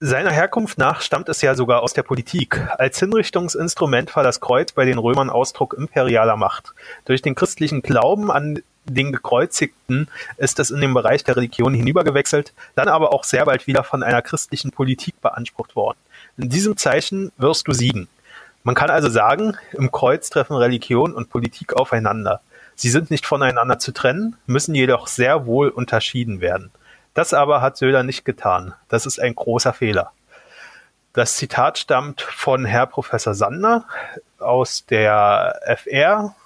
[0.00, 2.64] Seiner Herkunft nach stammt es ja sogar aus der Politik.
[2.78, 6.72] Als Hinrichtungsinstrument war das Kreuz bei den Römern Ausdruck imperialer Macht.
[7.04, 10.06] Durch den christlichen Glauben an den Gekreuzigten
[10.36, 14.04] ist es in den Bereich der Religion hinübergewechselt, dann aber auch sehr bald wieder von
[14.04, 15.98] einer christlichen Politik beansprucht worden.
[16.36, 18.06] In diesem Zeichen wirst du siegen.
[18.62, 22.40] Man kann also sagen, im Kreuz treffen Religion und Politik aufeinander.
[22.76, 26.70] Sie sind nicht voneinander zu trennen, müssen jedoch sehr wohl unterschieden werden.
[27.18, 28.74] Das aber hat Söder nicht getan.
[28.88, 30.12] Das ist ein großer Fehler.
[31.14, 33.86] Das Zitat stammt von Herr Professor Sander
[34.38, 36.36] aus der FR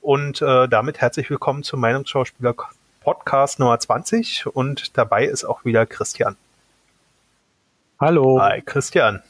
[0.00, 2.52] und äh, damit herzlich willkommen zum Meinungsschauspieler
[2.98, 6.36] Podcast Nummer 20 und dabei ist auch wieder Christian.
[8.00, 8.40] Hallo.
[8.40, 9.22] Hi Christian.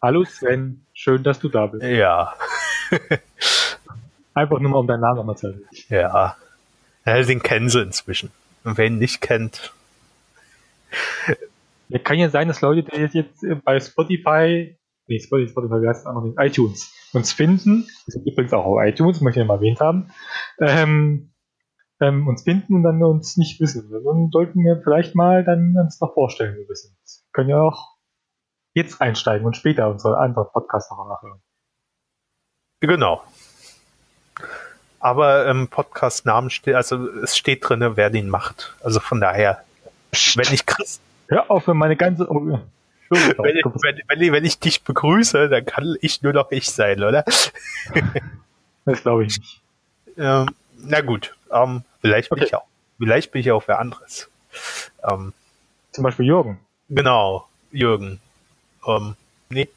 [0.00, 1.82] Hallo Sven, schön, dass du da bist.
[1.82, 2.34] Ja.
[4.34, 5.66] Einfach nur mal um deinen Namen nochmal zu erwähnen.
[5.88, 6.36] Ja.
[7.04, 7.22] ja.
[7.24, 8.30] Den kennen sie inzwischen.
[8.64, 9.72] Ihn nicht kennt.
[11.88, 16.00] Ja, kann ja sein, dass Leute, die jetzt bei Spotify, nee, Spotify, Spotify, wie heißt
[16.00, 19.44] es auch noch nicht, iTunes, uns finden, das ist übrigens auch auf iTunes, möchte ich
[19.44, 20.10] ja mal erwähnt haben,
[20.58, 21.32] ähm,
[22.00, 23.90] ähm, uns finden und dann uns nicht wissen.
[23.90, 26.96] Dann sollten wir vielleicht mal dann uns noch vorstellen, wir sind.
[27.32, 27.96] Können ja auch
[28.74, 31.42] jetzt einsteigen und später unsere anderen Podcasts noch nachhören.
[32.80, 33.22] Genau.
[35.02, 38.72] Aber im Podcast-Namen steht, also es steht drin, wer den macht.
[38.84, 39.64] Also von daher,
[40.36, 41.00] wenn ich Chris.
[41.26, 42.30] Hör auf, wenn meine ganze.
[42.30, 42.60] Oh,
[43.10, 47.24] wenn, wenn, wenn, wenn, ich dich begrüße, dann kann ich nur noch ich sein, oder?
[48.84, 49.60] das glaube ich nicht.
[50.16, 52.46] Ähm, na gut, ähm, vielleicht bin okay.
[52.46, 52.64] ich auch.
[52.98, 54.30] Vielleicht bin ich auch wer anderes.
[55.02, 55.32] Ähm,
[55.90, 56.60] Zum Beispiel Jürgen.
[56.88, 58.20] Genau, Jürgen.
[58.86, 59.16] Ähm,
[59.48, 59.68] nee.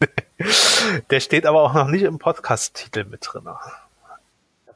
[1.10, 3.46] Der steht aber auch noch nicht im Podcast-Titel mit drin.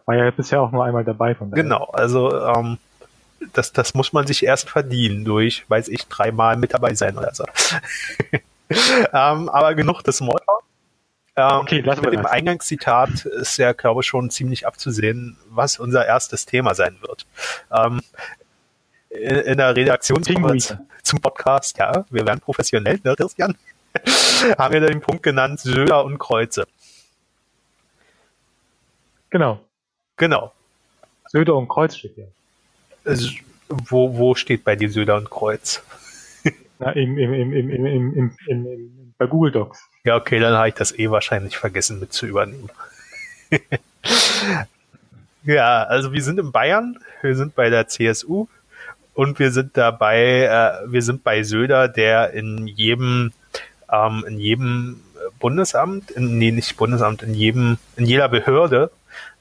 [0.07, 1.63] War ja bisher auch nur einmal dabei von daher.
[1.63, 2.79] Genau, also ähm,
[3.53, 7.35] das, das muss man sich erst verdienen durch, weiß ich, dreimal mit dabei sein oder
[7.35, 7.45] so.
[8.71, 10.63] ähm, aber genug des Smalltalk.
[11.39, 12.33] Ähm, okay, mit dem das.
[12.33, 17.27] Eingangszitat ist ja, glaube ich, schon ziemlich abzusehen, was unser erstes Thema sein wird.
[17.71, 18.01] Ähm,
[19.11, 23.57] in, in der Redaktion zum Podcast, ja, wir werden professionell, ne, Christian?
[24.59, 26.67] haben wir den Punkt genannt, Söder und Kreuze.
[29.31, 29.61] Genau.
[30.17, 30.53] Genau.
[31.29, 32.29] Söder und Kreuz steht hier.
[33.69, 35.83] Wo, wo steht bei dir Söder und Kreuz?
[36.79, 39.79] Na, im, im, im, im, im, im, im, im, bei Google Docs.
[40.05, 42.71] Ja, okay, dann habe ich das eh wahrscheinlich vergessen mit zu übernehmen.
[45.45, 48.47] ja, also wir sind in Bayern, wir sind bei der CSU
[49.15, 53.33] und wir sind dabei, äh, wir sind bei Söder, der in jedem,
[53.91, 55.01] ähm, in jedem
[55.41, 58.91] Bundesamt, in, nee, nicht Bundesamt, in jedem, in jeder Behörde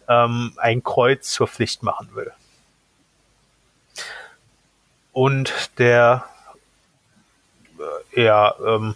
[0.08, 2.32] ähm, ein Kreuz zur Pflicht machen will.
[5.12, 6.26] Und der
[8.16, 8.96] äh, ja ähm,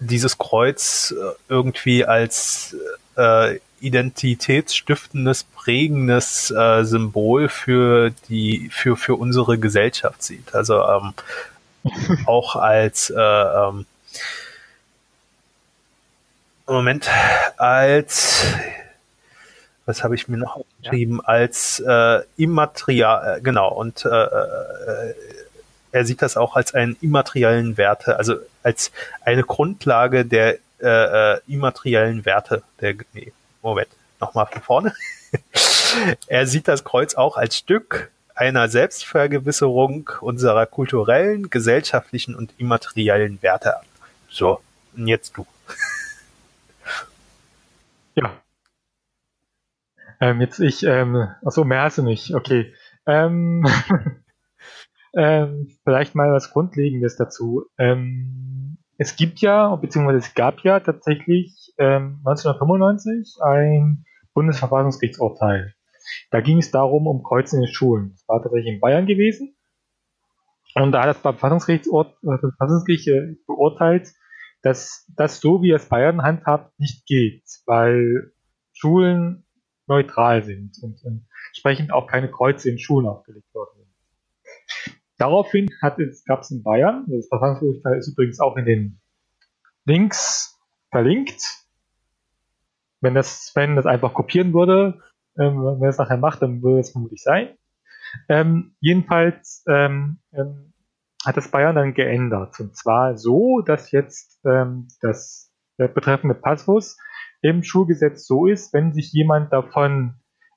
[0.00, 2.76] dieses Kreuz äh, irgendwie als
[3.16, 10.54] äh, identitätsstiftendes, prägendes äh, Symbol für die für für unsere Gesellschaft sieht.
[10.54, 11.14] Also ähm,
[12.26, 13.86] auch als äh, ähm,
[16.66, 17.10] Moment
[17.56, 18.46] als
[19.86, 21.28] was habe ich mir noch geschrieben, ja.
[21.28, 25.14] als äh, immaterial, äh, genau, und äh, äh,
[25.92, 31.40] er sieht das auch als einen immateriellen Werte, also als eine Grundlage der äh, äh,
[31.46, 33.32] immateriellen Werte der, nee,
[33.62, 33.88] Moment,
[34.20, 34.94] nochmal von vorne.
[36.26, 43.78] er sieht das Kreuz auch als Stück einer Selbstvergewisserung unserer kulturellen, gesellschaftlichen und immateriellen Werte
[43.78, 43.86] an.
[44.28, 44.60] So,
[44.96, 45.46] und jetzt du.
[48.14, 48.41] Ja,
[50.22, 52.72] ähm, jetzt ich, ähm, achso, mehr hast du nicht, okay.
[53.06, 53.66] Ähm,
[55.16, 57.64] ähm, vielleicht mal was Grundlegendes dazu.
[57.76, 65.74] Ähm, es gibt ja, beziehungsweise es gab ja tatsächlich ähm, 1995 ein Bundesverfassungsgerichtsurteil.
[66.30, 68.12] Da ging es darum, um Kreuzen in den Schulen.
[68.12, 69.56] Das war tatsächlich in Bayern gewesen.
[70.76, 74.12] Und da hat das Verfassungsgericht äh, beurteilt,
[74.62, 78.30] dass das so, wie es Bayern handhabt, nicht geht, weil
[78.72, 79.41] Schulen
[79.92, 84.96] neutral sind und entsprechend auch keine Kreuze in Schulen aufgelegt worden sind.
[85.18, 85.98] Daraufhin gab
[86.40, 89.00] es in Bayern, das Verfassungsurteil ist übrigens auch in den
[89.84, 90.58] Links
[90.90, 91.42] verlinkt.
[93.00, 95.00] Wenn das Sven das einfach kopieren würde,
[95.38, 97.50] ähm, wenn er es nachher macht, dann würde es vermutlich sein.
[98.28, 100.72] Ähm, jedenfalls ähm, ähm,
[101.24, 102.58] hat das Bayern dann geändert.
[102.60, 106.98] Und zwar so, dass jetzt ähm, das betreffende Passus
[107.42, 110.14] im Schulgesetz so ist, wenn sich jemand davon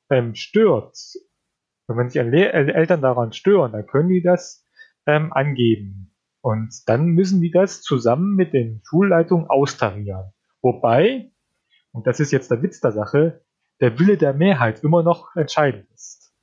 [0.10, 0.98] ähm, stört,
[1.88, 4.66] wenn sich Le Eltern daran stören, dann können die das
[5.06, 6.16] ähm, angeben.
[6.42, 10.32] Und dann müssen die das zusammen mit den Schulleitungen austarieren.
[10.62, 11.32] Wobei,
[11.92, 13.42] und das ist jetzt der Witz der Sache,
[13.82, 16.34] der Wille der Mehrheit immer noch entscheidend ist.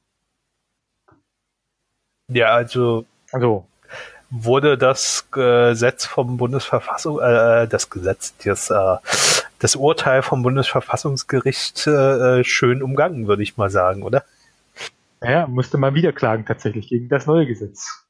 [2.29, 3.67] Ja, also, Also,
[4.31, 8.97] wurde das Gesetz vom Bundesverfassung, äh, das Gesetz, das, äh,
[9.63, 14.25] das Urteil vom Bundesverfassungsgericht äh, schön umgangen, würde ich mal sagen, oder?
[15.23, 18.05] naja, musste man wieder klagen tatsächlich gegen das neue Gesetz.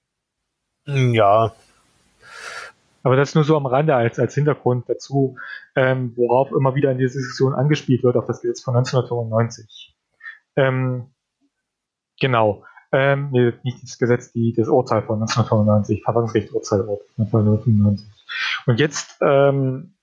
[0.86, 1.52] Ja,
[3.04, 5.36] Aber das nur so am Rande als, als Hintergrund dazu,
[5.76, 9.94] ähm, worauf immer wieder in dieser Diskussion angespielt wird, auf das Gesetz von 1995.
[10.56, 11.10] Ähm,
[12.20, 12.64] genau.
[12.92, 16.80] Ähm, nee, nicht das Gesetz, die, das Urteil von 1995, Verfassungsgerichtsurteil
[17.18, 18.06] 1995.
[18.66, 19.94] Und jetzt ähm,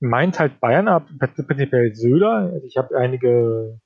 [0.00, 3.80] meint halt Bayern ab, prinzipiell Söder, also ich habe einige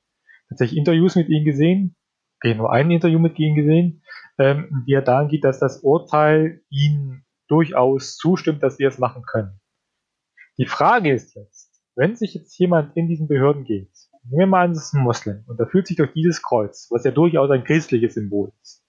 [0.49, 1.97] tatsächlich Interviews mit ihm gesehen,
[2.37, 4.03] okay, nur ein Interview mit ihm gesehen,
[4.39, 9.23] ähm, wie er daran geht, dass das Urteil ihn durchaus zustimmt, dass sie es machen
[9.23, 9.61] können.
[10.59, 13.93] Die Frage ist jetzt, wenn sich jetzt jemand in diesen Behörden geht,
[14.25, 16.89] nehmen wir mal an, es ist ein Moslem und da fühlt sich durch dieses Kreuz,
[16.91, 18.85] was ja durchaus ein christliches Symbol ist,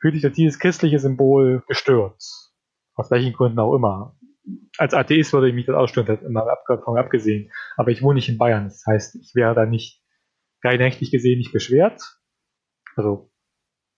[0.00, 2.22] fühlt sich durch dieses christliche Symbol gestört.
[2.94, 4.16] Aus welchen Gründen auch immer.
[4.78, 7.50] Als Atheist würde ich mich das ausstören, das immer davon abgesehen.
[7.76, 10.02] Aber ich wohne nicht in Bayern, das heißt, ich wäre da nicht
[10.64, 12.02] rein rechtlich gesehen nicht beschwert.
[12.96, 13.30] Also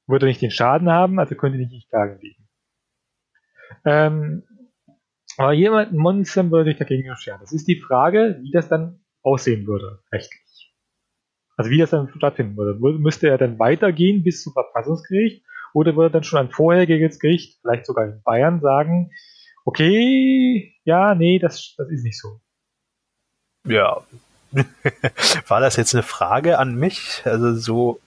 [0.07, 2.49] würde nicht den Schaden haben, also könnte ich nicht klagen liegen.
[3.85, 4.43] Ähm,
[5.37, 7.41] aber jemand, Moslem würde sich dagegen beschweren.
[7.41, 10.75] Das ist die Frage, wie das dann aussehen würde, rechtlich.
[11.57, 12.81] Also wie das dann stattfinden würde.
[12.81, 17.59] Würde- Müsste er dann weitergehen bis zum Verfassungsgericht oder würde dann schon ein vorheriges Gericht,
[17.61, 19.11] vielleicht sogar in Bayern, sagen,
[19.65, 22.41] okay, ja, nee, das, das ist nicht so.
[23.67, 24.03] ja.
[25.49, 27.23] War das jetzt eine Frage an mich?
[27.25, 28.01] Also so,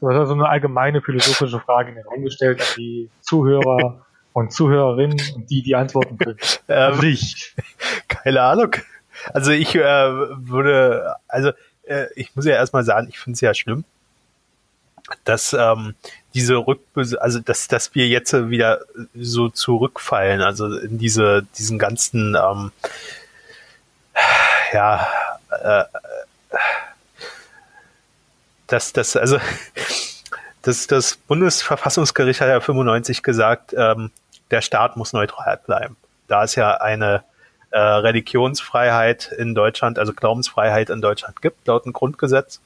[0.00, 4.52] Du hast also eine allgemeine philosophische Frage in den Raum gestellt an die Zuhörer und
[4.52, 6.38] Zuhörerinnen und die, die antworten können.
[6.68, 7.54] ähm, Also ich.
[8.08, 8.74] Keine Ahnung.
[9.32, 11.52] Also ich äh, würde, also
[11.84, 13.84] äh, ich muss ja erstmal sagen, ich finde es ja schlimm,
[15.24, 15.94] dass ähm,
[16.34, 18.80] diese Rückbes also dass, dass wir jetzt wieder
[19.14, 22.72] so zurückfallen, also in diese, diesen ganzen ähm,
[24.72, 25.06] ja,
[25.50, 25.84] äh,
[28.66, 29.38] dass das, also
[30.62, 34.10] das, das Bundesverfassungsgericht hat ja 95 gesagt, ähm,
[34.50, 35.96] der Staat muss neutral bleiben.
[36.28, 37.24] Da es ja eine
[37.70, 42.60] äh, Religionsfreiheit in Deutschland, also Glaubensfreiheit in Deutschland gibt, laut dem Grundgesetz.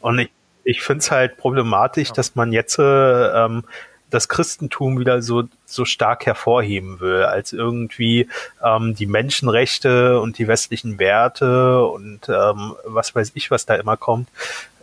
[0.00, 0.30] Und ich,
[0.64, 3.64] ich finde es halt problematisch, dass man jetzt äh, ähm,
[4.10, 8.28] das Christentum wieder so, so stark hervorheben will, als irgendwie
[8.62, 13.96] ähm, die Menschenrechte und die westlichen Werte und ähm, was weiß ich, was da immer
[13.96, 14.28] kommt,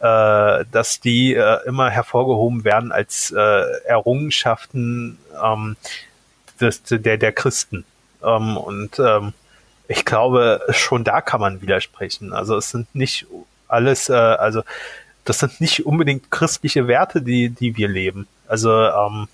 [0.01, 5.77] äh, dass die äh, immer hervorgehoben werden als äh, Errungenschaften ähm,
[6.59, 7.85] des, der, der Christen.
[8.23, 9.33] Ähm, und ähm,
[9.87, 12.33] ich glaube, schon da kann man widersprechen.
[12.33, 13.27] Also es sind nicht
[13.67, 14.63] alles, äh, also
[15.25, 18.27] das sind nicht unbedingt christliche Werte, die, die wir leben.
[18.47, 19.27] Also ähm,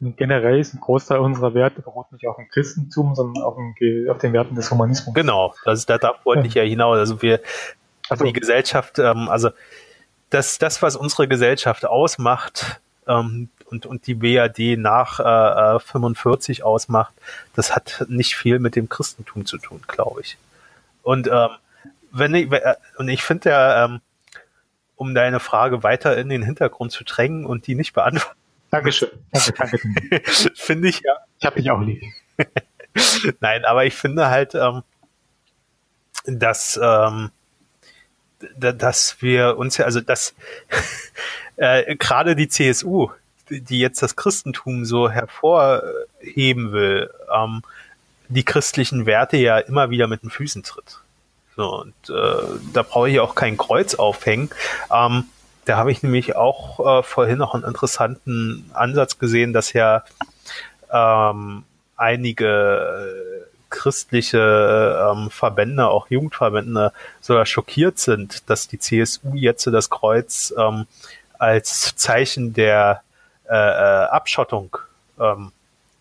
[0.00, 4.18] Generell ist ein Großteil unserer Werte beruht nicht auf dem Christentum, sondern auf, dem, auf
[4.18, 5.14] den Werten des Humanismus.
[5.14, 6.98] genau, das, da darauf wollte ich ja hinaus.
[6.98, 7.40] Also wir,
[8.08, 9.50] Also, die Gesellschaft, ähm, also
[10.30, 16.64] das, das, was unsere Gesellschaft ausmacht ähm, und, und die BRD nach äh, äh, 45
[16.64, 17.14] ausmacht,
[17.54, 20.36] das hat nicht viel mit dem Christentum zu tun, glaube ich.
[21.02, 21.50] Und ähm,
[22.10, 24.00] wenn ich, äh, und ich finde ja, ähm,
[24.96, 28.36] um deine Frage weiter in den Hintergrund zu drängen und die nicht beantworten,
[28.70, 29.10] Dankeschön.
[29.32, 30.22] Danke, danke.
[30.54, 32.02] finde ich ja, Ich habe dich auch lieb.
[33.40, 34.82] Nein, aber ich finde halt, ähm,
[36.26, 37.30] dass, ähm,
[38.56, 40.34] da- dass wir uns ja, also dass
[41.56, 43.10] äh, gerade die CSU,
[43.50, 47.62] die die jetzt das Christentum so hervorheben will, ähm,
[48.28, 50.98] die christlichen Werte ja immer wieder mit den Füßen tritt.
[51.56, 52.42] So, und äh,
[52.72, 54.50] da brauche ich auch kein Kreuz aufhängen.
[54.92, 55.24] Ähm,
[55.64, 60.04] da habe ich nämlich auch äh, vorhin noch einen interessanten Ansatz gesehen, dass ja
[60.92, 61.64] ähm,
[61.96, 63.44] einige
[63.74, 70.86] christliche ähm, Verbände, auch Jugendverbände, sogar schockiert sind, dass die CSU jetzt das Kreuz ähm,
[71.38, 73.02] als Zeichen der
[73.48, 74.76] äh, äh, Abschottung
[75.18, 75.50] ähm,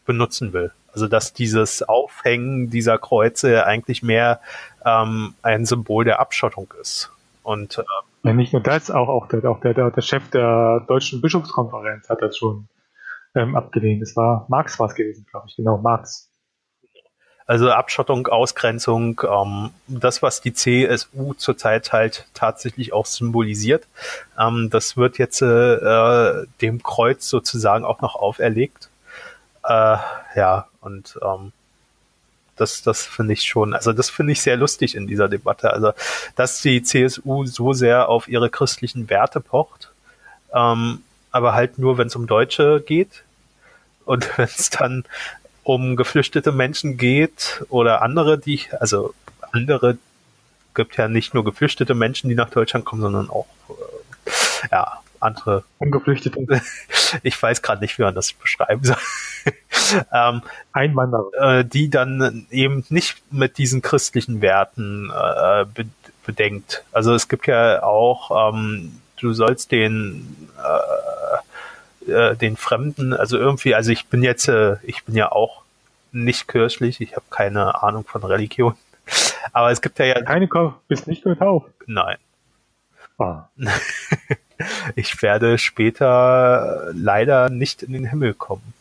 [0.05, 0.71] benutzen will.
[0.93, 4.39] Also dass dieses Aufhängen dieser Kreuze eigentlich mehr
[4.85, 7.11] ähm, ein Symbol der Abschottung ist.
[7.43, 7.83] Und äh,
[8.23, 12.09] Ja, nicht nur das, auch, auch, der, auch der, der, der Chef der Deutschen Bischofskonferenz
[12.09, 12.67] hat das schon
[13.35, 14.01] ähm, abgelehnt.
[14.01, 15.55] Das war Marx war es gewesen, glaube ich.
[15.55, 16.29] Genau, Marx.
[17.45, 23.85] Also Abschottung, Ausgrenzung, ähm, das, was die CSU zurzeit halt tatsächlich auch symbolisiert,
[24.39, 28.89] ähm, das wird jetzt äh, dem Kreuz sozusagen auch noch auferlegt.
[29.63, 29.97] Äh,
[30.35, 31.51] ja, und ähm,
[32.55, 35.71] das, das finde ich schon, also das finde ich sehr lustig in dieser Debatte.
[35.73, 35.93] Also,
[36.35, 39.91] dass die CSU so sehr auf ihre christlichen Werte pocht,
[40.53, 41.01] ähm,
[41.31, 43.23] aber halt nur, wenn es um Deutsche geht.
[44.05, 45.05] Und wenn es dann
[45.63, 49.13] um geflüchtete Menschen geht oder andere, die, also
[49.51, 49.97] andere
[50.75, 55.63] gibt ja nicht nur geflüchtete Menschen, die nach Deutschland kommen, sondern auch äh, ja, andere.
[55.79, 56.61] Ungeflüchtete.
[57.21, 58.97] Ich weiß gerade nicht, wie man das beschreiben soll.
[60.11, 61.59] ähm, Einwanderer.
[61.59, 65.85] Äh, die dann eben nicht mit diesen christlichen Werten äh, be
[66.25, 66.85] bedenkt.
[66.93, 73.75] Also es gibt ja auch, ähm, du sollst den äh, äh, den Fremden, also irgendwie,
[73.75, 75.63] also ich bin jetzt, äh, ich bin ja auch
[76.11, 78.75] nicht kirchlich, ich habe keine Ahnung von Religion.
[79.51, 80.21] Aber es gibt ja ja.
[80.21, 80.49] Keine
[80.87, 81.69] bist nicht getauft?
[81.85, 82.17] Nein.
[83.17, 83.49] Ah.
[84.95, 88.73] ich werde später leider nicht in den Himmel kommen.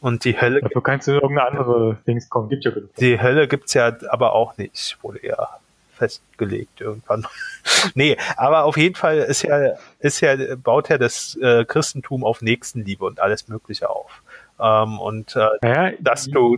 [0.00, 0.60] Und die Hölle.
[0.60, 2.94] Dafür kannst du irgendeine andere Dings kommen, gibt ja genug.
[2.96, 5.48] Die Hölle gibt's ja aber auch nicht, wurde ja
[5.96, 7.26] festgelegt irgendwann.
[7.94, 12.42] nee, aber auf jeden Fall ist ja, ist ja, baut ja das äh, Christentum auf
[12.42, 14.22] Nächstenliebe und alles Mögliche auf.
[14.60, 16.56] Ähm, und äh, naja, dass du.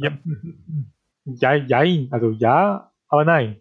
[1.24, 1.78] Ja, ja,
[2.10, 3.56] also ja, aber nein.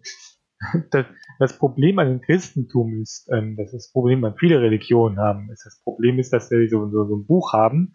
[0.90, 1.06] Das,
[1.38, 5.64] das Problem an dem Christentum ist, ähm, dass das Problem an viele Religionen haben, ist
[5.64, 7.92] das Problem ist, dass sie so, so, so ein Buch haben,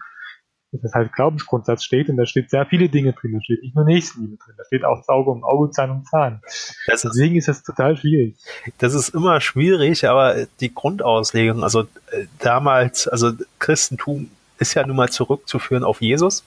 [0.82, 3.34] das halt Glaubensgrundsatz steht und da steht sehr viele Dinge drin.
[3.34, 6.42] Da steht nicht nur Nächstenliebe drin, da steht auch Auge um Auge, Zahn um Zahn.
[6.88, 8.36] Das Deswegen ist, ist das total schwierig.
[8.80, 14.96] Das ist immer schwierig, aber die Grundauslegung, also äh, damals, also Christentum ist ja nun
[14.96, 16.44] mal zurückzuführen auf Jesus.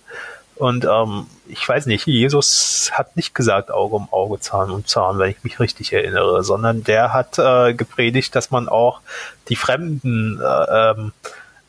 [0.56, 5.18] Und ähm, ich weiß nicht, Jesus hat nicht gesagt Auge um Auge, Zahn um Zahn,
[5.18, 9.00] wenn ich mich richtig erinnere, sondern der hat äh, gepredigt, dass man auch
[9.48, 11.12] die Fremden äh, ähm,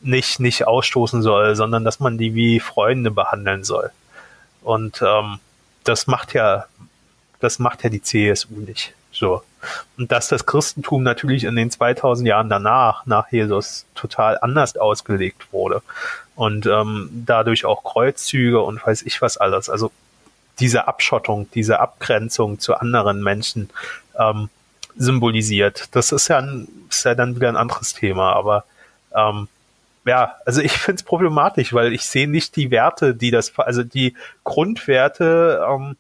[0.01, 3.91] nicht, nicht ausstoßen soll, sondern dass man die wie Freunde behandeln soll.
[4.61, 5.39] Und ähm,
[5.83, 6.65] das macht ja,
[7.39, 8.93] das macht ja die CSU nicht.
[9.11, 9.43] So.
[9.97, 15.51] Und dass das Christentum natürlich in den 2000 Jahren danach, nach Jesus, total anders ausgelegt
[15.51, 15.81] wurde.
[16.35, 19.69] Und ähm, dadurch auch Kreuzzüge und weiß ich was alles.
[19.69, 19.91] Also
[20.59, 23.69] diese Abschottung, diese Abgrenzung zu anderen Menschen
[24.17, 24.49] ähm,
[24.95, 25.89] symbolisiert.
[25.91, 28.65] Das ist ja, ein, ist ja dann wieder ein anderes Thema, aber
[29.15, 29.47] ähm,
[30.05, 33.83] ja, also ich finde es problematisch, weil ich sehe nicht die Werte, die das, also
[33.83, 35.97] die Grundwerte, ähm,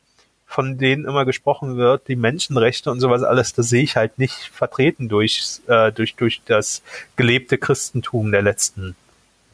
[0.47, 4.49] von denen immer gesprochen wird, die Menschenrechte und sowas alles, das sehe ich halt nicht
[4.53, 6.81] vertreten durch, äh, durch, durch das
[7.17, 8.95] gelebte Christentum der letzten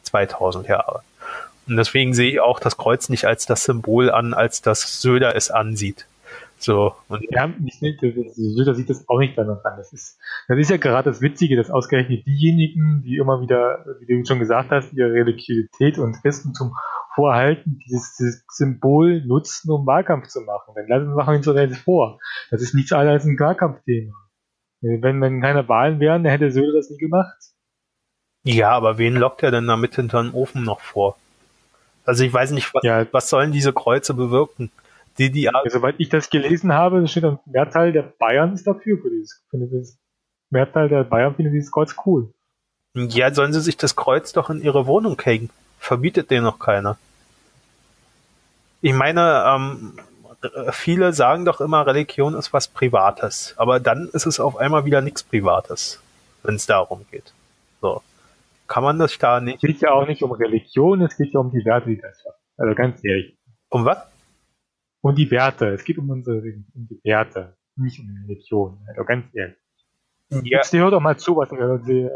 [0.03, 1.01] 2000 Jahre.
[1.67, 5.35] Und deswegen sehe ich auch das Kreuz nicht als das Symbol an, als das Söder
[5.35, 6.05] es ansieht.
[6.59, 6.93] So.
[7.09, 7.51] Und ja,
[8.35, 9.77] Söder sieht das auch nicht danach an.
[9.77, 14.05] Das ist, das ist ja gerade das Witzige, dass ausgerechnet diejenigen, die immer wieder, wie
[14.05, 16.73] du schon gesagt hast, ihre Religiosität und Christentum
[17.15, 20.73] vorhalten, dieses, dieses Symbol nutzen, um Wahlkampf zu machen.
[20.75, 22.19] Dann lassen wir uns doch vor.
[22.51, 24.13] Das ist nichts anderes als ein Wahlkampfthema.
[24.81, 27.37] Wenn, wenn keine Wahlen wären, dann hätte Söder das nie gemacht.
[28.43, 31.15] Ja, aber wen lockt er denn damit hinter den Ofen noch vor?
[32.05, 33.05] Also ich weiß nicht, was, ja.
[33.11, 34.71] was sollen diese Kreuze bewirken?
[35.17, 38.97] Die, die, ja, soweit ich das gelesen habe, steht ein Mehrteil der Bayern ist dafür
[38.97, 39.97] für dieses, für dieses
[40.49, 42.33] Mehrteil der Bayern findet dieses Kreuz cool.
[42.95, 45.49] Ja, sollen sie sich das Kreuz doch in ihre Wohnung hängen.
[45.83, 46.97] Verbietet denen noch keiner.
[48.79, 49.99] Ich meine, ähm,
[50.71, 53.53] viele sagen doch immer, Religion ist was Privates.
[53.57, 56.01] Aber dann ist es auf einmal wieder nichts Privates,
[56.43, 57.33] wenn es darum geht.
[57.81, 58.01] So.
[58.65, 59.55] Kann man das da nicht?
[59.55, 62.23] Es geht ja auch nicht um Religion, es geht ja um die Werte, die das
[62.25, 62.39] hat.
[62.55, 63.37] Also ganz ehrlich.
[63.67, 63.97] Um was?
[65.01, 65.67] Um die Werte.
[65.67, 68.79] Es geht um unsere um die Werte, nicht um Religion.
[68.87, 69.57] Also ganz ehrlich.
[70.29, 70.39] Ja.
[70.43, 72.09] Jetzt hör doch mal zu, was äh,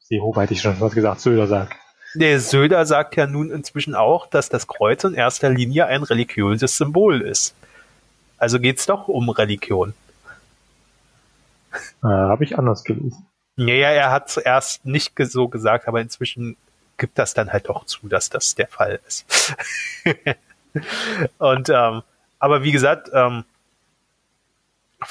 [0.00, 1.76] Seehofer hätte ich schon was gesagt, Söder sagt.
[2.14, 6.76] Der Söder sagt ja nun inzwischen auch, dass das Kreuz in erster Linie ein religiöses
[6.76, 7.54] Symbol ist.
[8.38, 9.94] Also geht's doch um Religion.
[12.02, 13.26] Äh, Habe ich anders gelesen.
[13.56, 16.56] Ja, ja, er hat es erst nicht so gesagt, aber inzwischen
[16.96, 19.26] gibt das dann halt doch zu, dass das der Fall ist.
[21.38, 22.02] Und ähm,
[22.38, 23.44] aber wie gesagt, ähm,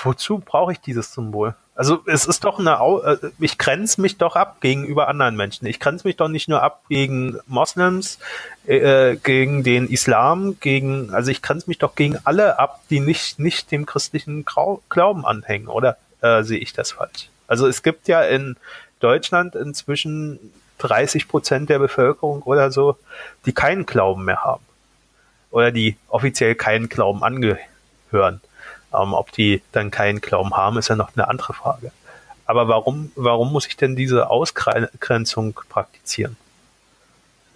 [0.01, 1.55] wozu brauche ich dieses Symbol?
[1.77, 5.67] Also es ist doch eine, äh, ich grenze mich doch ab gegenüber anderen Menschen.
[5.67, 8.17] Ich grenze mich doch nicht nur ab gegen Moslems,
[8.65, 13.37] äh, gegen den Islam, gegen, also ich grenze mich doch gegen alle ab, die nicht,
[13.37, 17.29] nicht dem christlichen Glauben anhängen, oder äh, sehe ich das falsch?
[17.47, 18.57] Also es gibt ja in
[18.99, 20.39] Deutschland inzwischen
[20.79, 22.97] 30 Prozent der Bevölkerung oder so,
[23.45, 24.63] die keinen Glauben mehr haben.
[25.51, 28.41] oder die offiziell keinen Glauben angehören.
[28.93, 31.91] Ähm, ob die dann keinen Glauben haben, ist ja noch eine andere Frage.
[32.45, 36.37] Aber warum, warum muss ich denn diese Ausgrenzung praktizieren?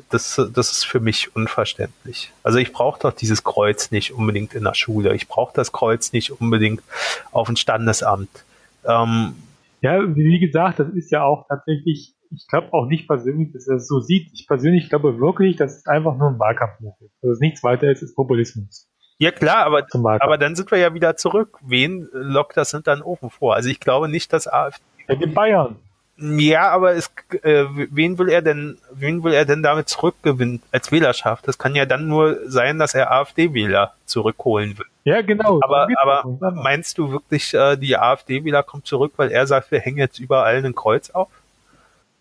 [0.10, 2.34] Das, das ist für mich unverständlich.
[2.44, 5.16] Also ich brauche doch dieses Kreuz nicht unbedingt in der Schule.
[5.16, 6.84] Ich brauche das Kreuz nicht unbedingt
[7.32, 8.44] auf ein Standesamt.
[8.86, 9.36] Ähm,
[9.82, 13.78] ja, wie gesagt, das ist ja auch tatsächlich, ich glaube auch nicht persönlich, dass er
[13.78, 14.30] es so sieht.
[14.34, 16.98] Ich persönlich glaube wirklich, das ist einfach nur ein Wahlkampfmove.
[17.22, 18.90] Das ist nichts weiter ist, ist Populismus.
[19.22, 19.86] Ja klar, aber,
[20.20, 21.60] aber dann sind wir ja wieder zurück.
[21.62, 23.54] Wen lockt das dann oben vor?
[23.54, 24.82] Also ich glaube nicht, dass AfD.
[25.08, 25.76] Ja, die Bayern.
[26.18, 27.12] Ja, aber es,
[27.44, 31.48] äh, wen will er denn, wen will er denn damit zurückgewinnen als Wählerschaft?
[31.48, 34.88] Das kann ja dann nur sein, dass er AfD-Wähler zurückholen will.
[35.04, 35.60] Ja, genau.
[35.62, 40.00] Aber, aber meinst du wirklich, äh, die AfD-Wähler kommt zurück, weil er sagt, wir hängen
[40.00, 41.30] jetzt überall ein Kreuz auf?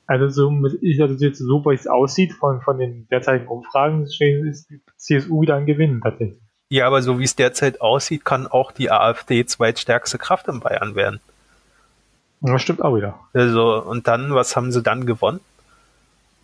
[0.06, 4.20] Also so, ich, also jetzt so, wie es aussieht von, von den derzeitigen Umfragen, ist
[4.68, 6.40] die CSU wieder ein Gewinn tatsächlich.
[6.70, 10.94] Ja, aber so wie es derzeit aussieht, kann auch die AfD zweitstärkste Kraft in Bayern
[10.94, 11.20] werden.
[12.40, 13.18] Das stimmt auch wieder.
[13.34, 15.40] Also, und dann, was haben sie dann gewonnen?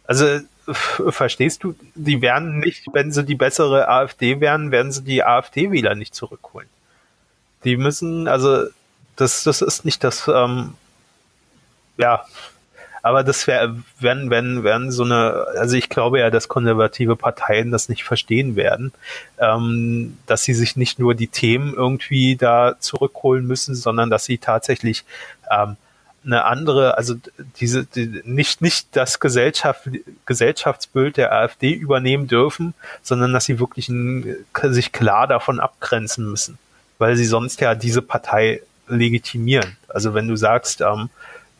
[0.05, 0.41] Also,
[0.73, 5.95] verstehst du, die werden nicht, wenn sie die bessere AfD wären, werden sie die AfD-Wähler
[5.95, 6.69] nicht zurückholen.
[7.63, 8.65] Die müssen, also,
[9.15, 10.75] das, das ist nicht das, ähm,
[11.99, 12.27] ja,
[13.07, 17.71] aber das wäre, wenn, wenn, wenn so eine, also ich glaube ja, dass konservative Parteien
[17.71, 18.93] das nicht verstehen werden,
[19.39, 24.39] ähm, dass sie sich nicht nur die Themen irgendwie da zurückholen müssen, sondern dass sie
[24.39, 25.05] tatsächlich
[25.49, 25.77] ähm,
[26.25, 27.15] eine andere, also
[27.61, 29.89] diese die, nicht nicht das Gesellschaft,
[30.25, 34.35] Gesellschaftsbild der AfD übernehmen dürfen, sondern dass sie wirklich ein,
[34.65, 36.59] sich klar davon abgrenzen müssen,
[36.99, 39.77] weil sie sonst ja diese Partei legitimieren.
[39.87, 41.09] Also wenn du sagst, ähm,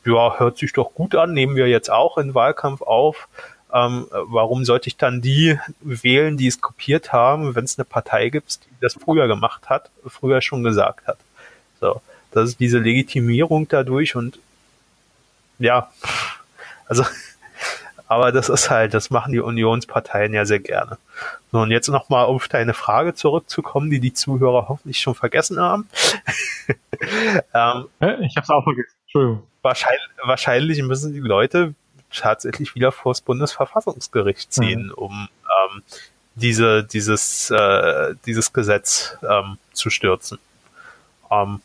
[0.07, 3.29] ja, hört sich doch gut an, nehmen wir jetzt auch in Wahlkampf auf.
[3.73, 8.29] Ähm, warum sollte ich dann die wählen, die es kopiert haben, wenn es eine Partei
[8.29, 11.19] gibt, die das früher gemacht hat, früher schon gesagt hat?
[11.81, 14.39] So, das ist diese Legitimierung dadurch und
[15.59, 15.91] ja,
[16.87, 17.05] also,
[18.09, 20.99] aber das ist halt, das machen die Unionsparteien ja sehr gerne.
[21.51, 25.89] So, und jetzt nochmal auf deine Frage zurückzukommen, die die Zuhörer hoffentlich schon vergessen haben.
[27.53, 27.87] ähm,
[28.21, 28.95] ich habe es auch vergessen.
[29.07, 31.75] Entschuldigung wahrscheinlich, wahrscheinlich müssen die Leute
[32.15, 34.63] tatsächlich wieder vor das Bundesverfassungsgericht mhm.
[34.63, 34.95] ziehen, mhm.
[34.95, 35.83] um ähm,
[36.37, 40.39] diese, dieses, äh, dieses Gesetz ähm, zu stürzen.
[41.31, 41.61] Ähm,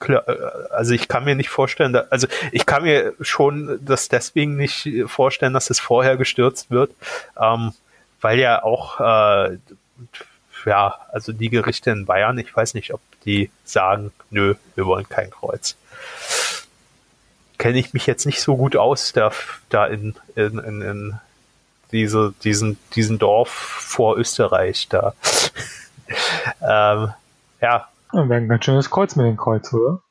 [0.00, 4.08] klar, äh, also ich kann mir nicht vorstellen, da, also ich kann mir schon das
[4.08, 6.90] deswegen nicht vorstellen, dass es vorher gestürzt wird,
[7.40, 7.72] ähm,
[8.20, 9.58] weil ja auch äh,
[10.66, 15.08] ja, also die Gerichte in Bayern, ich weiß nicht, ob die sagen, nö, wir wollen
[15.08, 15.76] kein Kreuz
[17.58, 19.32] kenne ich mich jetzt nicht so gut aus, da,
[19.68, 21.20] da in, in, in, in
[21.90, 25.14] diese, diesen, diesen Dorf vor Österreich da.
[26.60, 27.12] ähm,
[27.60, 27.88] ja.
[28.12, 30.02] Wäre ein ganz schönes Kreuz mit dem Kreuz, oder?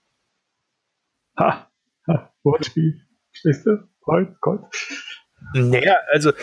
[1.39, 1.67] Ha!
[2.08, 3.01] ha Wortspiel.
[3.32, 3.88] Verstehst du?
[4.03, 4.62] Kreuz, Kreuz.
[5.53, 6.34] Naja, also.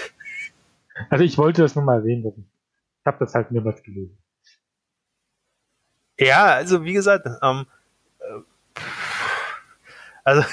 [1.10, 2.50] Also ich wollte das nur mal erwähnen.
[3.00, 4.16] Ich habe das halt niemals gelesen.
[6.18, 7.66] Ja, also wie gesagt, ähm,
[8.20, 8.80] äh,
[10.24, 10.44] also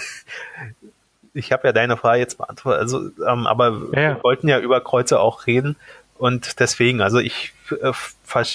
[1.34, 4.16] ich habe ja deine Frage jetzt beantwortet, also, ähm, aber ja.
[4.16, 5.76] wir wollten ja über Kreuze auch reden
[6.18, 7.94] und deswegen, also ich, äh,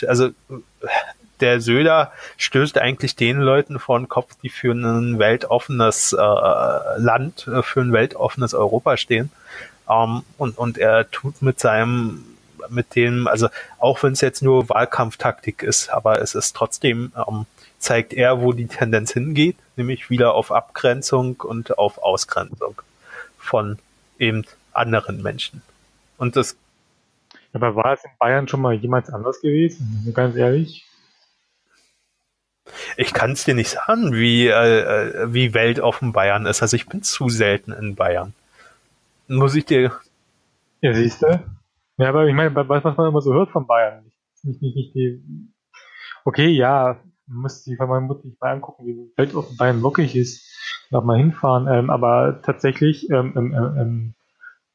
[0.07, 0.31] also
[1.41, 7.47] der Söder stößt eigentlich den Leuten vor den Kopf, die für ein weltoffenes äh, Land,
[7.49, 9.31] äh, für ein weltoffenes Europa stehen.
[9.89, 12.36] Ähm, und, und er tut mit seinem,
[12.69, 17.47] mit dem, also auch wenn es jetzt nur Wahlkampftaktik ist, aber es ist trotzdem ähm,
[17.79, 22.83] zeigt er, wo die Tendenz hingeht, nämlich wieder auf Abgrenzung und auf Ausgrenzung
[23.39, 23.79] von
[24.19, 25.63] eben anderen Menschen.
[26.19, 26.57] Und das.
[27.53, 30.11] Aber war es in Bayern schon mal jemals anders gewesen?
[30.15, 30.85] Ganz ehrlich.
[32.97, 36.63] Ich kann es dir nicht sagen, wie, äh, wie weltoffen Bayern ist.
[36.63, 38.35] Also ich bin zu selten in Bayern.
[39.29, 39.93] Muss ich dir.
[40.81, 41.41] Ja, siehst du?
[41.99, 44.11] Ja, aber ich meine, was, was man immer so hört von Bayern.
[44.43, 45.23] Nicht, nicht, nicht die.
[46.25, 50.45] Okay, ja, müsste ich bei meiner Mutter mal angucken, wie auf Bayern wirklich ist,
[50.91, 51.67] noch mal hinfahren.
[51.69, 54.15] Ähm, aber tatsächlich, ähm ähm, ähm, ähm,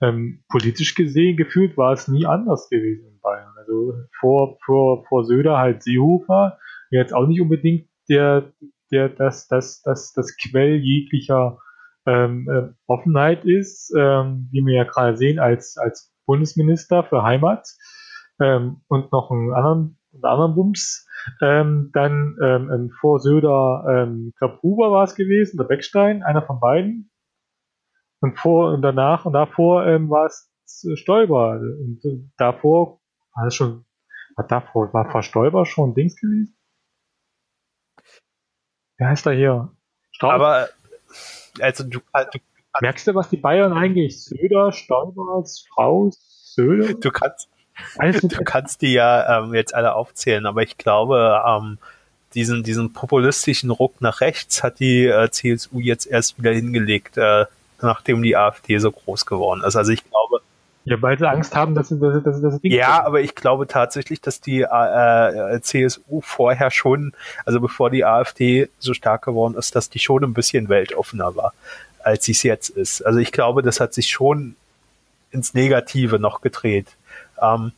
[0.01, 3.53] ähm, politisch gesehen, gefühlt war es nie anders gewesen in Bayern.
[3.55, 6.57] Also vor, vor, vor Söder halt Seehofer,
[6.89, 8.51] jetzt auch nicht unbedingt der,
[8.91, 11.59] der, das, das, das, das Quell jeglicher
[12.07, 17.67] ähm, äh, Offenheit ist, ähm, wie wir ja gerade sehen, als, als Bundesminister für Heimat
[18.39, 21.05] ähm, und noch einen anderen, einen anderen Bums.
[21.41, 26.41] Ähm, dann ähm, vor Söder, ähm, ich glaube Huber war es gewesen, der Beckstein, einer
[26.41, 27.11] von beiden.
[28.21, 30.49] Und vor und danach und davor ähm, war es
[30.95, 31.59] Stoiber.
[31.59, 33.01] Und äh, davor
[33.35, 33.85] war es schon
[34.37, 36.57] Hat da Frau, war Frau Stoiber schon Dings gewesen?
[38.97, 39.75] Wer heißt da hier?
[40.11, 40.31] Strauß?
[40.31, 40.69] Aber,
[41.59, 42.39] also du, du
[42.79, 44.23] Merkst du, was die Bayern eigentlich?
[44.23, 46.17] Söder, Stoiber, Strauß,
[46.55, 46.93] Söder?
[46.93, 47.49] Du kannst,
[48.23, 51.77] du kannst die ja ähm, jetzt alle aufzählen, aber ich glaube, ähm,
[52.33, 57.45] diesen, diesen populistischen Ruck nach rechts hat die äh, CSU jetzt erst wieder hingelegt, äh,
[57.81, 59.75] nachdem die AfD so groß geworden ist.
[59.75, 60.41] Also ich glaube.
[60.83, 63.67] Ja, weil sie Angst haben, dass sie das, das, das Ding Ja, aber ich glaube
[63.67, 67.13] tatsächlich, dass die äh, äh CSU vorher schon,
[67.45, 71.53] also bevor die AfD so stark geworden ist, dass die schon ein bisschen weltoffener war,
[72.03, 73.01] als sie es jetzt ist.
[73.01, 74.55] Also ich glaube, das hat sich schon
[75.31, 76.87] ins Negative noch gedreht.
[77.41, 77.71] Ähm,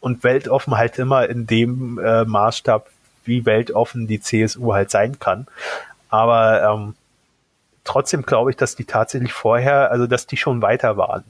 [0.00, 2.88] und weltoffen halt immer in dem äh, Maßstab,
[3.24, 5.46] wie weltoffen die CSU halt sein kann.
[6.08, 6.94] Aber ähm,
[7.84, 11.24] trotzdem glaube ich, dass die tatsächlich vorher, also dass die schon weiter waren.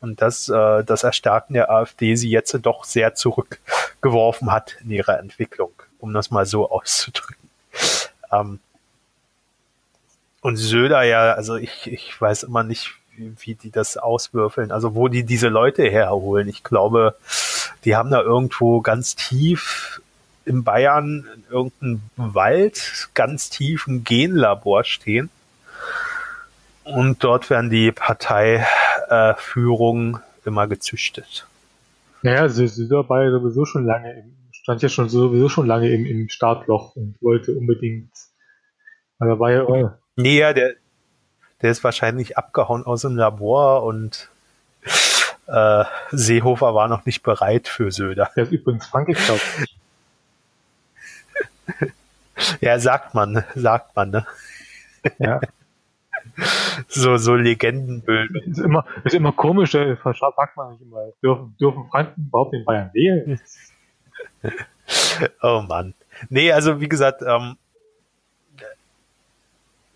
[0.00, 5.18] Und dass äh, das Erstarken der AfD sie jetzt doch sehr zurückgeworfen hat in ihrer
[5.18, 7.50] Entwicklung, um das mal so auszudrücken.
[8.32, 8.60] Ähm,
[10.40, 14.94] und Söder ja, also ich, ich weiß immer nicht, wie, wie die das auswürfeln, also
[14.94, 16.48] wo die diese Leute herholen.
[16.48, 17.16] Ich glaube,
[17.84, 20.00] die haben da irgendwo ganz tief
[20.44, 25.30] in Bayern in irgendeinem Wald ganz tief ein Genlabor stehen.
[26.84, 31.46] Und dort werden die Parteiführungen äh, immer gezüchtet.
[32.22, 36.04] Naja, sie, sie dabei sowieso schon lange im, stand ja schon sowieso schon lange im,
[36.06, 38.10] im Startloch und wollte unbedingt.
[39.18, 40.74] Also war ja, nee, ja, der,
[41.62, 44.30] der ist wahrscheinlich abgehauen aus dem Labor und
[45.46, 48.30] äh, Seehofer war noch nicht bereit für Söder.
[48.36, 49.40] Der ist übrigens Frank, glaube
[51.80, 52.60] ich.
[52.60, 54.26] ja, sagt man, sagt man, ne?
[55.18, 55.40] Ja.
[56.88, 58.30] so, so Legendenbild.
[58.46, 62.64] Ist immer, ist immer komisch, da fragt man sich immer, dürfen, dürfen Franken überhaupt in
[62.64, 63.40] Bayern wählen?
[65.42, 65.94] oh Mann.
[66.28, 67.56] Nee, also wie gesagt, ähm,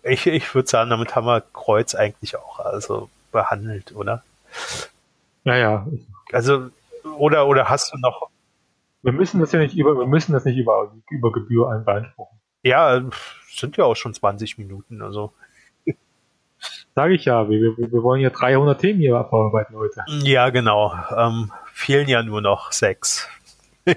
[0.05, 4.23] ich, ich würde sagen, damit haben wir Kreuz eigentlich auch also behandelt, oder?
[5.43, 5.87] Ja, ja.
[6.31, 6.69] Also,
[7.17, 8.29] oder, oder hast du noch
[9.05, 12.39] wir müssen das ja nicht über, wir müssen das nicht über, über Gebühr beanspruchen.
[12.63, 13.03] Ja,
[13.51, 15.31] sind ja auch schon 20 Minuten, also.
[16.95, 20.03] Sage ich ja, wir, wir, wir wollen ja 300 Themen hier abarbeiten heute.
[20.23, 20.91] Ja, genau.
[21.15, 23.29] Ähm, fehlen ja nur noch sechs.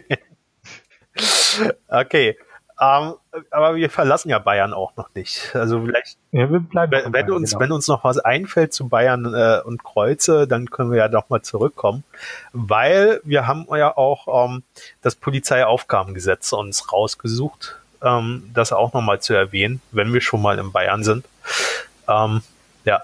[1.88, 2.37] okay.
[2.81, 3.14] Ähm,
[3.51, 5.55] aber wir verlassen ja Bayern auch noch nicht.
[5.55, 7.61] Also vielleicht, ja, wenn, wenn uns, genau.
[7.61, 11.29] wenn uns noch was einfällt zu Bayern äh, und Kreuze, dann können wir ja doch
[11.29, 12.05] mal zurückkommen,
[12.53, 14.62] weil wir haben ja auch ähm,
[15.03, 20.71] das Polizeiaufgabengesetz uns rausgesucht, ähm, das auch nochmal zu erwähnen, wenn wir schon mal in
[20.71, 21.25] Bayern sind.
[22.07, 23.03] ja.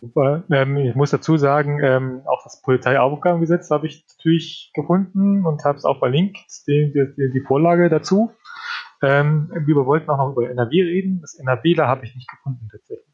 [0.00, 0.44] Super.
[0.50, 5.76] Ähm, ich muss dazu sagen, ähm, auch das Polizeiaufgabengesetz habe ich natürlich gefunden und habe
[5.76, 8.32] es auch verlinkt, die, die, die Vorlage dazu.
[9.02, 11.20] Ähm, wir wollten auch noch über NRW reden.
[11.20, 13.06] Das NRW, da habe ich nicht gefunden tatsächlich.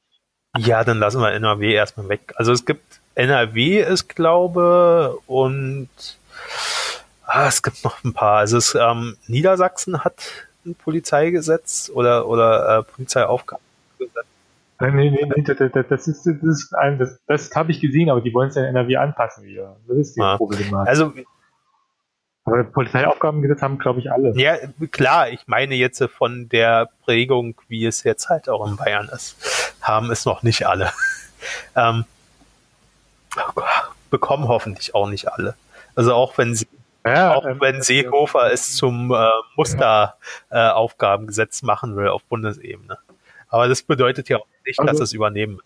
[0.56, 2.32] Ja, dann lassen wir NRW erstmal weg.
[2.36, 5.88] Also es gibt NRW ist glaube und
[7.26, 8.38] ah, es gibt noch ein paar.
[8.38, 14.24] Also es, ähm, Niedersachsen hat ein Polizeigesetz oder oder äh, Polizeiaufgabengesetz.
[14.80, 15.56] Nee, nee, nee, das,
[15.88, 18.62] das ist, das, ist ein, das, das habe ich gesehen, aber die wollen es ja
[18.62, 19.76] in NRW anpassen wieder.
[19.86, 20.36] Das ist die ah.
[20.36, 20.88] Problematik.
[20.88, 21.12] Also
[22.44, 24.34] aber Polizeiaufgabengesetz haben, glaube ich, alle.
[24.36, 24.56] Ja,
[24.90, 29.74] klar, ich meine jetzt von der Prägung, wie es jetzt halt auch in Bayern ist,
[29.80, 30.92] haben es noch nicht alle.
[31.76, 32.04] ähm,
[34.10, 35.54] bekommen hoffentlich auch nicht alle.
[35.94, 36.66] Also auch wenn sie
[37.06, 42.98] ja, auch ähm, wenn Seehofer es zum äh, Musteraufgabengesetz äh, machen will auf Bundesebene.
[43.48, 45.60] Aber das bedeutet ja auch nicht, also, dass es übernehmen.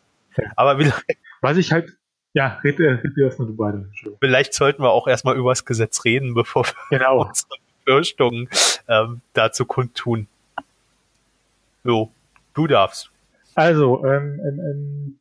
[0.57, 0.93] Aber wie,
[1.41, 1.97] was ich halt
[2.39, 3.91] ja, red, red erstmal du beide.
[4.21, 7.23] Vielleicht sollten wir auch erstmal über das Gesetz reden, bevor wir genau.
[7.27, 7.49] unsere
[7.85, 8.49] Befürchtungen
[8.87, 10.29] ähm, dazu kundtun.
[11.83, 12.13] So,
[12.55, 13.11] du darfst.
[13.57, 15.19] Also, ähm, ähm,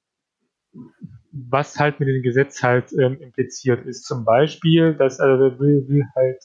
[0.75, 0.83] ähm,
[1.31, 6.03] was halt mit dem Gesetz halt ähm, impliziert ist, zum Beispiel, dass also will, will
[6.15, 6.37] halt,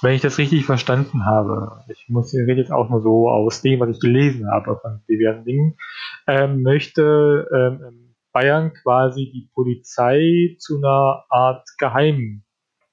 [0.00, 3.62] wenn ich das richtig verstanden habe, ich muss ich rede jetzt auch nur so aus
[3.62, 5.76] dem, was ich gelesen habe von diversen Dingen,
[6.28, 8.03] ähm, möchte ähm, ähm
[8.34, 12.42] Bayern quasi die Polizei zu einer Art Geheim,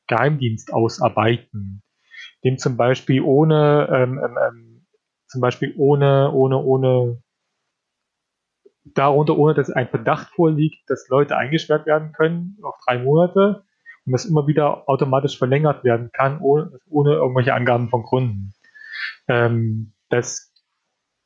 [0.08, 1.82] Geheimdienst ausarbeiten,
[2.44, 4.88] dem zum Beispiel ohne, ähm, ähm, ähm,
[5.28, 7.24] zum Beispiel ohne, ohne, ohne,
[8.86, 13.64] darunter ohne, dass ein Verdacht vorliegt, dass Leute eingesperrt werden können auf drei Monate
[14.06, 18.54] und das immer wieder automatisch verlängert werden kann, ohne, ohne irgendwelche Angaben von Gründen.
[19.28, 20.54] Ähm, das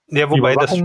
[0.08, 0.80] ja, wobei das,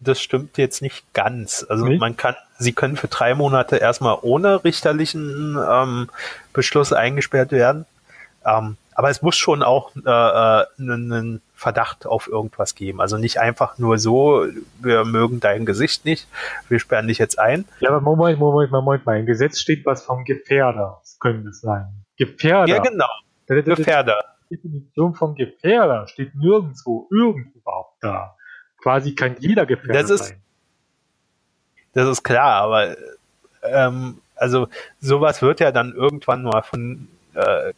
[0.00, 1.66] das stimmt jetzt nicht ganz.
[1.68, 2.00] Also nicht?
[2.00, 6.08] man kann, sie können für drei Monate erstmal ohne richterlichen ähm,
[6.52, 7.86] Beschluss eingesperrt werden.
[8.44, 13.00] Ähm, aber es muss schon auch äh, äh, einen Verdacht auf irgendwas geben.
[13.00, 14.44] Also nicht einfach nur so,
[14.80, 16.28] wir mögen dein Gesicht nicht,
[16.68, 17.64] wir sperren dich jetzt ein.
[17.80, 19.18] Ja, aber Moment, Moment, Moment mal.
[19.18, 20.98] Im Gesetz steht was vom Gefährder.
[21.02, 21.86] Das könnte es sein.
[22.16, 22.74] Gefährder.
[22.74, 23.08] Ja, genau.
[23.46, 24.18] Gefährder.
[24.50, 28.34] Die Definition von Gefährder steht nirgendwo, irgendwo überhaupt da.
[28.78, 30.40] Quasi kann jeder Gefährder das ist, sein.
[31.94, 32.96] Das ist klar, aber
[33.62, 34.68] ähm, also
[35.00, 37.72] sowas wird ja dann irgendwann mal von äh,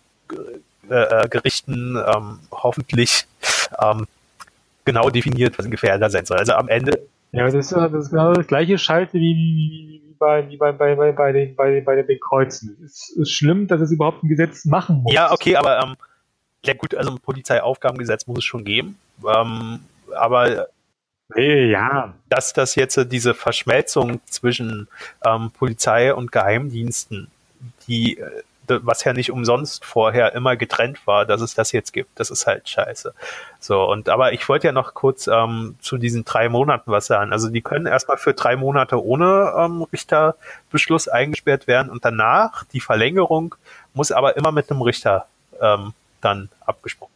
[0.89, 3.27] äh, Gerichten ähm, hoffentlich
[3.83, 4.07] ähm,
[4.85, 6.39] genau definiert, was ein Gefährder sein soll.
[6.39, 7.01] Also am Ende.
[7.33, 10.73] Ja, das ist, das ist genau das gleiche Schalte wie, wie, wie bei, wie bei,
[10.73, 12.77] bei, bei, bei, den, bei, den, bei den Kreuzen.
[12.85, 15.13] Es ist schlimm, dass es überhaupt ein Gesetz machen muss.
[15.13, 15.95] Ja, okay, aber ähm,
[16.65, 18.99] ja gut, also ein Polizeiaufgabengesetz muss es schon geben.
[19.25, 19.81] Ähm,
[20.15, 20.69] aber
[21.35, 22.15] Nee, ja.
[22.29, 24.89] Dass das jetzt diese Verschmelzung zwischen
[25.25, 27.29] ähm, Polizei und Geheimdiensten,
[27.87, 32.19] die, äh, was ja nicht umsonst vorher immer getrennt war, dass es das jetzt gibt,
[32.19, 33.15] das ist halt scheiße.
[33.59, 37.33] So, und aber ich wollte ja noch kurz ähm, zu diesen drei Monaten was sagen.
[37.33, 42.81] Also die können erstmal für drei Monate ohne ähm, Richterbeschluss eingesperrt werden und danach die
[42.81, 43.55] Verlängerung
[43.93, 45.27] muss aber immer mit einem Richter
[45.61, 47.10] ähm, dann abgesprochen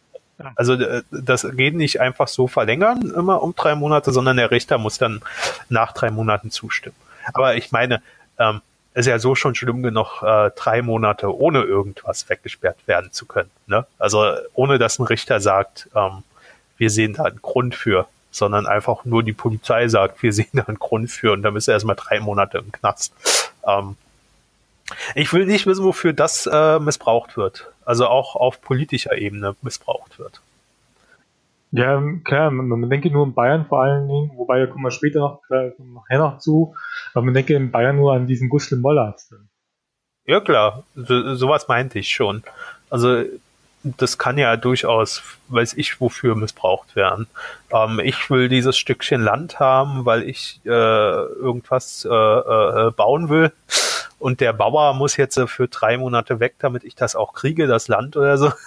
[0.57, 4.79] also äh, das geht nicht einfach so verlängern, immer um drei Monate, sondern der Richter
[4.79, 5.23] muss dann
[5.69, 6.97] nach drei Monaten zustimmen.
[7.33, 8.03] Aber ich meine,
[8.39, 8.61] ähm,
[8.95, 13.51] ist ja so schon schlimm genug, äh, drei Monate ohne irgendwas weggesperrt werden zu können.
[13.67, 13.87] Ne?
[13.99, 16.23] Also ohne dass ein Richter sagt, ähm,
[16.79, 20.65] wir sehen da einen Grund für, sondern einfach nur die Polizei sagt, wir sehen da
[20.65, 23.13] einen Grund für und dann ist er erstmal drei Monate im Knast.
[23.67, 23.97] Ähm,
[25.15, 27.73] ich will nicht wissen, wofür das äh, missbraucht wird.
[27.85, 30.41] Also auch auf politischer Ebene missbraucht wird.
[31.73, 35.19] Ja, klar, man, denke nur in Bayern vor allen Dingen, wobei da kommen wir später
[35.19, 36.77] noch, nachher noch zu,
[37.15, 39.35] aber man denke in Bayern nur an diesen Gustl Mollarzt.
[40.25, 42.45] Ja klar, so, sowas meinte ich schon.
[42.91, 43.25] Also
[43.83, 47.27] das kann ja durchaus, weiß ich, wofür missbraucht werden.
[47.73, 53.53] Ähm, ich will dieses Stückchen Land haben, weil ich äh, irgendwas äh, äh, bauen will
[54.19, 57.89] und der Bauer muss jetzt für drei Monate weg, damit ich das auch kriege, das
[57.89, 58.53] Land oder so.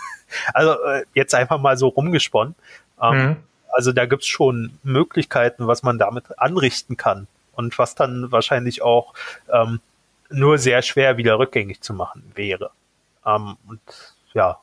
[0.53, 2.53] Also äh, jetzt einfach mal so rumgesponnen.
[3.01, 3.35] Ähm, mhm.
[3.69, 9.13] Also da gibt's schon Möglichkeiten, was man damit anrichten kann und was dann wahrscheinlich auch
[9.49, 9.79] ähm,
[10.29, 12.71] nur sehr schwer wieder rückgängig zu machen wäre.
[13.25, 13.81] Ähm, und
[14.33, 14.59] ja,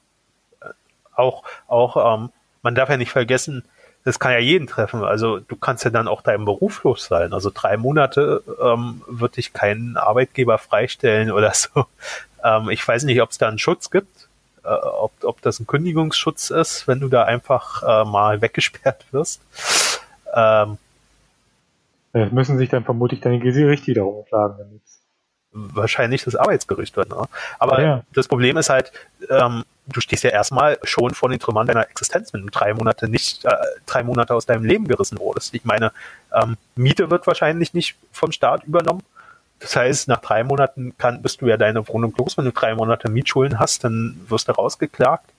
[0.61, 0.69] äh,
[1.15, 2.31] auch, auch ähm,
[2.63, 3.65] man darf ja nicht vergessen,
[4.05, 5.03] das kann ja jeden treffen.
[5.03, 7.33] Also du kannst ja dann auch deinem Beruf los sein.
[7.33, 11.87] Also drei Monate ähm, wird dich kein Arbeitgeber freistellen oder so.
[12.45, 14.29] Ähm, ich weiß nicht, ob es da einen Schutz gibt,
[14.63, 19.41] äh, ob, ob das ein Kündigungsschutz ist, wenn du da einfach äh, mal weggesperrt wirst.
[20.35, 20.77] Ähm,
[22.13, 24.83] ja, müssen sich dann vermutlich deine Gericht wieder umklagen damit.
[25.55, 27.11] Wahrscheinlich das Arbeitsgericht wird.
[27.11, 27.29] Ne?
[27.59, 28.03] Aber ja.
[28.13, 28.93] das Problem ist halt,
[29.31, 33.09] ähm, du stehst ja erstmal schon vor den Trümmern deiner Existenz, wenn du drei Monate
[33.09, 33.55] nicht, äh,
[33.87, 35.55] drei Monate aus deinem Leben gerissen wurdest.
[35.55, 35.93] Ich meine,
[36.33, 39.03] ähm, Miete wird wahrscheinlich nicht vom Staat übernommen.
[39.61, 42.37] Das heißt, nach drei Monaten kann, bist du ja deine Wohnung los.
[42.37, 45.31] Wenn du drei Monate Mietschulden hast, dann wirst du rausgeklagt.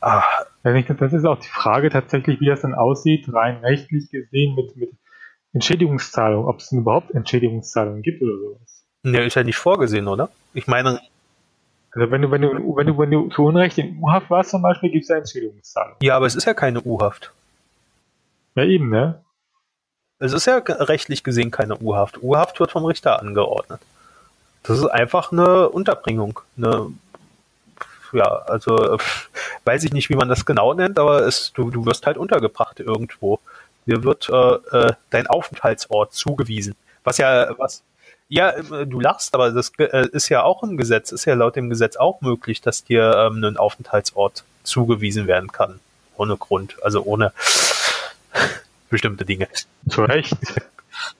[0.00, 0.22] Ah.
[0.64, 4.76] Ja, das ist auch die Frage tatsächlich, wie das dann aussieht, rein rechtlich gesehen mit,
[4.76, 4.90] mit
[5.54, 8.73] Entschädigungszahlung, ob es denn überhaupt Entschädigungszahlungen gibt oder sowas.
[9.04, 10.30] Ja, ist ja nicht vorgesehen, oder?
[10.54, 11.00] Ich meine,
[11.92, 14.62] also wenn du, wenn du, wenn du, wenn du zu Unrecht in U-Haft warst zum
[14.62, 15.96] Beispiel, gibt es eine Entschädigungszahlung.
[16.02, 17.32] Ja, aber es ist ja keine U-Haft.
[18.56, 19.20] Ja, eben, ne?
[20.18, 22.22] Es ist ja rechtlich gesehen keine U-Haft.
[22.22, 23.80] U-Haft wird vom Richter angeordnet.
[24.62, 26.40] Das ist einfach eine Unterbringung.
[26.56, 26.92] Eine,
[28.12, 28.98] ja, also
[29.64, 32.80] weiß ich nicht, wie man das genau nennt, aber es, du, du wirst halt untergebracht
[32.80, 33.38] irgendwo.
[33.86, 36.74] Dir wird äh, äh, dein Aufenthaltsort zugewiesen.
[37.04, 37.82] Was ja, was,
[38.28, 41.56] ja, äh, du lachst, aber das äh, ist ja auch ein Gesetz, ist ja laut
[41.56, 45.80] dem Gesetz auch möglich, dass dir ähm, ein Aufenthaltsort zugewiesen werden kann.
[46.16, 47.32] Ohne Grund, also ohne
[48.90, 49.48] bestimmte Dinge.
[49.88, 50.36] Zu Recht.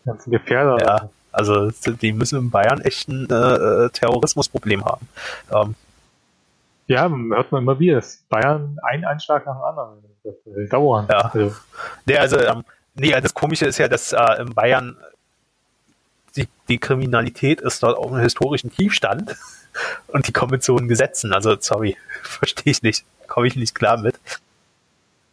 [0.05, 0.79] Ganz Gefährder.
[0.85, 5.09] Ja, also die müssen in Bayern echt ein äh, Terrorismusproblem haben.
[5.51, 5.75] Ähm,
[6.87, 10.69] ja, hört man immer wieder, Bayern ein Einschlag nach dem anderen.
[10.71, 11.11] Dauernd.
[11.11, 11.31] Ja.
[11.33, 11.55] Also.
[12.07, 12.65] Nee, also, ähm,
[12.95, 14.97] nee, das Komische ist ja, dass äh, in Bayern
[16.37, 19.37] die, die Kriminalität ist dort auf einem historischen Tiefstand
[20.09, 21.33] und die kommen mit so Gesetzen.
[21.33, 23.05] Also, sorry, verstehe ich nicht.
[23.27, 24.19] Komme ich nicht klar mit.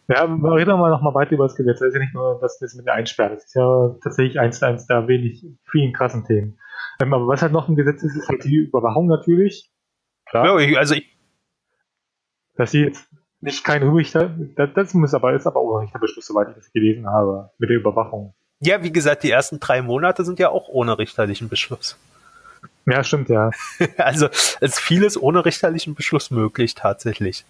[0.07, 1.79] Ja, reden wir mal noch mal weiter über das Gesetz.
[1.79, 3.35] Das ist ja nicht nur das, das mit der Einsperren.
[3.35, 6.59] Das ist ja tatsächlich eins, eins der wenig, vielen krassen Themen.
[6.99, 9.71] Ähm, aber was halt noch ein Gesetz ist, ist halt die Überwachung natürlich.
[10.25, 10.59] Klar.
[10.59, 11.17] Ja, also ich,
[12.55, 13.07] dass sie jetzt
[13.39, 16.49] nicht kein Richter, das, das muss aber, ist aber auch noch nicht der Beschluss, soweit
[16.49, 18.33] ich das gelesen habe, mit der Überwachung.
[18.61, 21.97] Ja, wie gesagt, die ersten drei Monate sind ja auch ohne richterlichen Beschluss.
[22.85, 23.51] Ja, stimmt, ja.
[23.97, 27.43] Also es ist vieles ohne richterlichen Beschluss möglich tatsächlich.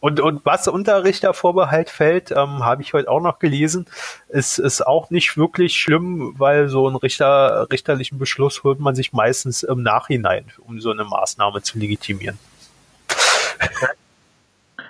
[0.00, 3.86] Und, und was unter Richtervorbehalt fällt, ähm, habe ich heute auch noch gelesen,
[4.28, 9.12] ist, ist auch nicht wirklich schlimm, weil so einen Richter, richterlichen Beschluss holt man sich
[9.12, 12.38] meistens im Nachhinein, um so eine Maßnahme zu legitimieren.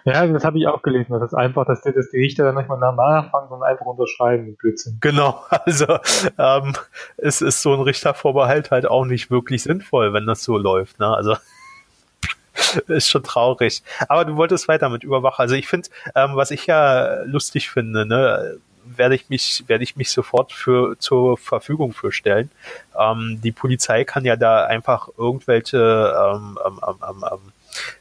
[0.04, 1.12] Ja, das habe ich auch gelesen.
[1.12, 4.46] Das ist einfach, dass die, dass die Richter dann nicht mal nachfragen, sondern einfach unterschreiben
[4.46, 4.98] mit Blödsinn.
[5.00, 5.98] Genau, also
[6.38, 6.74] ähm,
[7.16, 10.98] es ist so ein Richtervorbehalt halt auch nicht wirklich sinnvoll, wenn das so läuft.
[10.98, 11.06] Ne?
[11.06, 11.36] Also
[12.88, 13.82] ist schon traurig.
[14.08, 15.40] Aber du wolltest weiter mit Überwacher.
[15.40, 19.96] Also ich finde, ähm, was ich ja lustig finde, ne, werde ich mich, werde ich
[19.96, 22.50] mich sofort für zur Verfügung für stellen.
[22.98, 27.52] Ähm, die Polizei kann ja da einfach irgendwelche ähm, ähm, ähm, ähm,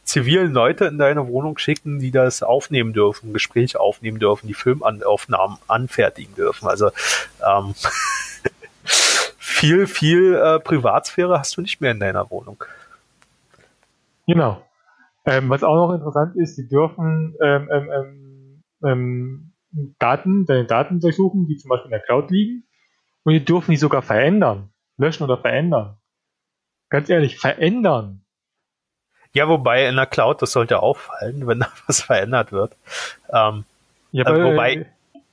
[0.03, 5.57] zivilen Leute in deine Wohnung schicken, die das aufnehmen dürfen, Gespräch aufnehmen dürfen, die Filmaufnahmen
[5.67, 6.67] anfertigen dürfen.
[6.67, 6.91] Also
[7.45, 7.75] ähm,
[9.37, 12.63] viel, viel äh, Privatsphäre hast du nicht mehr in deiner Wohnung.
[14.27, 14.61] Genau.
[15.25, 19.53] Ähm, was auch noch interessant ist, sie dürfen ähm, ähm, ähm, ähm,
[19.99, 22.63] Daten, deine Daten durchsuchen, die zum Beispiel in der Cloud liegen,
[23.23, 25.97] und die dürfen die sogar verändern, löschen oder verändern.
[26.89, 28.25] Ganz ehrlich, verändern.
[29.33, 32.75] Ja, wobei in der Cloud, das sollte auffallen, wenn da was verändert wird.
[33.31, 33.65] Ähm,
[34.11, 34.87] ja, äh, wobei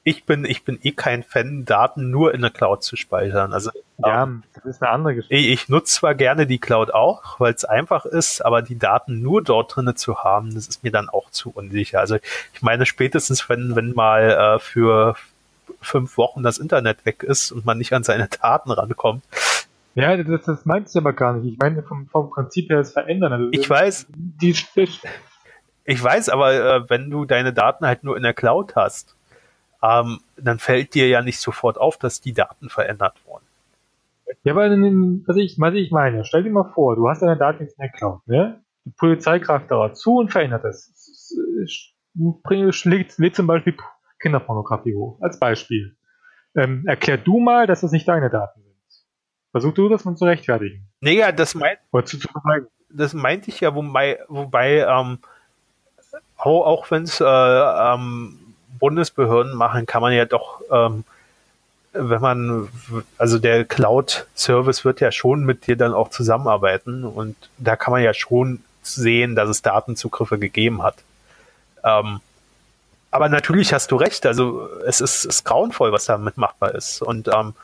[0.04, 3.52] ich bin, ich bin eh kein Fan, Daten nur in der Cloud zu speichern.
[3.52, 5.34] Also ja, ähm, das ist eine andere Geschichte.
[5.34, 9.20] Ich, ich nutze zwar gerne die Cloud auch, weil es einfach ist, aber die Daten
[9.20, 11.98] nur dort drinnen zu haben, das ist mir dann auch zu unsicher.
[11.98, 12.18] Also
[12.52, 15.16] ich meine, spätestens wenn, wenn mal äh, für
[15.80, 19.24] fünf Wochen das Internet weg ist und man nicht an seine Daten rankommt.
[19.96, 21.54] Ja, das, das meinst du aber gar nicht.
[21.54, 23.32] Ich meine vom, vom Prinzip her das Verändern.
[23.32, 24.06] Also ich weiß.
[24.14, 24.54] Die,
[25.84, 29.16] ich weiß, aber äh, wenn du deine Daten halt nur in der Cloud hast,
[29.82, 33.46] ähm, dann fällt dir ja nicht sofort auf, dass die Daten verändert wurden.
[34.44, 37.62] Ja, aber was ich, was ich meine, stell dir mal vor, du hast deine Daten
[37.62, 38.60] jetzt in der Cloud, ne?
[38.84, 40.92] Die Polizei greift darauf zu und verändert das.
[42.70, 43.76] Schlägt, lädt zum Beispiel
[44.20, 45.96] Kinderpornografie hoch, als Beispiel.
[46.54, 48.65] Ähm, erklär du mal, dass das nicht deine Daten sind.
[49.56, 50.86] Versuch du das mal zu rechtfertigen.
[51.00, 51.78] Nee, ja, das meint,
[52.90, 55.18] das meinte ich ja, wobei, wobei ähm,
[56.36, 58.38] auch, auch wenn es äh, ähm,
[58.78, 61.04] Bundesbehörden machen, kann man ja doch, ähm,
[61.94, 62.68] wenn man,
[63.16, 68.02] also der Cloud-Service wird ja schon mit dir dann auch zusammenarbeiten und da kann man
[68.02, 70.96] ja schon sehen, dass es Datenzugriffe gegeben hat.
[71.82, 72.20] Ähm,
[73.10, 77.00] aber natürlich hast du recht, also es ist, ist grauenvoll, was damit machbar ist.
[77.00, 77.54] Und ähm,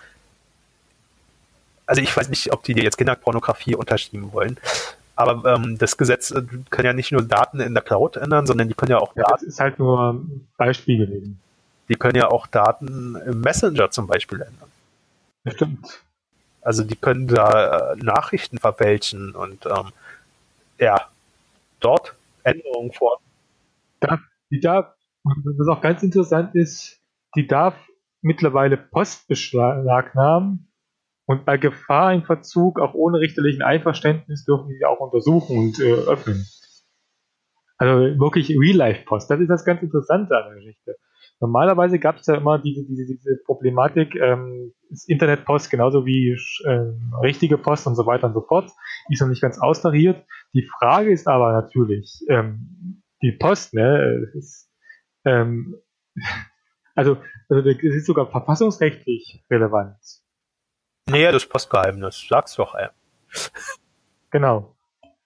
[1.86, 4.58] also ich weiß nicht, ob die dir jetzt Kinderpornografie unterschieben wollen.
[5.14, 8.68] Aber ähm, das Gesetz äh, kann ja nicht nur Daten in der Cloud ändern, sondern
[8.68, 9.32] die können ja auch ja, Daten.
[9.34, 11.38] Das ist halt nur ein Beispiel gewesen.
[11.88, 14.70] Die können ja auch Daten im Messenger zum Beispiel ändern.
[15.44, 16.02] Ja, stimmt.
[16.62, 19.92] Also die können da äh, Nachrichten verfälschen und ähm,
[20.78, 21.08] ja,
[21.80, 22.14] dort
[22.44, 23.20] Änderungen vor.
[24.50, 27.00] Die darf, was auch ganz interessant ist,
[27.36, 27.74] die darf
[28.20, 30.71] mittlerweile Postbeschlagnahmen
[31.26, 35.92] und bei Gefahr im Verzug, auch ohne richterlichen Einverständnis, dürfen die auch untersuchen und äh,
[35.92, 36.46] öffnen.
[37.78, 39.30] Also wirklich Real-Life-Post.
[39.30, 40.96] Das ist das ganz Interessante an der Geschichte.
[41.40, 44.72] Normalerweise gab es ja immer diese, diese, diese Problematik, ähm,
[45.08, 48.70] Internetpost genauso wie ähm, richtige Post und so weiter und so fort.
[49.08, 50.24] Die ist noch nicht ganz austariert.
[50.54, 54.70] Die Frage ist aber natürlich, ähm, die Post, ne, ist,
[55.24, 55.74] ähm,
[56.94, 57.16] also,
[57.48, 59.96] also das ist sogar verfassungsrechtlich relevant.
[61.06, 62.24] Nee, das Postgeheimnis.
[62.28, 62.88] Sag's doch, ey.
[64.30, 64.74] Genau.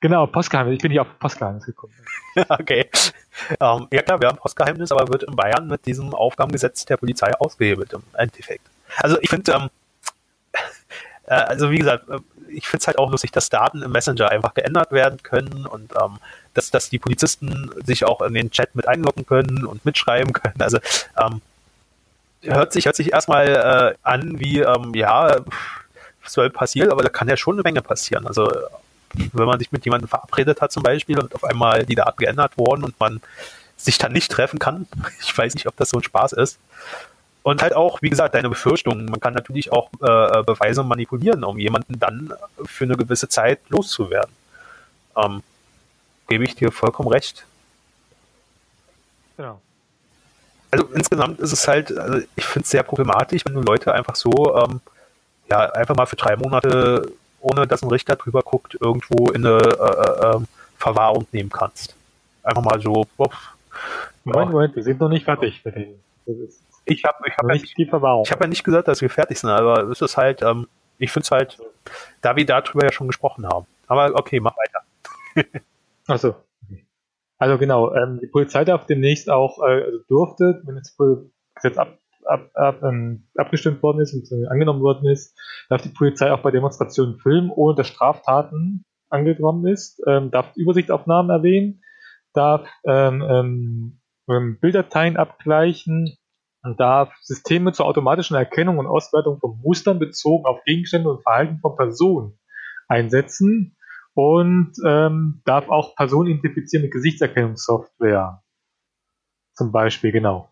[0.00, 0.76] Genau, Postgeheimnis.
[0.76, 1.92] Ich bin hier auf Postgeheimnis gekommen.
[2.48, 2.88] okay.
[3.60, 7.32] Ähm, ja klar, wir haben Postgeheimnis, aber wird in Bayern mit diesem Aufgabengesetz der Polizei
[7.34, 8.66] ausgehebelt im Endeffekt.
[8.98, 9.70] Also ich finde, ähm,
[11.26, 14.30] äh, also wie gesagt, äh, ich finde es halt auch lustig, dass Daten im Messenger
[14.30, 16.18] einfach geändert werden können und ähm,
[16.54, 20.60] dass, dass die Polizisten sich auch in den Chat mit einloggen können und mitschreiben können.
[20.60, 20.78] Also
[21.20, 21.40] ähm,
[22.46, 25.36] hört sich, hört sich erstmal äh, an wie, ähm, ja,
[26.24, 28.26] soll passieren, aber da kann ja schon eine Menge passieren.
[28.26, 28.50] Also
[29.32, 32.58] wenn man sich mit jemandem verabredet hat zum Beispiel und auf einmal die Daten geändert
[32.58, 33.20] wurden und man
[33.76, 34.86] sich dann nicht treffen kann,
[35.20, 36.58] ich weiß nicht, ob das so ein Spaß ist.
[37.42, 39.06] Und halt auch, wie gesagt, deine Befürchtungen.
[39.06, 42.32] Man kann natürlich auch äh, Beweise manipulieren, um jemanden dann
[42.64, 44.34] für eine gewisse Zeit loszuwerden.
[45.16, 45.44] Ähm,
[46.26, 47.46] gebe ich dir vollkommen recht.
[49.36, 49.60] Genau
[50.76, 54.14] also insgesamt ist es halt, also ich finde es sehr problematisch, wenn du Leute einfach
[54.14, 54.80] so, ähm,
[55.50, 59.58] ja, einfach mal für drei Monate, ohne dass ein Richter drüber guckt, irgendwo in eine
[59.58, 60.46] äh, äh, ähm,
[60.76, 61.94] Verwahrung nehmen kannst.
[62.42, 63.06] Einfach mal so.
[63.16, 63.54] Uff,
[64.24, 64.52] Moment.
[64.52, 66.00] Moment, wir sind noch nicht fertig mit den.
[66.84, 68.24] Ich habe ich hab ja nicht, die Verwahrung.
[68.24, 70.68] Ich habe ja nicht gesagt, dass wir fertig sind, aber es ist halt, ähm,
[70.98, 71.58] ich finde es halt,
[72.20, 73.66] da wir darüber ja schon gesprochen haben.
[73.86, 75.46] Aber okay, mach weiter.
[76.06, 76.34] Achso.
[77.38, 80.96] Also genau, ähm, die Polizei darf demnächst auch, äh, also durfte, wenn das
[81.54, 86.32] Gesetz ab, ab, ab, ähm, abgestimmt worden ist und angenommen worden ist, darf die Polizei
[86.32, 91.82] auch bei Demonstrationen filmen, ohne dass Straftaten angekommen ist, ähm, darf Übersichtsaufnahmen erwähnen,
[92.32, 96.16] darf ähm, ähm, ähm Bilddateien abgleichen
[96.76, 101.76] darf Systeme zur automatischen Erkennung und Auswertung von Mustern bezogen auf Gegenstände und Verhalten von
[101.76, 102.38] Personen
[102.88, 103.75] einsetzen
[104.16, 108.42] und ähm, darf auch Personen identifizieren mit Gesichtserkennungssoftware.
[109.52, 110.50] Zum Beispiel, genau.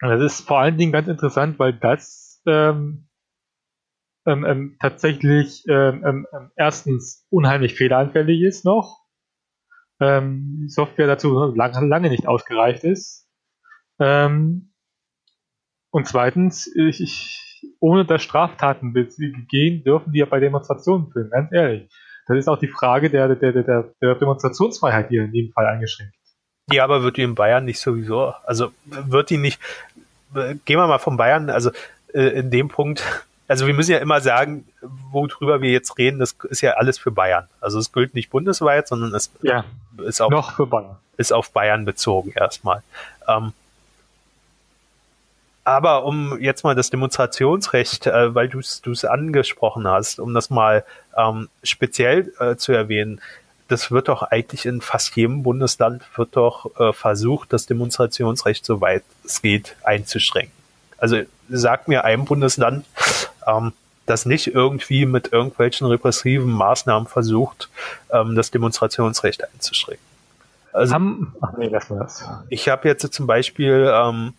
[0.00, 3.06] Das ist vor allen Dingen ganz interessant, weil das ähm,
[4.26, 9.04] ähm, ähm, tatsächlich ähm, ähm, ähm erstens unheimlich fehleranfällig ist noch.
[10.00, 13.28] Ähm, Software dazu lange, lange nicht ausgereift ist.
[13.98, 14.72] Ähm,
[15.90, 17.49] und zweitens, ich, ich,
[17.80, 18.92] ohne dass Straftaten
[19.48, 21.90] gehen, dürfen die ja bei Demonstrationen filmen, ganz ehrlich.
[22.26, 26.14] Das ist auch die Frage der, der, der, der Demonstrationsfreiheit hier in jedem Fall eingeschränkt.
[26.70, 29.60] Ja, aber wird die in Bayern nicht sowieso, also wird die nicht,
[30.32, 31.70] gehen wir mal von Bayern, also
[32.12, 33.02] äh, in dem Punkt,
[33.48, 34.64] also wir müssen ja immer sagen,
[35.10, 37.48] worüber wir jetzt reden, das ist ja alles für Bayern.
[37.60, 39.64] Also es gilt nicht bundesweit, sondern es ja,
[40.06, 40.98] ist, auf, noch für Bayern.
[41.16, 42.84] ist auf Bayern bezogen erstmal.
[43.26, 43.52] Ähm,
[45.70, 50.84] aber um jetzt mal das Demonstrationsrecht, äh, weil du es angesprochen hast, um das mal
[51.16, 53.20] ähm, speziell äh, zu erwähnen,
[53.68, 59.04] das wird doch eigentlich in fast jedem Bundesland wird doch äh, versucht, das Demonstrationsrecht soweit
[59.24, 60.52] es geht einzuschränken.
[60.98, 62.84] Also sag mir ein Bundesland,
[63.46, 63.72] ähm,
[64.06, 67.68] das nicht irgendwie mit irgendwelchen repressiven Maßnahmen versucht,
[68.12, 70.04] ähm, das Demonstrationsrecht einzuschränken.
[70.72, 70.96] Also,
[71.40, 71.70] ach nee.
[72.48, 74.34] Ich habe jetzt zum Beispiel ähm,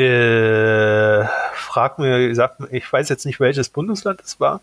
[0.00, 4.60] äh, frag mir, sag ich weiß jetzt nicht, welches Bundesland es war,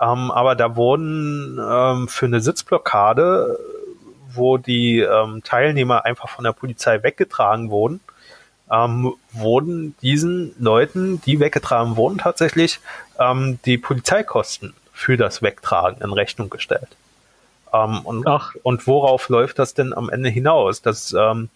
[0.00, 3.58] ähm, aber da wurden ähm, für eine Sitzblockade,
[4.32, 8.00] wo die ähm, Teilnehmer einfach von der Polizei weggetragen wurden,
[8.70, 12.80] ähm, wurden diesen Leuten, die weggetragen wurden, tatsächlich
[13.18, 16.88] ähm, die Polizeikosten für das Wegtragen in Rechnung gestellt.
[17.72, 18.54] Ähm, und, Ach.
[18.62, 20.82] und worauf läuft das denn am Ende hinaus?
[20.82, 21.48] Dass ähm,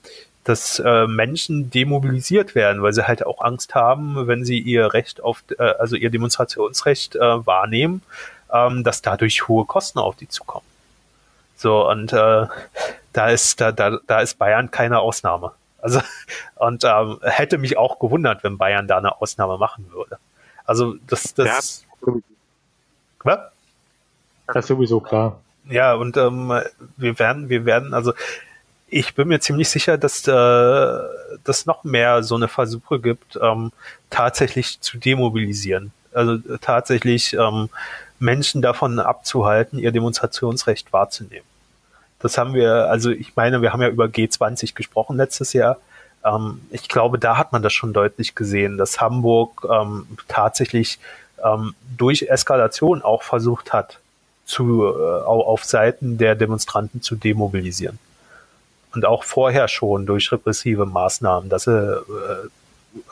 [0.45, 5.23] dass äh, Menschen demobilisiert werden, weil sie halt auch Angst haben, wenn sie ihr Recht
[5.23, 8.03] auf, äh, also ihr Demonstrationsrecht äh, wahrnehmen,
[8.53, 10.67] ähm, dass dadurch hohe Kosten auf die zukommen.
[11.57, 12.47] So, und äh,
[13.13, 15.53] da ist, da, da, da ist Bayern keine Ausnahme.
[15.83, 16.01] Also,
[16.57, 20.19] und ähm, hätte mich auch gewundert, wenn Bayern da eine Ausnahme machen würde.
[20.65, 21.85] Also, das, das.
[22.07, 22.15] Ja.
[23.25, 23.39] Was?
[24.47, 25.39] Das ist sowieso klar.
[25.69, 26.49] Ja, und ähm,
[26.97, 28.15] wir werden, wir werden, also
[28.91, 30.99] ich bin mir ziemlich sicher, dass äh,
[31.45, 33.73] das noch mehr so eine Versuche gibt, ähm,
[34.11, 35.93] tatsächlich zu demobilisieren.
[36.13, 37.69] Also äh, tatsächlich ähm,
[38.19, 41.47] Menschen davon abzuhalten, ihr Demonstrationsrecht wahrzunehmen.
[42.19, 45.79] Das haben wir, also ich meine, wir haben ja über G20 gesprochen letztes Jahr.
[46.25, 50.99] Ähm, ich glaube, da hat man das schon deutlich gesehen, dass Hamburg ähm, tatsächlich
[51.45, 54.01] ähm, durch Eskalation auch versucht hat,
[54.45, 58.01] zu, äh, auf Seiten der Demonstranten zu demobilisieren
[58.95, 62.49] und auch vorher schon durch repressive Maßnahmen, dass sie äh,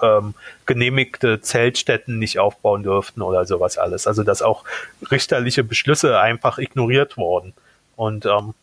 [0.03, 0.35] ähm,
[0.67, 4.07] genehmigte Zeltstätten nicht aufbauen dürften oder sowas alles.
[4.07, 4.65] Also dass auch
[5.11, 7.55] richterliche Beschlüsse einfach ignoriert wurden.
[7.97, 8.55] Und ähm,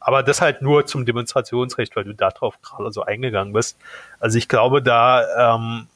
[0.00, 3.78] aber das halt nur zum Demonstrationsrecht, weil du darauf gerade so eingegangen bist.
[4.20, 5.86] Also ich glaube, da ähm,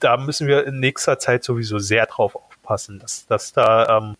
[0.00, 4.16] da müssen wir in nächster Zeit sowieso sehr drauf aufpassen, dass, dass da ähm,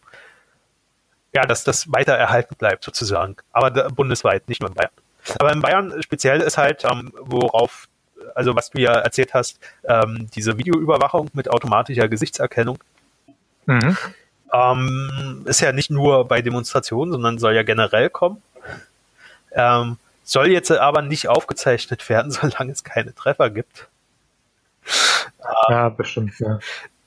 [1.38, 3.36] ja, dass das weiter erhalten bleibt sozusagen.
[3.52, 4.90] Aber da, bundesweit, nicht nur in Bayern.
[5.38, 7.86] Aber in Bayern speziell ist halt, ähm, worauf,
[8.34, 12.78] also was du ja erzählt hast, ähm, diese Videoüberwachung mit automatischer Gesichtserkennung.
[13.66, 13.96] Mhm.
[14.52, 18.42] Ähm, ist ja nicht nur bei Demonstrationen, sondern soll ja generell kommen.
[19.52, 23.86] Ähm, soll jetzt aber nicht aufgezeichnet werden, solange es keine Treffer gibt.
[25.68, 26.58] Ja, bestimmt, ja.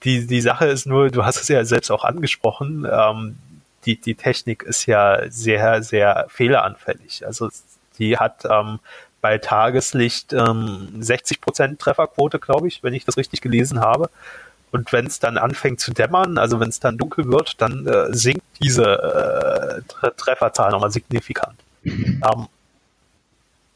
[0.04, 3.38] Die, die Sache ist nur, du hast es ja selbst auch angesprochen, ähm,
[3.86, 7.26] die, die Technik ist ja sehr, sehr fehleranfällig.
[7.26, 7.50] Also
[7.98, 8.80] die hat ähm,
[9.22, 14.10] bei Tageslicht ähm, 60 Prozent Trefferquote, glaube ich, wenn ich das richtig gelesen habe.
[14.72, 18.14] Und wenn es dann anfängt zu dämmern, also wenn es dann dunkel wird, dann äh,
[18.14, 21.60] sinkt diese äh, Trefferzahl nochmal signifikant.
[21.84, 22.48] Ähm,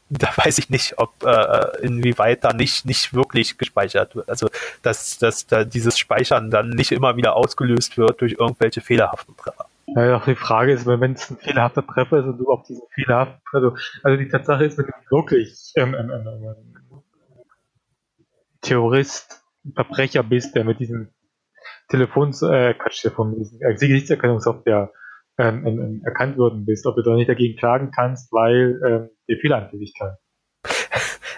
[0.08, 4.28] da weiß ich nicht, ob äh, inwieweit da nicht nicht wirklich gespeichert wird.
[4.28, 4.48] Also
[4.82, 9.66] dass, dass da dieses Speichern dann nicht immer wieder ausgelöst wird durch irgendwelche fehlerhaften Treffer.
[9.94, 12.82] Ja, auch die Frage ist, wenn es ein fehlerhafter Treffer ist und du auf diesen
[12.92, 17.02] fehlerhaften, also, also die Tatsache ist, wenn du wirklich ähm, ähm, ähm, ähm,
[18.60, 21.10] Terrorist, Verbrecher bist, der mit diesem
[21.88, 24.92] Telefons, äh, Quatsch, von diesem äh, Gesichtserkennungssoftware
[25.38, 29.36] ähm, ähm, erkannt worden bist, ob du da nicht dagegen klagen kannst, weil ähm, die
[29.36, 30.14] Fehleranfälligkeit.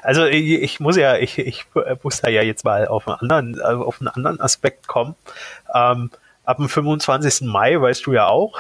[0.03, 1.67] Also ich, ich, muss ja, ich, ich
[2.03, 5.17] muss da ja jetzt mal auf einen anderen, auf einen anderen Aspekt kommen.
[5.75, 6.11] Ähm,
[6.49, 7.47] ab dem 25.
[7.47, 8.59] Mai, weißt du ja auch,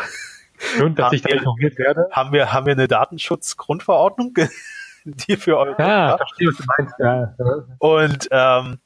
[0.59, 2.09] Schön, dass ich da informiert werde.
[2.11, 4.35] Haben wir, haben wir eine Datenschutzgrundverordnung,
[5.05, 5.87] die für Europa.
[5.87, 6.95] Ja, verstehe, was du meinst.
[6.99, 7.35] Ja.
[7.79, 8.79] Und ähm,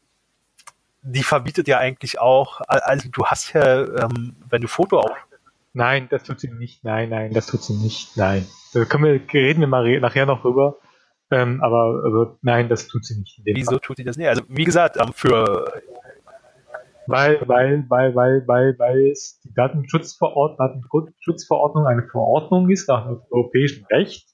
[1.03, 5.16] die verbietet ja eigentlich auch, also du hast ja, ähm, wenn du Foto auf.
[5.72, 6.84] Nein, das tut sie nicht.
[6.84, 8.16] Nein, nein, das tut sie nicht.
[8.16, 8.46] Nein.
[8.74, 10.76] Da können wir, reden wir mal nachher noch drüber.
[11.30, 13.40] Ähm, aber, aber, nein, das tut sie nicht.
[13.42, 13.80] Wieso Fall.
[13.80, 14.28] tut sie das nicht?
[14.28, 15.72] Also wie gesagt, ähm, für
[17.07, 23.20] weil, weil, weil, weil, weil, weil es die Datenschutzverordnung, Datenschutzverordnung eine Verordnung ist nach dem
[23.30, 24.28] europäischen Recht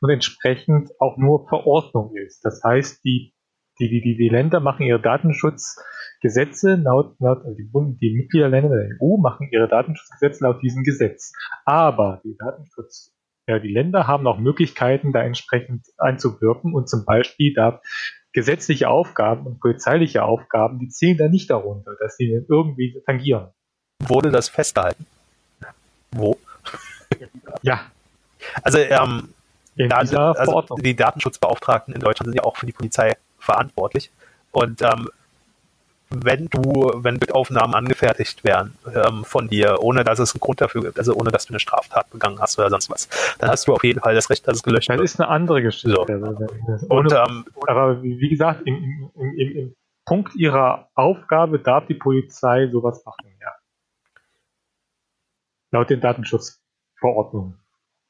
[0.00, 2.44] und entsprechend auch nur Verordnung ist.
[2.44, 3.34] Das heißt, die,
[3.78, 7.70] die, die, die Länder machen ihre Datenschutzgesetze laut, laut also die,
[8.00, 11.32] die Mitgliederländer der EU machen ihre Datenschutzgesetze laut diesem Gesetz.
[11.64, 13.14] Aber die Datenschutz,
[13.48, 17.80] ja, die Länder haben auch Möglichkeiten, da entsprechend einzuwirken und zum Beispiel da
[18.32, 23.48] gesetzliche Aufgaben und polizeiliche Aufgaben, die zählen da nicht darunter, dass sie irgendwie tangieren.
[24.00, 25.06] Wurde das festgehalten?
[26.10, 26.36] Wo?
[27.60, 27.82] Ja.
[28.64, 29.28] Also, ähm,
[29.90, 34.10] also die Datenschutzbeauftragten in Deutschland sind ja auch für die Polizei verantwortlich.
[34.50, 35.08] Und ähm,
[36.14, 36.62] wenn du,
[36.96, 41.14] wenn Bildaufnahmen angefertigt werden ähm, von dir, ohne dass es einen Grund dafür gibt, also
[41.14, 43.08] ohne dass du eine Straftat begangen hast oder sonst was,
[43.38, 45.04] dann hast du auf jeden Fall das Recht, dass es gelöscht das wird.
[45.04, 45.90] Das ist eine andere Geschichte.
[45.90, 46.86] So.
[46.88, 52.68] Und, ähm, aber wie gesagt, im, im, im, im Punkt ihrer Aufgabe darf die Polizei
[52.70, 53.52] sowas machen, ja.
[55.70, 57.58] Laut den Datenschutzverordnungen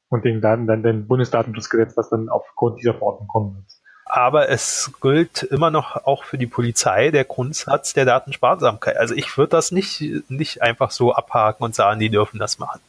[0.09, 3.72] und den, dann den Bundesdatenschutzgesetz, was dann aufgrund dieser Verordnung kommen wird
[4.05, 8.97] aber es gilt immer noch auch für die Polizei der Grundsatz der Datensparsamkeit.
[8.97, 12.81] Also ich würde das nicht, nicht einfach so abhaken und sagen, die dürfen das machen.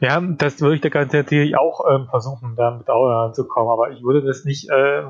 [0.00, 4.02] Ja, das würde ich da ganz natürlich auch ähm, versuchen, damit auch anzukommen, aber ich
[4.02, 5.02] würde das nicht äh,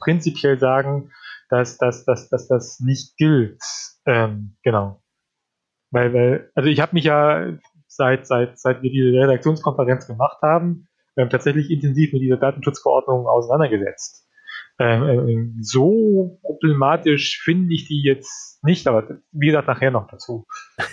[0.00, 1.12] prinzipiell sagen,
[1.48, 3.62] dass, dass, dass, dass das nicht gilt.
[4.06, 5.02] Ähm, genau.
[5.90, 7.52] Weil, weil, also ich habe mich ja
[7.86, 14.26] seit, seit, seit wir diese Redaktionskonferenz gemacht haben, ähm, tatsächlich intensiv mit dieser Datenschutzverordnung auseinandergesetzt.
[14.78, 20.46] Ähm, ähm, so problematisch finde ich die jetzt nicht, aber wie gesagt, nachher noch dazu.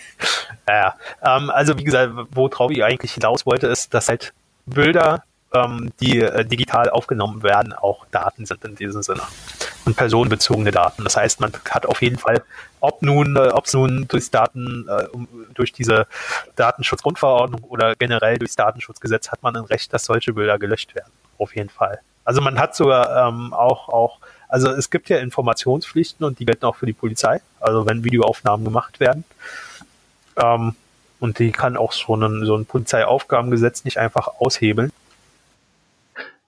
[0.67, 4.33] Ja, ähm, also wie gesagt, worauf ich eigentlich hinaus wollte, ist, dass halt
[4.65, 9.21] Bilder, ähm, die äh, digital aufgenommen werden, auch Daten sind in diesem Sinne.
[9.85, 11.03] Und personenbezogene Daten.
[11.03, 12.43] Das heißt, man hat auf jeden Fall,
[12.79, 15.07] ob nun, äh, ob es nun durchs Daten, äh,
[15.53, 16.07] durch diese
[16.55, 21.11] Datenschutzgrundverordnung oder generell durchs Datenschutzgesetz hat man ein Recht, dass solche Bilder gelöscht werden.
[21.37, 21.99] Auf jeden Fall.
[22.25, 26.65] Also man hat sogar ähm, auch, auch, also es gibt ja Informationspflichten und die gelten
[26.65, 27.41] auch für die Polizei.
[27.59, 29.25] Also wenn Videoaufnahmen gemacht werden.
[30.37, 30.75] Ähm,
[31.19, 34.91] und die kann auch so ein, so ein Polizeiaufgabengesetz nicht einfach aushebeln.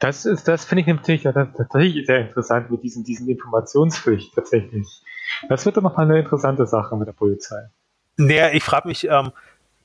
[0.05, 5.01] Das ist, das finde ich natürlich tatsächlich sehr interessant mit diesen, diesen Informationspflicht tatsächlich.
[5.49, 7.69] Das wird doch noch eine interessante Sache mit der Polizei.
[8.15, 9.31] Naja, ich frage mich, ähm,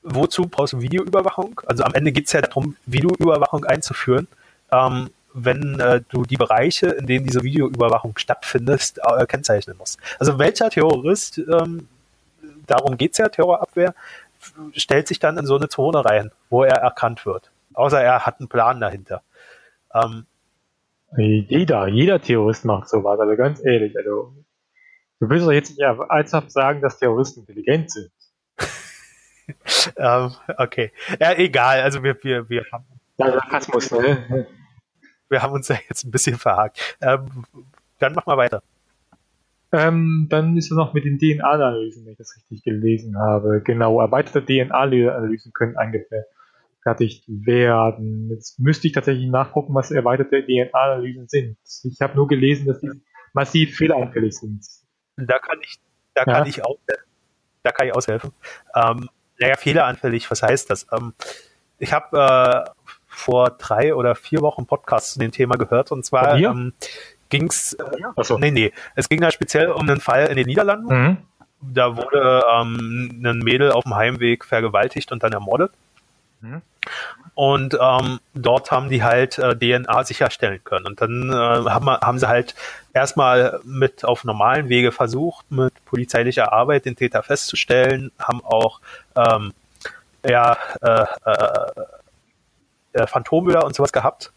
[0.03, 1.59] wozu brauchst du Videoüberwachung?
[1.65, 4.27] Also am Ende geht es ja darum, Videoüberwachung einzuführen.
[4.71, 9.99] Ähm, wenn äh, du die Bereiche, in denen diese Videoüberwachung stattfindet, äh, kennzeichnen musst.
[10.19, 11.87] Also welcher Terrorist, ähm,
[12.67, 13.95] darum geht's ja, Terrorabwehr,
[14.73, 17.49] stellt sich dann in so eine Zone rein, wo er erkannt wird.
[17.73, 19.23] Außer er hat einen Plan dahinter.
[19.93, 20.25] Ähm,
[21.17, 24.33] jeder, jeder Terrorist macht sowas, aber ganz ehrlich, also
[25.19, 28.11] du willst doch jetzt nicht ernsthaft sagen, dass Terroristen intelligent sind.
[29.97, 30.91] ähm, okay.
[31.19, 32.85] Ja, egal, also wir, wir, wir haben.
[33.17, 34.47] Sarkasmus, ne?
[35.29, 36.97] Wir haben uns ja jetzt ein bisschen verhakt.
[37.01, 37.45] Ähm,
[37.99, 38.63] dann mach mal weiter.
[39.73, 43.61] Ähm, dann ist es noch mit den DNA-Analysen, wenn ich das richtig gelesen habe.
[43.61, 46.25] Genau, erweiterte DNA-Analysen können eingeführt
[46.83, 48.29] fertig werden.
[48.29, 51.57] Jetzt müsste ich tatsächlich nachgucken, was erweiterte DNA-Analysen sind.
[51.83, 52.89] Ich habe nur gelesen, dass die
[53.33, 54.65] massiv fehleranfällig sind.
[55.17, 55.79] Da kann ich,
[56.13, 56.33] da ja?
[56.33, 57.05] kann ich aushelfen.
[57.63, 58.31] Da kann ich aushelfen.
[58.75, 59.09] Ähm,
[59.39, 60.87] naja, fehleranfällig, was heißt das?
[60.91, 61.13] Ähm,
[61.77, 66.37] ich habe äh, vor drei oder vier Wochen Podcasts zu dem Thema gehört und zwar
[66.37, 66.73] ähm,
[67.29, 68.37] ging es, äh, so.
[68.37, 70.93] nee, nee, es ging da speziell um einen Fall in den Niederlanden.
[70.93, 71.17] Mhm.
[71.61, 75.71] Da wurde ähm, ein Mädel auf dem Heimweg vergewaltigt und dann ermordet.
[76.41, 76.61] Mhm.
[77.35, 80.85] Und ähm, dort haben die halt äh, DNA sicherstellen können.
[80.85, 82.55] Und dann äh, haben, haben sie halt
[82.93, 88.81] erstmal mit auf normalen Wege versucht, mit polizeilicher Arbeit den Täter festzustellen, haben auch
[89.15, 89.53] ähm,
[90.25, 91.81] ja, äh, äh,
[92.93, 94.31] äh Phantombilder und sowas gehabt.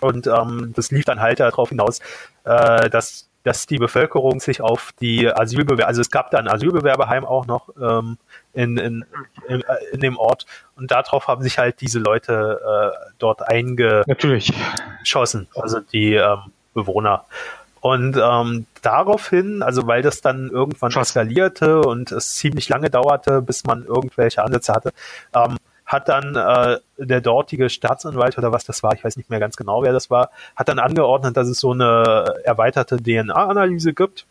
[0.00, 2.00] Und ähm, das lief dann halt darauf hinaus,
[2.44, 7.24] äh, dass dass die Bevölkerung sich auf die Asylbewerber, also es gab da ein Asylbewerberheim
[7.24, 8.18] auch noch ähm,
[8.52, 9.04] in, in,
[9.46, 10.46] in, in, dem Ort.
[10.74, 16.38] Und darauf haben sich halt diese Leute äh, dort eingeschossen, also die ähm,
[16.74, 17.24] Bewohner.
[17.80, 23.62] Und ähm, daraufhin, also weil das dann irgendwann eskalierte und es ziemlich lange dauerte, bis
[23.64, 24.92] man irgendwelche Ansätze hatte,
[25.32, 25.56] ähm,
[25.86, 29.56] hat dann äh, der dortige Staatsanwalt oder was das war, ich weiß nicht mehr ganz
[29.56, 34.26] genau, wer das war, hat dann angeordnet, dass es so eine erweiterte DNA-Analyse gibt.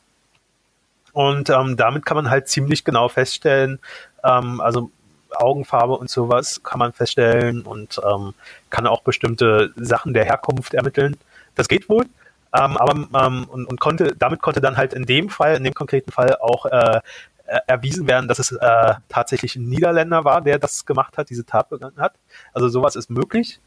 [1.14, 3.80] Und ähm, damit kann man halt ziemlich genau feststellen,
[4.24, 4.92] ähm, also
[5.34, 8.34] Augenfarbe und sowas kann man feststellen und ähm,
[8.70, 11.18] kann auch bestimmte Sachen der Herkunft ermitteln.
[11.56, 12.06] Das geht wohl.
[12.54, 15.74] Ähm, aber ähm, und, und konnte, damit konnte dann halt in dem Fall, in dem
[15.74, 17.00] konkreten Fall auch äh,
[17.48, 21.46] äh, erwiesen werden, dass es äh, tatsächlich ein Niederländer war, der das gemacht hat, diese
[21.46, 22.16] Tat begangen hat.
[22.54, 23.60] Also sowas ist möglich.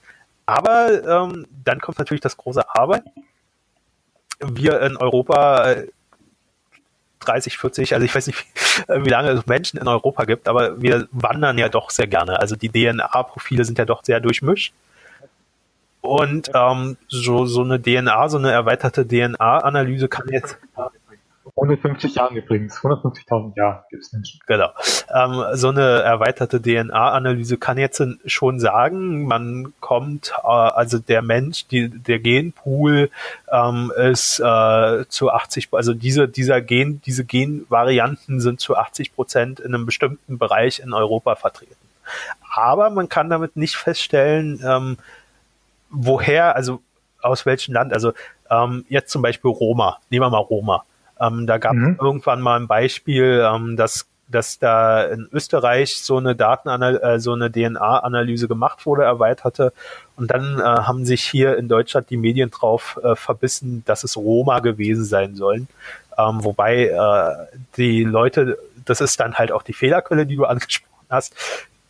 [0.46, 3.02] Aber ähm, dann kommt natürlich das große Aber.
[4.40, 5.76] Wir in Europa
[7.20, 8.46] 30, äh, 40, also ich weiß nicht,
[8.88, 12.40] wie lange es Menschen in Europa gibt, aber wir wandern ja doch sehr gerne.
[12.40, 14.72] Also die DNA-Profile sind ja doch sehr durchmischt.
[16.00, 20.56] Und ähm, so, so eine DNA, so eine erweiterte DNA-Analyse kann jetzt
[21.56, 24.40] 150 Jahren übrigens, 150.000 Jahre gibt es Menschen.
[24.46, 24.70] Genau.
[25.14, 31.66] Ähm, so eine erweiterte DNA-Analyse kann jetzt schon sagen, man kommt, äh, also der Mensch,
[31.66, 33.10] die, der Genpool
[33.50, 39.60] ähm, ist äh, zu 80, also diese, dieser Gen, diese Genvarianten sind zu 80 Prozent
[39.60, 41.74] in einem bestimmten Bereich in Europa vertreten.
[42.54, 44.96] Aber man kann damit nicht feststellen, ähm,
[45.90, 46.80] woher, also
[47.20, 48.12] aus welchem Land, also
[48.50, 50.84] ähm, jetzt zum Beispiel Roma, nehmen wir mal Roma.
[51.20, 51.98] Ähm, da gab es mhm.
[52.00, 57.32] irgendwann mal ein Beispiel, ähm, dass dass da in Österreich so eine Datenanalyse, äh, so
[57.32, 59.72] eine DNA-Analyse gemacht wurde, erweiterte.
[60.16, 64.16] Und dann äh, haben sich hier in Deutschland die Medien drauf äh, verbissen, dass es
[64.16, 65.68] Roma gewesen sein sollen.
[66.18, 70.88] Ähm, wobei äh, die Leute, das ist dann halt auch die Fehlerquelle, die du angesprochen
[71.08, 71.34] hast,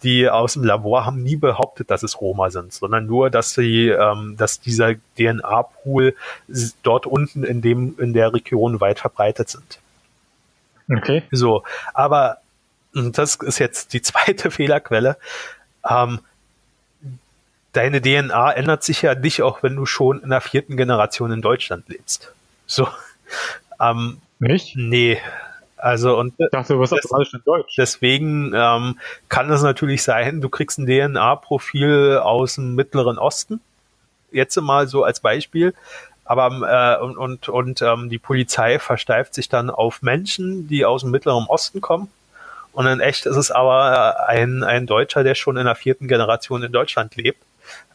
[0.03, 3.88] die aus dem Labor haben nie behauptet, dass es Roma sind, sondern nur, dass sie,
[3.88, 6.14] ähm, dass dieser DNA-Pool
[6.82, 9.80] dort unten in dem, in der Region weit verbreitet sind.
[10.90, 11.24] Okay.
[11.30, 12.38] So, aber
[12.92, 15.16] das ist jetzt die zweite Fehlerquelle.
[15.88, 16.20] Ähm,
[17.72, 21.42] deine DNA ändert sich ja nicht, auch wenn du schon in der vierten Generation in
[21.42, 22.32] Deutschland lebst.
[22.66, 22.88] So.
[23.80, 24.74] Ähm, nicht?
[24.74, 25.20] Nee,
[25.79, 27.74] also und ich dachte, du wirst des, in Deutsch.
[27.76, 28.99] Deswegen ähm,
[29.29, 33.61] kann es natürlich sein, du kriegst ein DNA-Profil aus dem Mittleren Osten.
[34.31, 35.74] Jetzt mal so als Beispiel.
[36.24, 41.01] Aber äh, und, und, und ähm, die Polizei versteift sich dann auf Menschen, die aus
[41.01, 42.11] dem Mittleren Osten kommen.
[42.72, 46.07] Und in echt ist es aber äh, ein, ein Deutscher, der schon in der vierten
[46.07, 47.43] Generation in Deutschland lebt.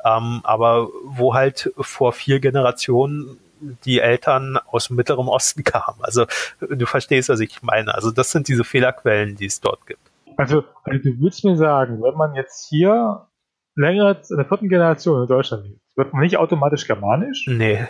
[0.04, 3.38] Ähm, aber wo halt vor vier Generationen
[3.86, 6.00] die Eltern aus dem Mittleren Osten kamen.
[6.02, 6.26] Also
[6.60, 7.94] du verstehst, was ich meine.
[7.94, 10.02] Also das sind diese Fehlerquellen, die es dort gibt.
[10.38, 13.28] Also, also du würdest mir sagen, wenn man jetzt hier
[13.76, 17.46] länger in der vierten Generation in Deutschland lebt, wird man nicht automatisch germanisch?
[17.48, 17.88] Nee.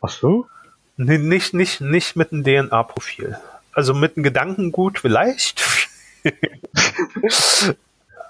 [0.00, 0.46] Ach so?
[0.96, 3.36] Nee, nicht, nicht, nicht mit einem DNA-Profil.
[3.72, 5.62] Also mit einem Gedankengut vielleicht.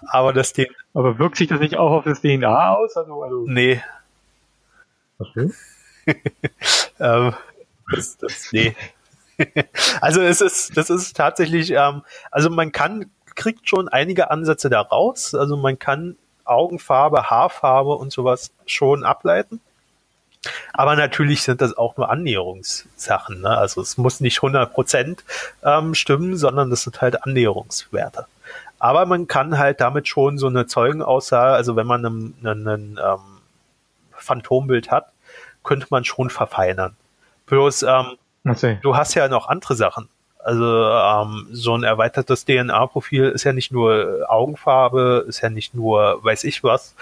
[0.08, 0.68] Aber das DNA.
[0.94, 2.96] Aber wirkt sich das nicht auch auf das DNA aus?
[2.96, 3.80] Also, also nee.
[5.18, 5.50] So?
[7.00, 7.34] ähm,
[7.90, 8.74] das, das, nee.
[10.00, 15.34] also es ist, das ist tatsächlich, ähm, also man kann, kriegt schon einige Ansätze daraus.
[15.34, 19.60] Also man kann Augenfarbe, Haarfarbe und sowas schon ableiten.
[20.72, 23.42] Aber natürlich sind das auch nur Annäherungssachen.
[23.42, 23.56] Ne?
[23.56, 25.18] Also es muss nicht 100%
[25.62, 28.26] ähm, stimmen, sondern das sind halt Annäherungswerte.
[28.80, 33.20] Aber man kann halt damit schon so eine Zeugenaussage, also wenn man ein einen ähm,
[34.10, 35.12] Phantombild hat,
[35.62, 36.96] könnte man schon verfeinern.
[37.46, 38.16] Bloß, ähm,
[38.82, 40.08] du hast ja noch andere Sachen.
[40.38, 46.22] Also ähm, so ein erweitertes DNA-Profil ist ja nicht nur Augenfarbe, ist ja nicht nur
[46.24, 46.96] weiß ich was,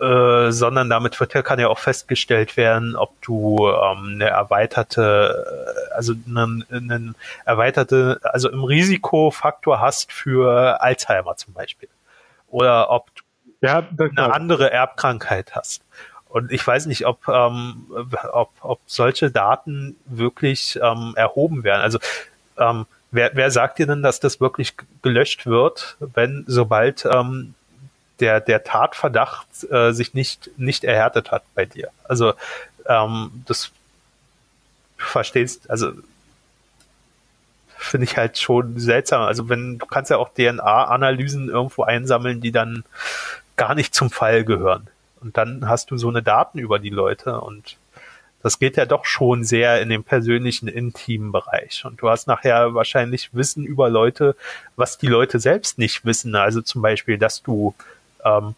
[0.00, 5.44] äh, sondern damit wird ja, kann ja auch festgestellt werden, ob du ähm, eine erweiterte,
[5.90, 11.90] äh, also einen, einen erweiterte, also im Risikofaktor hast für Alzheimer zum Beispiel.
[12.48, 13.22] Oder ob du
[13.60, 15.82] ja, eine andere Erbkrankheit hast.
[16.30, 17.86] Und ich weiß nicht, ob, ähm,
[18.32, 21.82] ob, ob solche Daten wirklich ähm, erhoben werden.
[21.82, 21.98] Also
[22.56, 27.54] ähm, wer, wer sagt dir denn, dass das wirklich gelöscht wird, wenn sobald ähm,
[28.20, 31.88] der, der Tatverdacht äh, sich nicht, nicht erhärtet hat bei dir?
[32.04, 32.34] Also
[32.86, 33.72] ähm, das
[34.96, 35.92] verstehst, also
[37.76, 39.22] finde ich halt schon seltsam.
[39.22, 42.84] Also wenn du kannst ja auch DNA-Analysen irgendwo einsammeln, die dann
[43.56, 44.86] gar nicht zum Fall gehören.
[45.20, 47.76] Und dann hast du so eine Daten über die Leute und
[48.42, 51.84] Das geht ja doch schon sehr in den persönlichen, intimen Bereich.
[51.84, 54.34] Und du hast nachher wahrscheinlich Wissen über Leute,
[54.76, 56.34] was die Leute selbst nicht wissen.
[56.34, 57.74] Also zum Beispiel, dass du
[58.24, 58.54] ähm,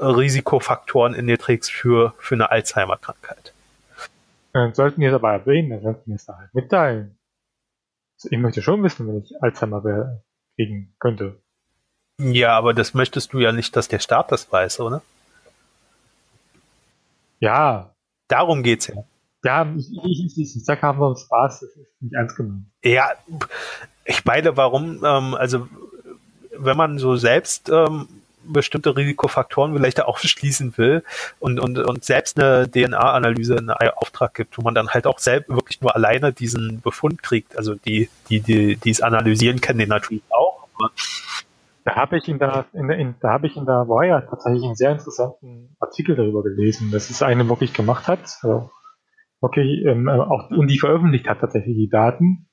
[0.00, 3.52] Risikofaktoren in dir trägst für, für eine Alzheimer-Krankheit.
[4.54, 7.18] Dann sollten wir es aber erwähnen, dann sollten wir es da halt mitteilen.
[8.16, 9.82] Also ich möchte schon wissen, wenn ich Alzheimer
[10.56, 11.38] kriegen könnte.
[12.18, 15.02] Ja, aber das möchtest du ja nicht, dass der Staat das weiß, oder?
[17.42, 17.92] Ja.
[18.28, 18.94] Darum geht's ja.
[19.44, 22.66] Ja, ich, ich, ich, ich sag haben wir uns Spaß, das ist nicht ernst gemeint.
[22.84, 23.10] Ja,
[24.04, 25.68] ich meine, warum, ähm, also
[26.56, 28.06] wenn man so selbst ähm,
[28.44, 31.02] bestimmte Risikofaktoren vielleicht auch schließen will
[31.40, 35.48] und, und, und selbst eine DNA-Analyse in Auftrag gibt, wo man dann halt auch selbst
[35.48, 37.56] wirklich nur alleine diesen Befund kriegt.
[37.58, 40.68] Also die, die, die, die es analysieren, kennen den natürlich auch.
[41.84, 44.76] Da habe ich in der, in, in, da habe ich in der Wire tatsächlich einen
[44.76, 48.70] sehr interessanten Artikel darüber gelesen, dass es eine wirklich gemacht hat, also
[49.40, 52.48] wirklich ähm, auch und die veröffentlicht hat tatsächlich die Daten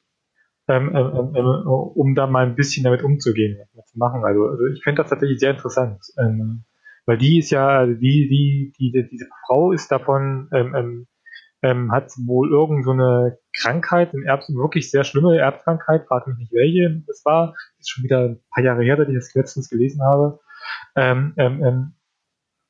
[0.69, 4.23] ähm, ähm, um da mal ein bisschen damit umzugehen, was zu machen.
[4.23, 6.63] Also, also ich finde das tatsächlich sehr interessant, ähm,
[7.05, 11.07] weil die ist ja, die, die, die, diese Frau ist davon, ähm,
[11.63, 16.37] ähm, hat wohl irgend so eine Krankheit, eine Erb wirklich sehr schlimme Erbkrankheit, frag mich
[16.37, 19.69] nicht welche das war, ist schon wieder ein paar Jahre her, dass ich das letztens
[19.69, 20.39] gelesen habe.
[20.95, 21.93] Ähm, ähm, ähm,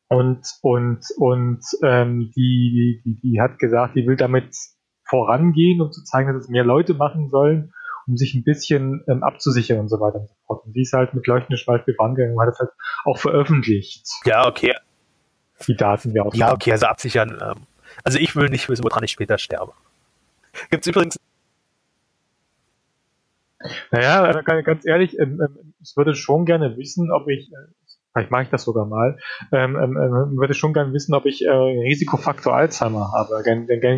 [0.08, 4.56] und und und ähm, die, die, die hat gesagt, die will damit
[5.04, 7.74] vorangehen, um zu zeigen, dass es mehr Leute machen sollen
[8.10, 10.66] um sich ein bisschen ähm, abzusichern und so weiter und so fort.
[10.66, 12.72] Und die ist halt mit leuchtendem Beispiel vorangegangen und hat das halt
[13.06, 14.08] auch veröffentlicht.
[14.26, 14.74] Ja, okay.
[15.68, 17.38] Die Daten, ja, ja okay, also absichern.
[17.42, 17.68] Ähm,
[18.04, 19.74] also ich will nicht wissen, woran ich später sterbe.
[20.70, 21.20] Gibt es übrigens.
[23.92, 27.68] Naja, also ganz ehrlich, ähm, ähm, ich würde schon gerne wissen, ob ich, äh,
[28.14, 29.18] vielleicht mache ich das sogar mal,
[29.52, 33.44] ähm, würde schon gerne wissen, ob ich äh, Risikofaktor Alzheimer habe.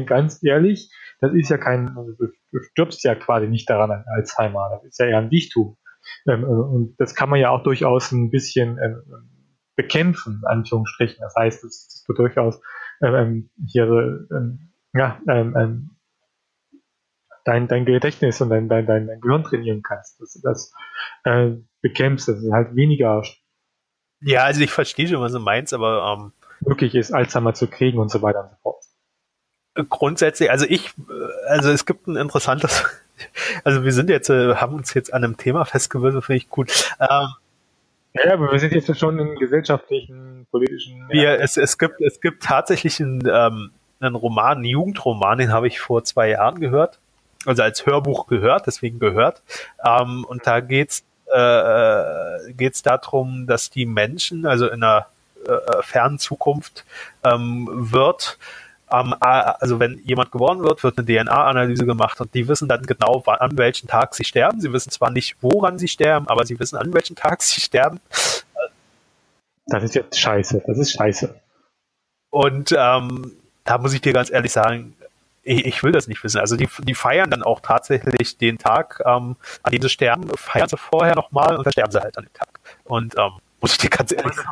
[0.06, 4.86] Ganz ehrlich, das ist ja kein, du stirbst ja quasi nicht daran an Alzheimer, das
[4.86, 5.78] ist ja eher ein Dichtum.
[6.26, 8.80] Äh, und das kann man ja auch durchaus ein bisschen
[9.76, 11.20] bekämpfen, Anführungsstrichen.
[11.22, 12.62] Das heißt, dass du durchaus
[13.68, 14.28] hier
[14.94, 15.20] ja,
[17.46, 20.20] dein, dein Gedächtnis und dein, dein, dein, dein Gehirn trainieren kannst.
[20.22, 20.74] Dass du das
[21.24, 23.24] äh, bekämpfst, dass es halt weniger.
[24.22, 27.98] Ja, also ich verstehe schon, was du meinst, aber ähm, möglich ist, Alzheimer zu kriegen
[27.98, 28.86] und so weiter und so fort
[29.90, 30.94] grundsätzlich, also ich,
[31.48, 32.86] also es gibt ein interessantes,
[33.64, 36.72] also wir sind jetzt, äh, haben uns jetzt an einem Thema festgewürzt, finde ich gut.
[37.00, 37.28] Ähm,
[38.14, 41.08] ja, aber wir sind jetzt schon in gesellschaftlichen, politischen.
[41.10, 41.36] Wir, ja.
[41.36, 43.72] es, es gibt, es gibt tatsächlich einen, ähm,
[44.02, 47.00] einen Roman, einen Jugendroman, den habe ich vor zwei Jahren gehört,
[47.46, 49.42] also als Hörbuch gehört, deswegen gehört.
[49.86, 55.08] Ähm, und da geht's äh, äh geht's darum, dass die Menschen, also in einer
[55.48, 56.86] äh, äh fernen Zukunft
[57.24, 58.38] ähm, wird
[58.92, 63.24] ähm, also wenn jemand geboren wird, wird eine DNA-Analyse gemacht und die wissen dann genau,
[63.26, 64.60] wann, an welchem Tag sie sterben.
[64.60, 68.02] Sie wissen zwar nicht, woran sie sterben, aber sie wissen, an welchem Tag sie sterben.
[69.68, 71.34] Das ist jetzt scheiße, das ist scheiße.
[72.30, 73.32] Und ähm,
[73.64, 74.96] da muss ich dir ganz ehrlich sagen,
[75.44, 76.40] ich, ich will das nicht wissen.
[76.40, 80.70] Also die, die feiern dann auch tatsächlich den Tag, ähm, an dem sie sterben, feiern
[80.70, 82.60] sie vorher nochmal und dann sterben sie halt an dem Tag.
[82.84, 84.50] Und ähm, muss ich dir ganz ehrlich sagen.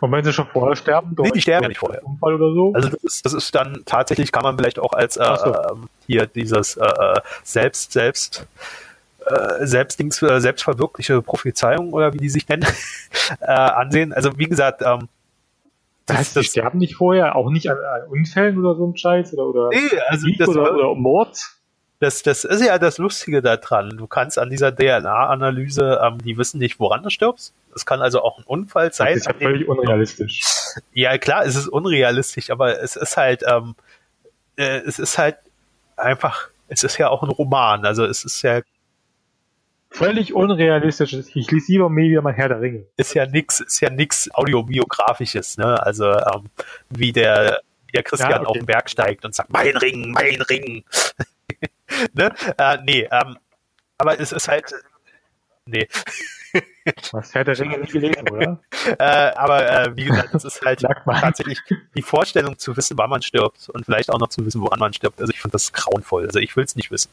[0.00, 1.16] Und wenn sie schon vorher sterben?
[1.18, 2.04] Nee, die sterben ja nicht vorher.
[2.04, 2.72] Unfall oder so?
[2.74, 5.52] Also das ist, das ist dann tatsächlich, kann man vielleicht auch als äh, so.
[5.52, 5.74] äh,
[6.06, 8.46] hier dieses äh, selbst, selbst
[9.26, 12.66] äh, Selbstdings, äh, selbstverwirkliche Prophezeiung oder wie die sich nennen,
[13.40, 14.12] äh, ansehen.
[14.12, 15.08] Also wie gesagt, ähm,
[16.06, 19.32] das heißt, die sterben nicht vorher, auch nicht an, an Unfällen oder so ein Scheiß
[19.34, 21.38] oder, oder, nee, also das oder, oder Mord?
[22.04, 23.96] das, das ist ja das Lustige daran.
[23.96, 27.54] Du kannst an dieser DNA-Analyse, ähm, die wissen nicht, woran du stirbst.
[27.74, 29.14] Es kann also auch ein Unfall sein.
[29.14, 30.42] Das ist ja völlig unrealistisch.
[30.92, 33.74] Ja, klar, es ist unrealistisch, aber es ist halt, ähm,
[34.56, 35.36] äh, es ist halt
[35.96, 38.60] einfach, es ist ja auch ein Roman, also es ist ja
[39.94, 41.12] völlig unrealistisch.
[41.12, 42.86] Ich lese lieber wieder mein Herr der Ringe.
[42.96, 45.80] Ist ja nix, ist ja nix audiobiografisches, ne?
[45.82, 46.50] Also ähm,
[46.90, 47.60] wie der,
[47.94, 48.46] der Christian ja, okay.
[48.46, 50.84] auf den Berg steigt und sagt, mein Ring, mein Ring.
[52.12, 52.34] ne?
[52.58, 53.38] Äh, nee, ähm,
[53.98, 54.72] aber es ist halt.
[55.66, 55.88] Nee.
[57.12, 58.60] Was Herr der Ringe nicht gelesen, oder?
[58.98, 61.58] äh, aber äh, wie gesagt, es ist halt tatsächlich
[61.96, 64.92] die Vorstellung zu wissen, wann man stirbt und vielleicht auch noch zu wissen, woran man
[64.92, 65.20] stirbt.
[65.20, 66.26] Also ich finde das grauenvoll.
[66.26, 67.10] Also ich will es nicht wissen.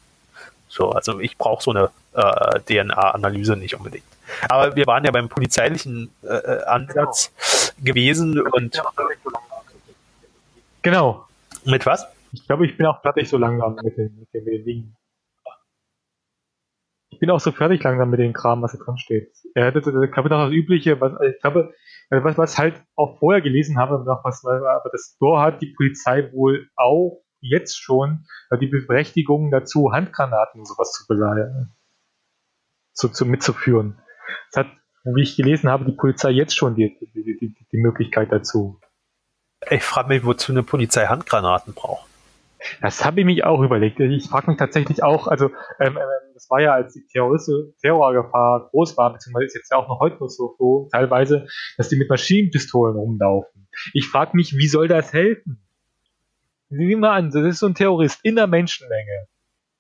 [0.72, 4.06] So, also ich brauche so eine äh, DNA-Analyse nicht unbedingt.
[4.48, 7.34] Aber wir waren ja beim polizeilichen äh, äh Ansatz
[7.76, 7.86] genau.
[7.86, 8.82] gewesen und
[10.82, 11.28] genau.
[11.66, 12.08] Mit was?
[12.32, 14.96] Ich glaube, ich bin auch fertig so langsam mit den, mit den Dingen.
[17.10, 19.30] Ich bin auch so fertig langsam mit dem Kram, was da dran steht.
[19.54, 21.74] Er hätte, ich glaube, noch das Übliche, was, ich glaube,
[22.10, 26.32] was, was halt auch vorher gelesen habe, noch was, aber das Tor hat die Polizei
[26.32, 31.74] wohl auch jetzt schon äh, die Berechtigung dazu, Handgranaten und sowas zu beleihen,
[32.94, 34.00] zu, zu, mitzuführen.
[34.52, 34.72] Das hat,
[35.04, 38.80] wie ich gelesen habe, die Polizei jetzt schon die, die, die, die Möglichkeit dazu.
[39.70, 42.10] Ich frage mich, wozu eine Polizei Handgranaten braucht.
[42.82, 44.00] Das habe ich mich auch überlegt.
[44.00, 45.48] Ich frage mich tatsächlich auch, also
[45.80, 49.88] ähm, ähm, das war ja, als die Terrorgefahr groß war, beziehungsweise ist jetzt ja auch
[49.88, 53.68] noch heute noch so, so teilweise, dass die mit Maschinenpistolen rumlaufen.
[53.94, 55.64] Ich frage mich, wie soll das helfen?
[56.72, 59.28] Nehmen wir an, das ist so ein Terrorist in der Menschenmenge.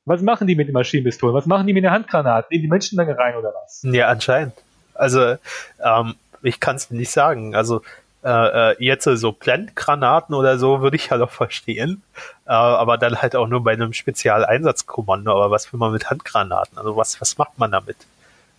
[0.06, 1.36] Was machen die mit den Maschinenpistolen?
[1.36, 2.54] Was machen die mit den Handgranaten?
[2.54, 3.82] In die Menschenmenge rein oder was?
[3.84, 4.54] Ja, anscheinend.
[4.94, 5.38] Also,
[5.84, 7.56] ähm, ich kann es nicht sagen.
[7.56, 7.82] Also,
[8.24, 12.04] äh, äh, jetzt so Blendgranaten oder so würde ich ja noch verstehen,
[12.46, 15.32] äh, aber dann halt auch nur bei einem Spezialeinsatzkommando.
[15.32, 16.78] Aber was will man mit Handgranaten?
[16.78, 17.98] Also was was macht man damit?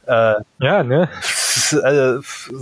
[0.07, 1.09] Äh, ja, ne?
[1.21, 2.19] Das ist, äh,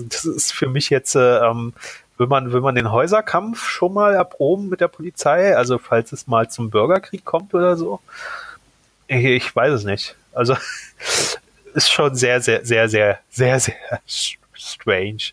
[0.09, 1.73] das ist für mich jetzt, äh, ähm,
[2.21, 5.57] will man will man den Häuserkampf schon mal erproben mit der Polizei?
[5.57, 8.01] Also falls es mal zum Bürgerkrieg kommt oder so?
[9.09, 10.17] Ich, ich weiß es nicht.
[10.33, 10.55] Also
[11.75, 14.01] ist schon sehr sehr sehr sehr sehr sehr
[14.53, 15.33] strange.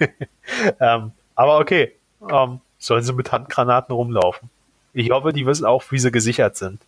[0.80, 1.92] ähm, aber okay,
[2.28, 4.50] ähm, sollen sie mit Handgranaten rumlaufen.
[4.92, 6.80] Ich hoffe, die wissen auch, wie sie gesichert sind.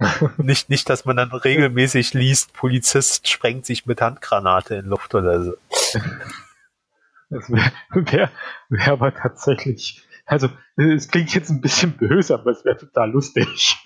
[0.36, 5.44] nicht, nicht, dass man dann regelmäßig liest, Polizist sprengt sich mit Handgranate in Luft oder
[5.44, 5.54] so.
[7.32, 7.72] Das wäre
[8.12, 8.30] wär,
[8.68, 13.76] wär aber tatsächlich, also es klingt jetzt ein bisschen böse, aber es wäre total lustig.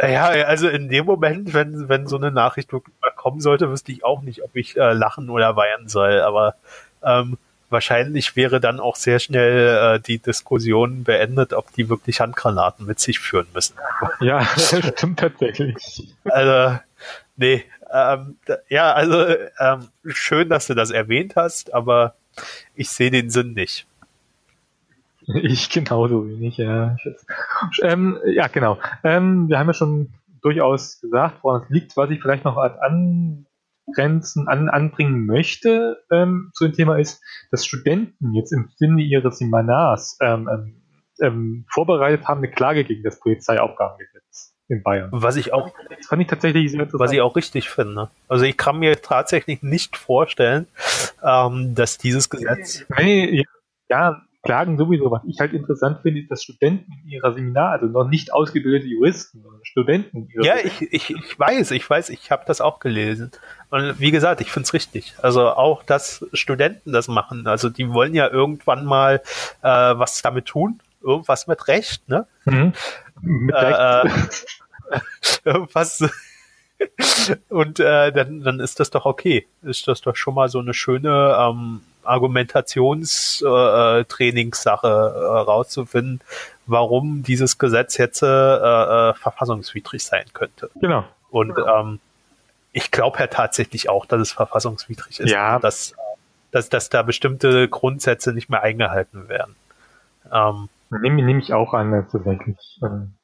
[0.00, 3.92] Ja, also in dem Moment, wenn, wenn so eine Nachricht wirklich mal kommen sollte, wüsste
[3.92, 6.20] ich auch nicht, ob ich äh, lachen oder weinen soll.
[6.20, 6.56] Aber
[7.02, 7.38] ähm,
[7.70, 12.98] wahrscheinlich wäre dann auch sehr schnell äh, die Diskussion beendet, ob die wirklich Handgranaten mit
[12.98, 13.76] sich führen müssen.
[14.20, 16.12] Ja, das stimmt tatsächlich.
[16.24, 16.78] Also,
[17.36, 18.38] nee, ähm,
[18.68, 19.24] ja, also
[19.60, 22.16] ähm, schön, dass du das erwähnt hast, aber
[22.74, 23.86] ich sehe den Sinn nicht.
[25.42, 26.96] Ich genauso wenig, ja.
[27.80, 28.78] Ähm, ja, genau.
[29.02, 34.48] Ähm, wir haben ja schon durchaus gesagt, woran es liegt, was ich vielleicht noch Angrenzen
[34.48, 40.18] an, anbringen möchte ähm, zu dem Thema ist, dass Studenten jetzt im Sinne ihres Seminars
[40.20, 40.82] ähm, ähm,
[41.22, 45.10] ähm, vorbereitet haben eine Klage gegen das Polizeiaufgabengesetz in Bayern.
[45.12, 48.10] Was ich auch, das fand ich tatsächlich sehr was ich auch richtig finde.
[48.28, 50.66] Also ich kann mir tatsächlich nicht vorstellen,
[51.22, 52.84] ähm, dass dieses Gesetz.
[52.98, 53.44] Nee,
[53.88, 55.10] ja, Klagen sowieso.
[55.10, 58.86] Was ich halt interessant finde, ist, dass Studenten in ihrer Seminar, also noch nicht ausgebildete
[58.86, 60.28] Juristen, sondern Studenten.
[60.42, 63.30] Ja, ich, ich, ich weiß, ich weiß, ich habe das auch gelesen.
[63.70, 65.14] Und wie gesagt, ich finde es richtig.
[65.22, 67.46] Also auch, dass Studenten das machen.
[67.46, 69.22] Also die wollen ja irgendwann mal
[69.62, 70.80] äh, was damit tun.
[71.04, 72.26] Irgendwas mit Recht, ne?
[72.44, 72.72] Mhm.
[73.20, 73.78] Mit Recht.
[73.78, 74.10] Äh, äh
[75.44, 76.02] irgendwas.
[77.48, 79.46] Und äh, dann, dann ist das doch okay.
[79.62, 86.20] Ist das doch schon mal so eine schöne ähm, Argumentationstrainingssache äh, äh, rauszufinden,
[86.66, 90.70] warum dieses Gesetz jetzt äh, äh, verfassungswidrig sein könnte.
[90.80, 91.04] Genau.
[91.30, 92.00] Und ähm,
[92.72, 95.30] ich glaube ja tatsächlich auch, dass es verfassungswidrig ist.
[95.30, 95.58] Ja.
[95.58, 95.94] Dass,
[96.50, 99.56] dass, dass da bestimmte Grundsätze nicht mehr eingehalten werden.
[100.32, 100.68] Ähm,
[101.00, 102.80] nehme, nehme ich auch an, tatsächlich.
[102.82, 103.14] Ähm,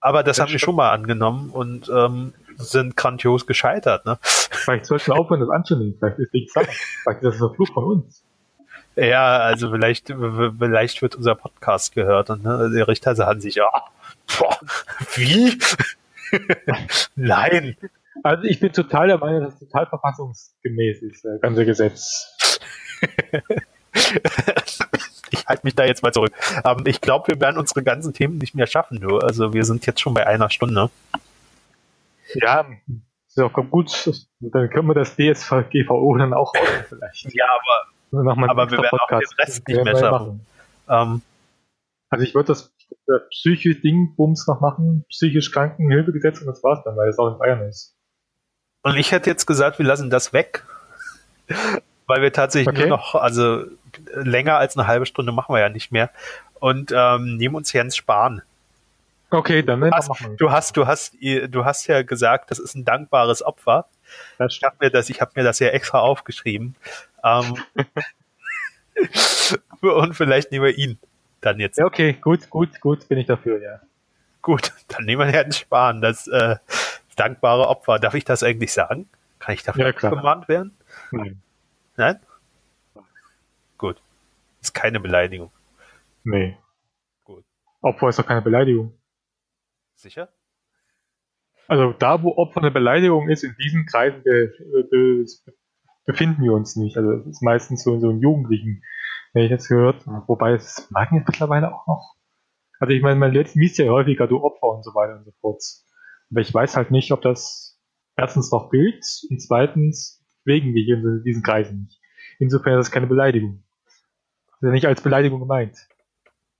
[0.00, 4.04] aber das, das haben wir schon mal angenommen und ähm, sind grandios gescheitert.
[4.04, 4.18] Ne?
[4.22, 5.96] Vielleicht sollten wir aufhören, das anzunehmen.
[5.98, 6.52] Vielleicht ist nichts.
[6.52, 8.24] Vielleicht ist das ein Fluch von uns.
[8.96, 13.68] Ja, also vielleicht, vielleicht wird unser Podcast gehört und ne, die Richter sagen sich, ja,
[14.38, 14.56] boah,
[15.16, 15.58] wie?
[17.16, 17.76] Nein.
[18.22, 22.36] Also ich bin total der Meinung, dass es total verfassungsgemäß ist, das ganze Gesetz.
[25.34, 26.32] ich halte mich da jetzt mal zurück.
[26.64, 28.98] Ähm, ich glaube, wir werden unsere ganzen Themen nicht mehr schaffen.
[29.00, 29.22] Nur.
[29.22, 30.90] Also wir sind jetzt schon bei einer Stunde.
[32.34, 32.66] Ja,
[33.28, 34.10] ist auch gut.
[34.40, 37.34] Dann können wir das DSGVO dann auch raus vielleicht.
[37.34, 37.44] Ja,
[38.12, 39.02] aber, aber wir werden Podcast.
[39.02, 40.46] auch den Rest nicht mehr schaffen.
[40.88, 41.22] Ähm,
[42.10, 42.72] also ich würde das
[43.30, 47.38] psychisch Ding Bums noch machen, psychisch Krankenhilfegesetz und das war's dann, weil es auch in
[47.38, 47.96] Bayern ist.
[48.82, 50.64] Und ich hätte jetzt gesagt, wir lassen das weg,
[52.06, 52.88] weil wir tatsächlich okay.
[52.88, 53.64] nur noch, also
[54.16, 56.10] länger als eine halbe Stunde machen wir ja nicht mehr
[56.60, 58.42] und ähm, nehmen uns Jens Spahn.
[59.30, 62.84] Okay, dann du hast, du hast, du hast, du hast ja gesagt, das ist ein
[62.84, 63.86] dankbares Opfer.
[64.48, 66.76] Ich habe mir das, ich habe mir das ja extra aufgeschrieben.
[67.24, 67.56] Ähm,
[69.80, 70.98] und vielleicht nehmen wir ihn
[71.40, 71.78] dann jetzt.
[71.78, 73.80] Ja, okay, gut, gut, gut, bin ich dafür, ja.
[74.40, 76.56] Gut, dann nehmen wir Herrn Spahn, das äh,
[77.16, 77.98] dankbare Opfer.
[77.98, 79.08] Darf ich das eigentlich sagen?
[79.38, 80.76] Kann ich dafür ja, gemahnt werden?
[81.10, 81.42] Nein.
[81.96, 82.18] Nein?
[84.64, 85.52] Ist keine Beleidigung.
[86.24, 86.56] Nee.
[87.22, 87.44] Gut.
[87.80, 88.98] Opfer ist doch keine Beleidigung.
[89.94, 90.28] Sicher?
[91.68, 94.52] Also da, wo Opfer eine Beleidigung ist, in diesen Kreisen be
[94.90, 95.24] be
[96.06, 96.96] befinden wir uns nicht.
[96.96, 98.82] Also es ist meistens so in so einem jugendlichen
[99.34, 102.14] wenn ich jetzt gehört, wobei es merken jetzt mittlerweile auch noch.
[102.78, 105.62] Also ich meine, man liest ja häufiger du Opfer und so weiter und so fort.
[106.30, 107.80] Aber ich weiß halt nicht, ob das
[108.16, 112.00] erstens noch gilt und zweitens wegen wir hier in diesen Kreisen nicht.
[112.38, 113.63] Insofern ist das keine Beleidigung.
[114.60, 115.76] Das ist ja nicht als Beleidigung gemeint.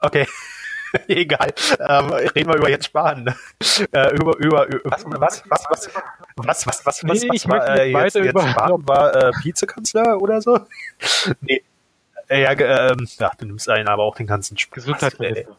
[0.01, 0.27] Okay.
[1.09, 1.53] Egal.
[1.81, 3.35] Ähm, reden wir über Jens Spahn.
[3.93, 5.91] Äh, über, über, über, was, was, was,
[6.37, 9.17] was, was, was, was, Nee, was, ich was möchte war, äh, Jens über- Spahn war
[9.17, 10.61] äh, Vizekanzler oder so?
[11.41, 11.63] nee.
[12.29, 14.75] Äh, Ja, ähm, ja, du nimmst einen, aber auch den ganzen Spaß.
[14.75, 15.57] Gesundheitsminister.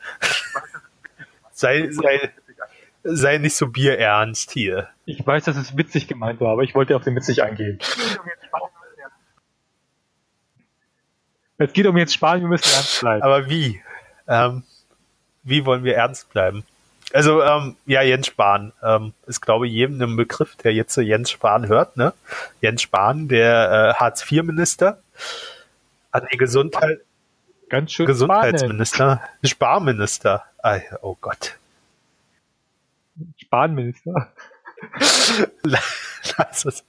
[1.51, 2.31] Sei, sei,
[3.03, 4.89] sei nicht so bierernst hier.
[5.05, 7.79] Ich weiß, dass es witzig gemeint war, aber ich wollte auf den witzig eingehen.
[11.57, 13.23] Es geht um jetzt Spanien, wir müssen ernst bleiben.
[13.23, 13.81] Aber wie?
[14.27, 14.63] Ähm,
[15.43, 16.63] wie wollen wir ernst bleiben?
[17.13, 21.01] Also, ähm, ja, Jens Spahn ähm, ist, glaube ich, jedem ein Begriff, der jetzt so
[21.01, 21.97] Jens Spahn hört.
[21.97, 22.13] Ne?
[22.61, 24.99] Jens Spahn, der äh, Hartz-IV-Minister,
[26.11, 26.99] hat die Gesundheit,
[27.69, 28.05] Ganz schön.
[28.05, 30.43] Gesundheitsminister, Sparminister.
[30.61, 31.57] Ah, oh Gott.
[33.37, 34.31] Spanminister.
[35.63, 36.83] Lass es.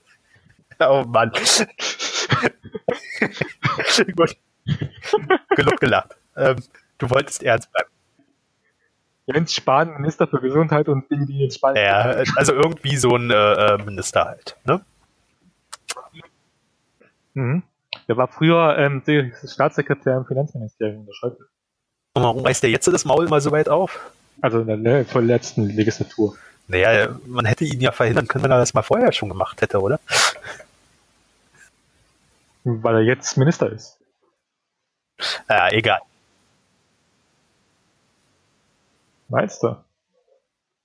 [0.79, 1.31] Oh Mann.
[4.15, 4.37] Gut.
[5.55, 6.15] Genug gelacht.
[6.35, 6.57] Ähm,
[6.97, 7.89] du wolltest ernst bleiben.
[9.27, 11.83] Jens Spahn, Minister für Gesundheit und Dinge, die in Spanien.
[11.83, 13.35] Ja, also irgendwie so ein äh,
[13.73, 14.55] äh, Minister halt.
[14.63, 14.81] Ne?
[17.33, 17.63] Mhm.
[18.07, 19.03] Der war früher ähm,
[19.45, 21.45] Staatssekretär im Finanzministerium der Schäuble.
[22.13, 24.11] Und warum reißt der jetzt das Maul mal so weit auf?
[24.41, 26.37] Also in der le- vorletzten Legislatur.
[26.67, 29.81] Naja, man hätte ihn ja verhindern können, wenn er das mal vorher schon gemacht hätte,
[29.81, 29.99] oder?
[32.63, 33.97] Weil er jetzt Minister ist.
[35.49, 35.99] Ja, egal.
[39.29, 39.75] Meinst du?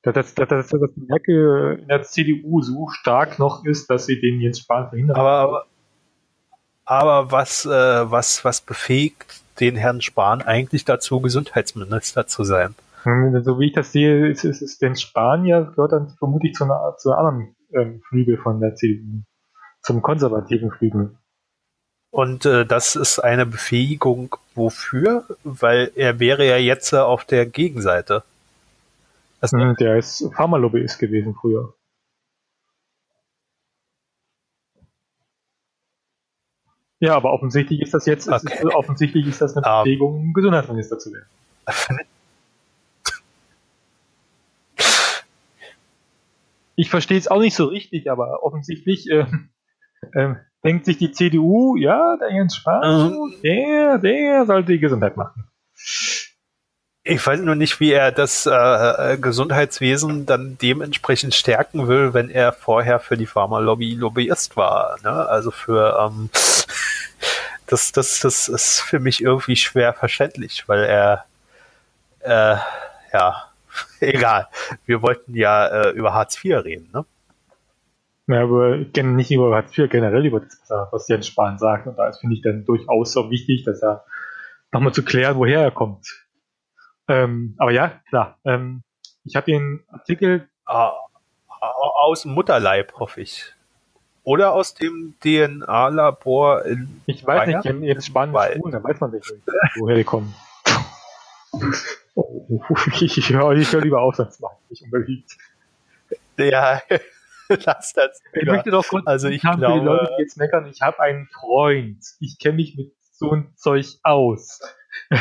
[0.03, 4.41] Dass, dass, dass, dass, Merkel in der CDU so stark noch ist, dass sie den
[4.41, 5.16] Jens Spahn verhindert.
[5.16, 5.66] Aber, aber,
[6.85, 7.70] aber was, äh,
[8.11, 12.74] was, was befähigt den Herrn Spahn eigentlich dazu, Gesundheitsminister zu sein?
[13.05, 16.64] Hm, So wie ich das sehe, ist, ist, ist den Spanier gehört dann vermutlich zu
[16.64, 19.22] einer, zu einer anderen ähm, Flügel von der CDU.
[19.83, 21.16] Zum konservativen Flügel.
[22.13, 25.25] Und äh, das ist eine Befähigung wofür?
[25.45, 28.23] Weil er wäre ja jetzt äh, auf der Gegenseite.
[29.41, 31.73] Also, Der ist Pharmalobbyist gewesen früher.
[37.01, 38.53] Ja, aber offensichtlich ist das jetzt, Okay.
[38.55, 39.83] ist, offensichtlich ist das eine Ah.
[39.83, 41.27] Bewegung, um Gesundheitsminister zu werden.
[46.75, 49.51] Ich verstehe es auch nicht so richtig, aber offensichtlich ähm,
[50.15, 53.35] ähm, denkt sich die CDU, ja, der Jens Spahn, Ähm.
[53.43, 55.45] der, der sollte die Gesundheit machen.
[57.05, 62.53] Ich weiß nur nicht, wie er das äh, Gesundheitswesen dann dementsprechend stärken will, wenn er
[62.53, 64.97] vorher für die Pharmalobby Lobbyist war.
[65.03, 65.11] Ne?
[65.11, 66.31] Also für ähm,
[67.67, 71.25] das, das, das ist für mich irgendwie schwer verständlich, weil er
[72.21, 72.57] äh,
[73.13, 73.51] ja
[74.01, 74.49] egal.
[74.87, 77.05] Wir wollten ja äh, über Hartz IV reden, ne?
[78.29, 81.87] Ja, aber nicht über Hartz IV, generell über das, was Jens Spahn sagt.
[81.87, 84.05] Und da ist, finde ich, dann durchaus auch wichtig, dass er
[84.73, 86.07] nochmal zu klären, woher er kommt.
[87.09, 88.39] Ähm, aber ja, klar.
[88.45, 88.83] Ähm,
[89.25, 90.93] ich habe den Artikel, Ah,
[91.61, 93.53] aus dem Mutterleib, hoffe ich.
[94.25, 97.57] Oder aus dem DNA-Labor in ich weiß Bayern?
[97.57, 99.33] nicht, Jens- Jens Spahn Weil- ist schwul, da weiß man nicht,
[99.77, 100.33] woher die kommen.
[102.14, 102.61] Oh,
[103.01, 105.25] ich höre hör lieber auf, sonst mache ich nicht unbedingt.
[106.37, 106.81] Ja,
[107.64, 108.20] lass das.
[108.32, 110.80] Ich möchte doch kurz Also ich haben für die glaube- Leute, die jetzt meckern, ich
[110.82, 111.98] habe einen Freund.
[112.20, 114.61] Ich kenne mich mit so ein Zeug aus.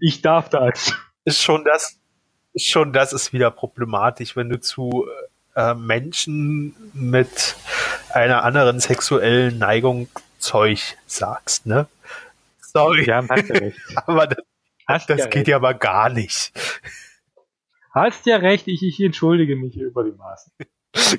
[0.00, 0.94] Ich darf das.
[1.24, 2.00] ist schon das,
[2.54, 5.06] ist schon das ist wieder problematisch, wenn du zu
[5.54, 7.56] äh, Menschen mit
[8.08, 10.08] einer anderen sexuellen Neigung
[10.38, 11.88] Zeug sagst, ne?
[12.58, 13.78] Sorry, Ja, hast ja recht.
[14.06, 14.38] aber das,
[14.86, 15.48] Hast das ja geht recht.
[15.48, 16.52] ja aber gar nicht.
[17.94, 20.52] Hast ja recht, ich, ich entschuldige mich über die Maßen.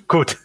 [0.08, 0.38] Gut.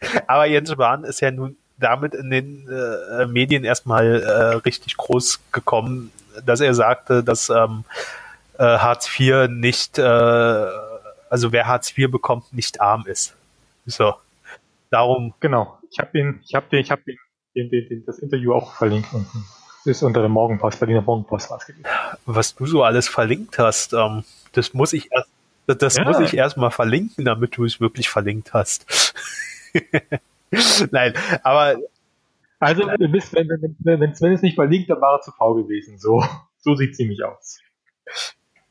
[0.26, 5.40] Aber Jens Spahn ist ja nun damit in den äh, Medien erstmal äh, richtig groß
[5.52, 6.10] gekommen,
[6.44, 7.84] dass er sagte, dass ähm,
[8.58, 13.34] äh, Hartz IV nicht, äh, also wer Hartz IV bekommt, nicht arm ist.
[13.86, 14.14] So.
[14.90, 15.78] Darum, Genau.
[15.90, 17.16] Ich habe den, ich habe den, ich habe den,
[17.54, 19.44] den, den, den, das Interview auch verlinkt unten.
[19.84, 21.84] Ist unter der Morgenpost, Berliner Morgenpost gewesen.
[22.26, 25.28] was du so alles verlinkt hast, ähm, das muss ich erst,
[25.66, 26.04] das Ja.
[26.04, 29.14] muss ich erstmal verlinken, damit du es wirklich verlinkt hast.
[30.90, 31.76] Nein, aber
[32.60, 35.98] Also, wenn, wenn, wenn, wenn Sven es nicht verlinkt, dann war er zu faul gewesen.
[35.98, 36.24] So,
[36.58, 37.60] so sieht ziemlich aus.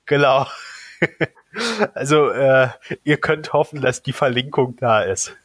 [0.06, 0.48] Genau.
[1.96, 2.70] Also, äh,
[3.04, 5.36] ihr könnt hoffen, dass die Verlinkung da ist.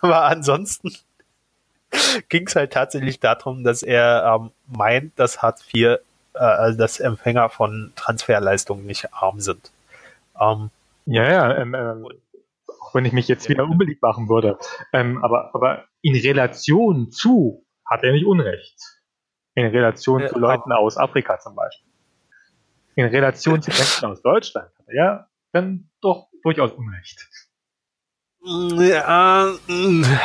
[0.00, 0.92] Aber ansonsten
[2.30, 5.98] ging es halt tatsächlich darum, dass er ähm, meint, dass Hartz IV, äh,
[6.38, 9.70] also dass Empfänger von Transferleistungen nicht arm sind.
[10.40, 10.70] Ähm,
[11.04, 12.08] ja, ja, ähm, ähm,
[12.92, 14.58] wenn ich mich jetzt wieder unbeliebt machen würde.
[14.92, 18.80] Ähm, aber, aber in Relation zu hat er nicht Unrecht.
[19.54, 21.92] In Relation äh, zu Leuten aus Afrika zum Beispiel.
[22.94, 27.28] In Relation zu Menschen aus Deutschland hat er ja dann doch durchaus Unrecht.
[28.44, 29.54] Ja,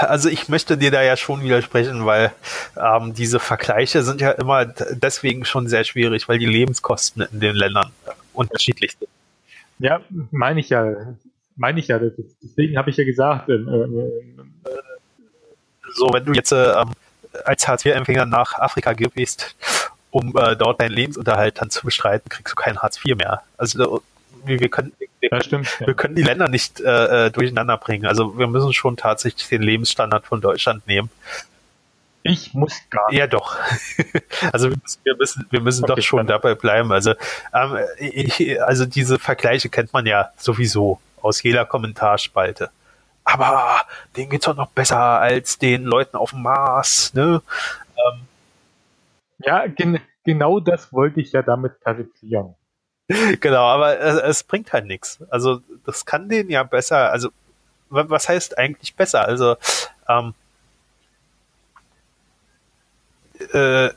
[0.02, 2.34] also ich möchte dir da ja schon widersprechen, weil
[2.76, 7.56] ähm, diese Vergleiche sind ja immer deswegen schon sehr schwierig, weil die Lebenskosten in den
[7.56, 7.92] Ländern
[8.34, 9.10] unterschiedlich sind.
[9.78, 10.02] Ja,
[10.32, 11.16] meine ich ja,
[11.58, 12.00] meine ich ja.
[12.00, 13.50] Deswegen habe ich ja gesagt.
[13.50, 14.70] Ähm, äh,
[15.94, 16.74] so, wenn du jetzt äh,
[17.44, 19.56] als Hartz-IV-Empfänger nach Afrika gehst,
[20.12, 23.42] um äh, dort deinen Lebensunterhalt dann zu bestreiten, kriegst du kein Hartz IV mehr.
[23.58, 24.02] Also
[24.46, 28.06] wir können, wir, stimmt, wir können die Länder nicht äh, äh, durcheinander bringen.
[28.06, 31.10] Also wir müssen schon tatsächlich den Lebensstandard von Deutschland nehmen.
[32.24, 33.20] Ich muss gar nicht.
[33.20, 33.56] Ja, doch.
[34.52, 36.28] also wir müssen, wir müssen, wir müssen okay, doch schon dann.
[36.28, 36.92] dabei bleiben.
[36.92, 37.14] Also,
[37.54, 42.72] ähm, ich, also diese Vergleiche kennt man ja sowieso aus jeder Kommentarspalte.
[43.24, 43.82] Aber
[44.16, 47.42] denen geht's doch noch besser als den Leuten auf dem Mars, ne?
[47.96, 48.22] Ähm,
[49.40, 52.56] ja, gen genau das wollte ich ja damit persiflieren.
[53.42, 55.20] genau, aber es, es bringt halt nichts.
[55.30, 57.30] Also das kann denen ja besser, also
[57.90, 59.26] was heißt eigentlich besser?
[59.26, 59.56] Also
[60.08, 60.34] ähm,
[63.54, 63.90] äh,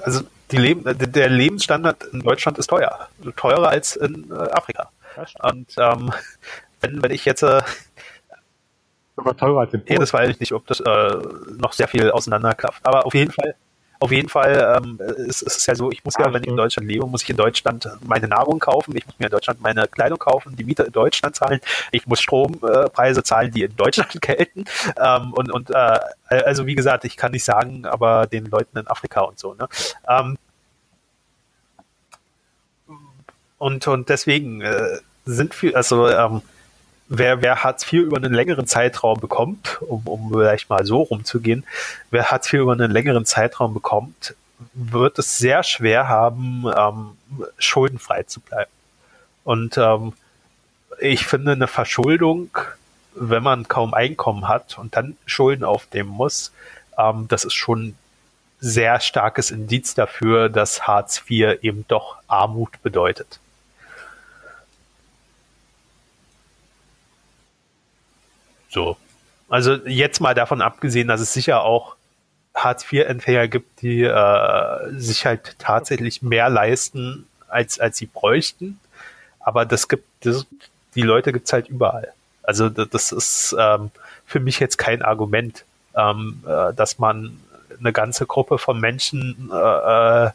[0.00, 4.90] also die Leben, der Lebensstandard in Deutschland ist teuer, teurer als in äh, Afrika.
[5.42, 6.12] Und ähm,
[6.80, 7.62] wenn, wenn ich jetzt äh,
[9.16, 10.00] sogar teurer als Polen.
[10.00, 11.16] das weiß ich nicht, ob das äh,
[11.58, 12.84] noch sehr viel auseinanderklafft.
[12.84, 13.54] Aber auf jeden Fall
[14.02, 14.98] auf jeden Fall ähm,
[15.28, 17.30] ist, ist es ja so, ich muss ja, wenn ich in Deutschland lebe, muss ich
[17.30, 20.82] in Deutschland meine Nahrung kaufen, ich muss mir in Deutschland meine Kleidung kaufen, die Miete
[20.82, 21.60] in Deutschland zahlen,
[21.92, 24.64] ich muss Strompreise äh, zahlen, die in Deutschland gelten.
[25.00, 28.88] Ähm, und und äh, also wie gesagt, ich kann nicht sagen, aber den Leuten in
[28.88, 29.54] Afrika und so.
[29.54, 29.68] Ne?
[30.08, 30.36] Ähm,
[33.62, 36.42] und, und deswegen äh, sind viel, also ähm,
[37.06, 41.64] wer, wer Hartz IV über einen längeren Zeitraum bekommt, um, um vielleicht mal so rumzugehen,
[42.10, 44.34] wer Hartz IV über einen längeren Zeitraum bekommt,
[44.74, 47.16] wird es sehr schwer haben, ähm,
[47.56, 48.70] schuldenfrei zu bleiben.
[49.44, 50.14] Und ähm,
[50.98, 52.50] ich finde eine Verschuldung,
[53.14, 56.50] wenn man kaum Einkommen hat und dann Schulden aufnehmen muss,
[56.98, 57.94] ähm, das ist schon
[58.58, 63.38] sehr starkes Indiz dafür, dass Hartz IV eben doch Armut bedeutet.
[68.72, 68.96] So.
[69.48, 71.96] Also jetzt mal davon abgesehen, dass es sicher auch
[72.54, 78.80] Hartz-IV-Empfänger gibt, die äh, sich halt tatsächlich mehr leisten, als, als sie bräuchten.
[79.40, 80.46] Aber das gibt, das,
[80.94, 82.12] die Leute gibt's halt überall.
[82.42, 83.90] Also das ist ähm,
[84.26, 85.64] für mich jetzt kein Argument,
[85.96, 87.38] ähm, äh, dass man
[87.78, 90.30] eine ganze Gruppe von Menschen äh, äh,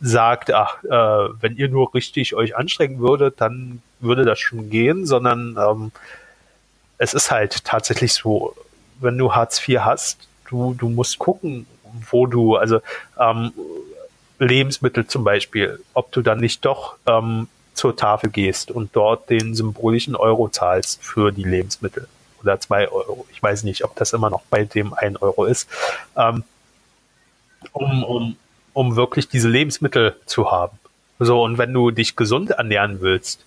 [0.00, 5.06] sagt, ach, äh, wenn ihr nur richtig euch anstrengen würdet, dann würde das schon gehen,
[5.06, 5.92] sondern ähm,
[7.04, 8.54] es ist halt tatsächlich so,
[8.98, 11.66] wenn du Hartz IV hast, du, du musst gucken,
[12.10, 12.80] wo du, also
[13.20, 13.52] ähm,
[14.38, 19.54] Lebensmittel zum Beispiel, ob du dann nicht doch ähm, zur Tafel gehst und dort den
[19.54, 22.08] symbolischen Euro zahlst für die Lebensmittel
[22.40, 23.26] oder zwei Euro.
[23.30, 25.68] Ich weiß nicht, ob das immer noch bei dem ein Euro ist,
[26.16, 26.42] ähm,
[27.72, 28.36] um, um,
[28.72, 30.78] um wirklich diese Lebensmittel zu haben.
[31.18, 33.44] So, und wenn du dich gesund ernähren willst,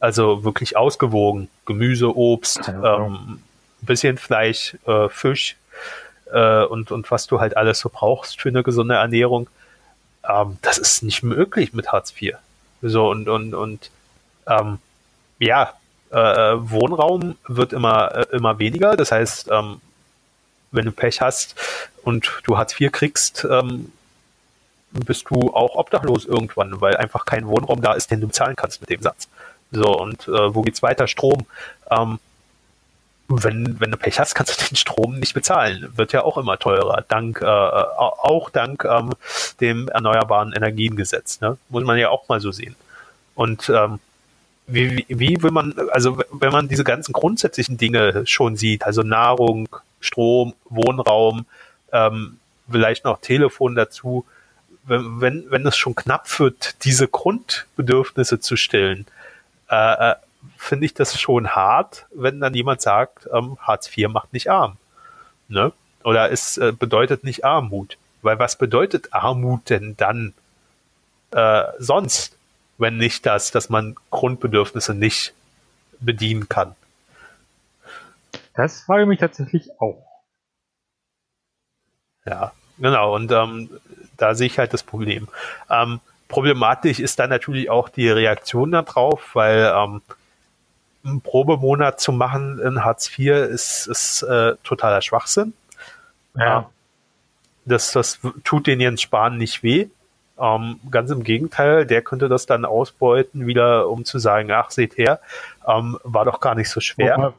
[0.00, 1.48] also wirklich ausgewogen.
[1.64, 3.42] Gemüse, Obst, ähm,
[3.80, 5.56] bisschen Fleisch, äh, Fisch
[6.32, 9.48] äh, und, und was du halt alles so brauchst für eine gesunde Ernährung.
[10.28, 12.36] Ähm, das ist nicht möglich mit Hartz IV.
[12.82, 13.90] So und, und, und
[14.46, 14.78] ähm,
[15.38, 15.72] ja,
[16.10, 18.96] äh, Wohnraum wird immer, äh, immer weniger.
[18.96, 19.80] Das heißt, ähm,
[20.72, 21.54] wenn du Pech hast
[22.02, 23.92] und du Hartz IV kriegst, ähm,
[24.92, 28.80] bist du auch obdachlos irgendwann, weil einfach kein Wohnraum da ist, den du bezahlen kannst
[28.80, 29.28] mit dem Satz.
[29.72, 31.06] So, und äh, wo geht's weiter?
[31.06, 31.46] Strom.
[31.90, 32.18] Ähm,
[33.28, 35.92] wenn, wenn du Pech hast, kannst du den Strom nicht bezahlen.
[35.96, 39.12] Wird ja auch immer teurer, dank, äh, auch dank ähm,
[39.60, 41.40] dem Erneuerbaren Energiengesetz.
[41.40, 41.56] Ne?
[41.68, 42.76] Muss man ja auch mal so sehen.
[43.34, 43.98] Und ähm,
[44.66, 49.68] wie, wie, will man, also wenn man diese ganzen grundsätzlichen Dinge schon sieht, also Nahrung,
[50.00, 51.46] Strom, Wohnraum,
[51.92, 52.38] ähm,
[52.68, 54.24] vielleicht noch Telefon dazu,
[54.84, 59.06] wenn, wenn, wenn es schon knapp wird, diese Grundbedürfnisse zu stillen,
[59.70, 60.14] äh, äh,
[60.56, 64.76] finde ich das schon hart, wenn dann jemand sagt, ähm, Hartz IV macht nicht arm.
[65.48, 65.72] Ne?
[66.04, 67.98] Oder es äh, bedeutet nicht Armut.
[68.22, 70.34] Weil was bedeutet Armut denn dann
[71.32, 72.36] äh, sonst,
[72.78, 75.34] wenn nicht das, dass man Grundbedürfnisse nicht
[76.00, 76.74] bedienen kann?
[78.54, 80.02] Das frage ich mich tatsächlich auch.
[82.24, 83.14] Ja, genau.
[83.14, 83.70] Und ähm,
[84.16, 85.28] da sehe ich halt das Problem.
[85.70, 90.02] Ähm, problematisch ist dann natürlich auch die Reaktion darauf, weil ähm,
[91.04, 95.52] einen Probemonat zu machen in Hartz IV ist, ist äh, totaler Schwachsinn.
[96.36, 96.68] Ja.
[97.64, 99.88] Das, das tut den Jens Spahn nicht weh.
[100.38, 104.98] Ähm, ganz im Gegenteil, der könnte das dann ausbeuten, wieder um zu sagen, ach, seht
[104.98, 105.20] her,
[105.66, 107.32] ähm, war doch gar nicht so schwer.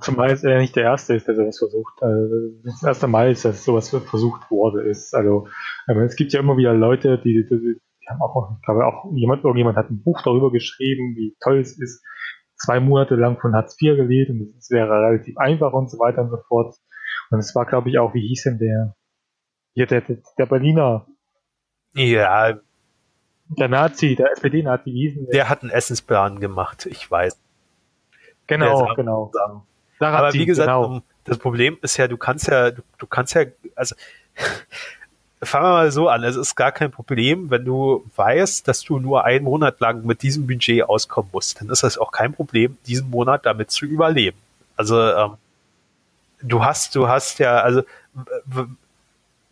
[0.00, 2.02] Zumal er nicht der Erste ist, der sowas versucht.
[2.02, 4.82] Also, das erste Mal ist, dass sowas versucht wurde.
[4.82, 5.14] Ist.
[5.14, 5.46] Also
[5.86, 7.80] es gibt ja immer wieder Leute, die, die
[8.10, 11.78] haben auch, ich glaube auch jemand, irgendjemand hat ein Buch darüber geschrieben, wie toll es
[11.78, 12.04] ist,
[12.56, 16.22] zwei Monate lang von Hartz IV gelebt und es wäre relativ einfach und so weiter
[16.22, 16.76] und so fort.
[17.30, 18.96] Und es war, glaube ich, auch, wie hieß denn der,
[19.74, 20.02] hier, der,
[20.38, 21.06] der, Berliner.
[21.94, 22.58] Ja.
[23.58, 25.32] Der Nazi, der SPD-Nazi, wie hieß denn der?
[25.32, 27.40] Der hat einen Essensplan gemacht, ich weiß.
[28.46, 29.30] Genau, sagt, genau.
[30.00, 31.02] Aber wie gesagt, genau.
[31.24, 33.44] das Problem ist ja, du kannst ja, du, du kannst ja,
[33.76, 33.94] also
[35.42, 36.22] fangen wir mal so an.
[36.24, 40.22] Es ist gar kein Problem, wenn du weißt, dass du nur einen Monat lang mit
[40.22, 41.60] diesem Budget auskommen musst.
[41.60, 44.36] Dann ist das auch kein Problem, diesen Monat damit zu überleben.
[44.76, 45.32] Also ähm,
[46.42, 47.82] du hast, du hast ja, also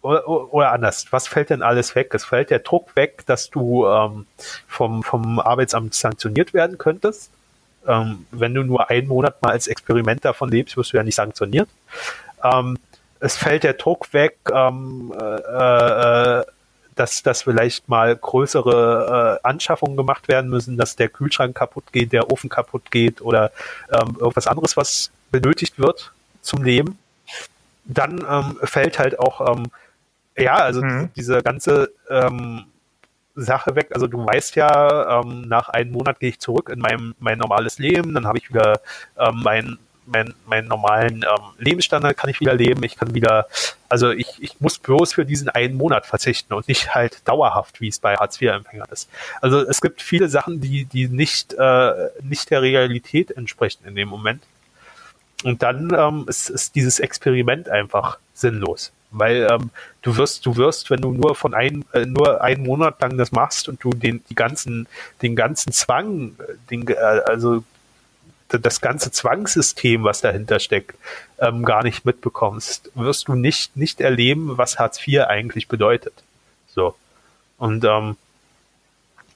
[0.02, 2.14] oder, anders, was fällt denn alles weg?
[2.14, 4.26] Es fällt der Druck weg, dass du ähm,
[4.66, 7.30] vom, vom Arbeitsamt sanktioniert werden könntest.
[7.86, 11.16] Ähm, wenn du nur einen Monat mal als Experiment davon lebst, wirst du ja nicht
[11.16, 11.68] sanktioniert.
[12.44, 12.78] Ähm,
[13.20, 16.44] es fällt der Druck weg, ähm, äh, äh,
[16.94, 22.12] dass, dass vielleicht mal größere äh, Anschaffungen gemacht werden müssen, dass der Kühlschrank kaputt geht,
[22.12, 23.52] der Ofen kaputt geht oder
[23.92, 26.98] ähm, irgendwas anderes, was benötigt wird zum Leben.
[27.84, 29.66] Dann ähm, fällt halt auch, ähm,
[30.36, 31.10] ja, also mhm.
[31.14, 32.64] diese ganze ähm,
[33.36, 33.90] Sache weg.
[33.92, 37.78] Also du weißt ja, ähm, nach einem Monat gehe ich zurück in mein, mein normales
[37.78, 38.80] Leben, dann habe ich wieder
[39.16, 39.78] ähm, mein
[40.10, 42.82] meinen mein normalen ähm, Lebensstandard kann ich wieder leben.
[42.82, 43.46] Ich kann wieder,
[43.88, 47.88] also ich, ich muss bloß für diesen einen Monat verzichten und nicht halt dauerhaft, wie
[47.88, 49.08] es bei Hartz-IV-Empfängern ist.
[49.40, 54.08] Also es gibt viele Sachen, die, die nicht, äh, nicht der Realität entsprechen in dem
[54.08, 54.42] Moment.
[55.44, 58.92] Und dann ähm, ist, ist dieses Experiment einfach sinnlos.
[59.10, 59.70] Weil ähm,
[60.02, 63.32] du wirst, du wirst, wenn du nur von ein, äh, nur einen Monat lang das
[63.32, 64.86] machst und du den, die ganzen,
[65.22, 67.64] den ganzen Zwang, äh, den, äh, also
[68.48, 70.96] das ganze Zwangssystem, was dahinter steckt,
[71.38, 76.14] ähm, gar nicht mitbekommst, wirst du nicht, nicht erleben, was Hartz IV eigentlich bedeutet.
[76.68, 76.94] So.
[77.58, 78.16] Und ähm,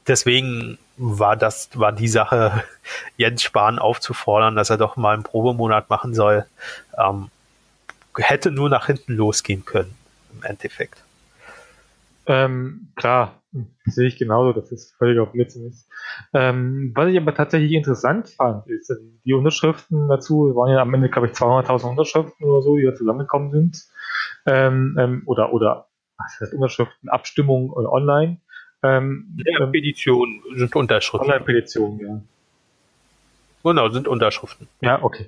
[0.07, 2.65] deswegen war das, war die Sache,
[3.17, 6.47] Jens Spahn aufzufordern, dass er doch mal einen Probemonat machen soll,
[6.97, 7.31] ähm,
[8.17, 9.95] hätte nur nach hinten losgehen können,
[10.35, 11.03] im Endeffekt.
[12.27, 13.35] Ähm, klar,
[13.85, 15.89] sehe ich genauso, dass es völliger Blödsinn ist.
[16.33, 18.93] Ähm, was ich aber tatsächlich interessant fand, ist,
[19.25, 22.95] die Unterschriften dazu waren ja am Ende, glaube ich, 200.000 Unterschriften oder so, die da
[22.95, 23.85] zusammengekommen sind.
[24.47, 28.41] Ähm, ähm, oder, oder, was heißt Unterschriften, Abstimmung oder online.
[28.83, 31.31] Ähm, ja, ähm, Petitionen sind Unterschriften.
[31.31, 32.21] Online-Petitionen, ja.
[33.63, 34.67] Genau, sind Unterschriften.
[34.81, 35.27] Ja, okay.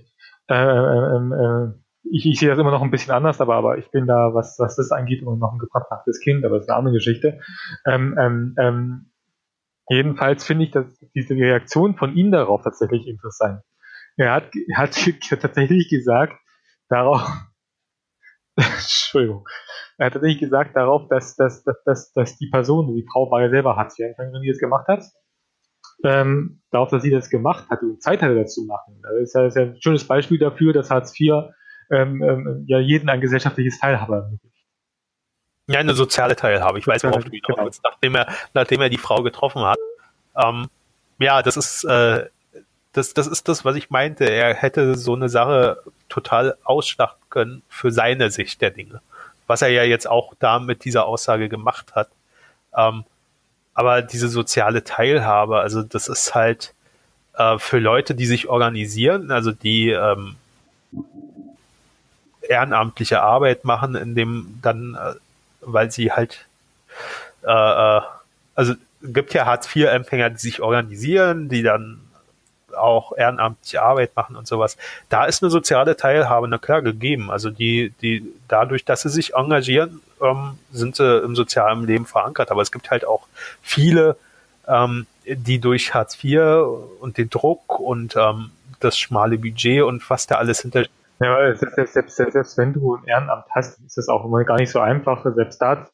[0.49, 1.73] Äh, äh, äh,
[2.11, 4.59] ich, ich sehe das immer noch ein bisschen anders, aber, aber ich bin da, was,
[4.59, 7.41] was das angeht, immer noch ein gebrandmachtes Kind, aber das ist eine andere Geschichte.
[7.87, 9.11] Ähm, ähm, ähm,
[9.89, 13.63] jedenfalls finde ich dass diese Reaktion von ihm darauf tatsächlich interessant.
[14.17, 14.93] Er hat, er hat
[15.41, 16.35] tatsächlich gesagt,
[16.89, 17.27] darauf,
[18.57, 19.47] Entschuldigung,
[19.99, 23.43] er hat tatsächlich gesagt darauf, dass, dass, dass, dass, dass die Person, die Frau war
[23.43, 25.05] ja selber Hartz-IV-Empfängerin, die das gemacht hat,
[26.05, 29.01] ähm, darauf, dass sie das gemacht hat und Zeit hatte, das zu machen.
[29.03, 31.55] Ja, das ist ja ein schönes Beispiel dafür, dass Hartz IV
[31.91, 34.55] ähm, ähm, ja jeden ein gesellschaftliches Teilhabe ermöglicht.
[35.67, 36.79] Ja, eine soziale Teilhabe.
[36.79, 37.91] Ich weiß, worauf du hinaus genau.
[37.91, 39.79] nachdem er, nachdem er die Frau getroffen hat.
[40.37, 40.69] Ähm,
[41.19, 42.27] ja, das ist, äh,
[42.93, 44.25] das, das ist das, was ich meinte.
[44.25, 49.01] Er hätte so eine Sache total ausschlachten können für seine Sicht der Dinge.
[49.47, 52.09] Was er ja jetzt auch da mit dieser Aussage gemacht hat.
[52.77, 53.05] Ähm,
[53.73, 56.75] aber diese soziale Teilhabe, also das ist halt
[57.37, 60.37] äh, für Leute, die sich organisieren, also die ähm,
[62.49, 65.15] ehrenamtliche Arbeit machen, in dem dann, äh,
[65.61, 66.47] weil sie halt,
[67.43, 68.01] äh, äh
[68.57, 72.01] also gibt ja Hartz-IV-Empfänger, die sich organisieren, die dann
[72.77, 74.77] auch ehrenamtliche Arbeit machen und sowas.
[75.09, 77.31] Da ist eine soziale Teilhabe, na klar, gegeben.
[77.31, 82.51] Also die, die, dadurch, dass sie sich engagieren, ähm, sind sie im sozialen Leben verankert.
[82.51, 83.27] Aber es gibt halt auch
[83.63, 84.17] viele,
[84.67, 86.41] ähm, die durch Hartz IV
[87.01, 88.51] und den Druck und ähm,
[88.81, 90.85] das schmale Budget und was da alles hinter
[91.21, 94.71] ja, selbst, selbst, selbst, wenn du ein Ehrenamt hast, ist es auch immer gar nicht
[94.71, 95.87] so einfach, selbst da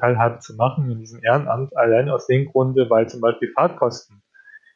[0.00, 4.22] teilhabe zu machen in diesem Ehrenamt, allein aus dem Grunde, weil zum Beispiel Fahrtkosten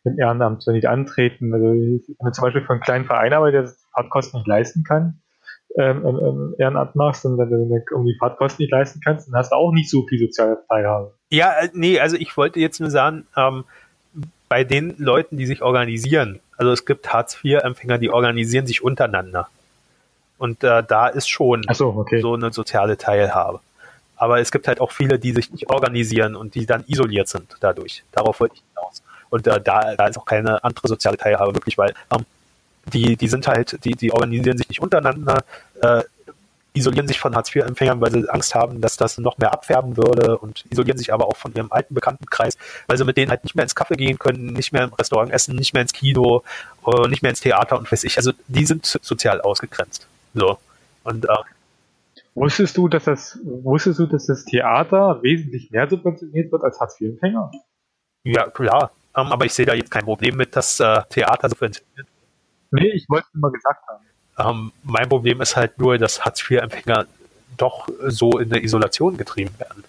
[0.05, 3.67] im Ehrenamt, wenn die antreten, also wenn du zum Beispiel für einen kleinen Verein arbeitet,
[3.67, 5.21] der Fahrtkosten nicht leisten kann,
[5.79, 9.57] ähm, ähm Ehrenamt machst und wenn du irgendwie Fahrtkosten nicht leisten kannst, dann hast du
[9.57, 11.15] auch nicht so viel soziale Teilhabe.
[11.31, 13.65] Ja, äh, nee, also ich wollte jetzt nur sagen, ähm,
[14.49, 19.49] bei den Leuten, die sich organisieren, also es gibt Hartz-IV-Empfänger, die organisieren sich untereinander.
[20.39, 22.21] Und äh, da ist schon so, okay.
[22.21, 23.61] so eine soziale Teilhabe.
[24.17, 27.57] Aber es gibt halt auch viele, die sich nicht organisieren und die dann isoliert sind
[27.61, 28.03] dadurch.
[28.13, 29.03] Darauf wollte ich hinaus.
[29.31, 32.25] Und äh, da, da ist auch keine andere soziale Teilhabe wirklich, weil ähm,
[32.93, 35.45] die, die sind halt, die, die organisieren sich nicht untereinander,
[35.83, 36.03] äh,
[36.77, 40.65] isolieren sich von Hartz-IV-Empfängern, weil sie Angst haben, dass das noch mehr abfärben würde und
[40.71, 42.57] isolieren sich aber auch von ihrem alten Bekanntenkreis,
[42.87, 45.33] weil sie mit denen halt nicht mehr ins Kaffee gehen können, nicht mehr im Restaurant
[45.33, 46.43] essen, nicht mehr ins Kino,
[46.87, 48.19] äh, nicht mehr ins Theater und weiß ich.
[48.19, 50.07] Also die sind sozial ausgegrenzt.
[50.35, 50.59] So.
[51.05, 51.29] Und äh,
[52.35, 57.51] Wusstest du, dass das, wusstest du, dass das Theater wesentlich mehr subventioniert wird als Hartz-IV-Empfänger?
[58.25, 58.91] Ja, klar.
[59.17, 62.07] Ähm, aber ich sehe da jetzt kein Problem mit, dass äh, Theater subventioniert
[62.71, 64.05] Nee, ich wollte es immer gesagt haben.
[64.39, 67.07] Ähm, mein Problem ist halt nur, dass Hartz-IV-Empfänger
[67.57, 69.85] doch so in der Isolation getrieben werden.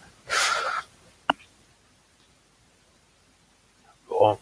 [4.07, 4.39] So.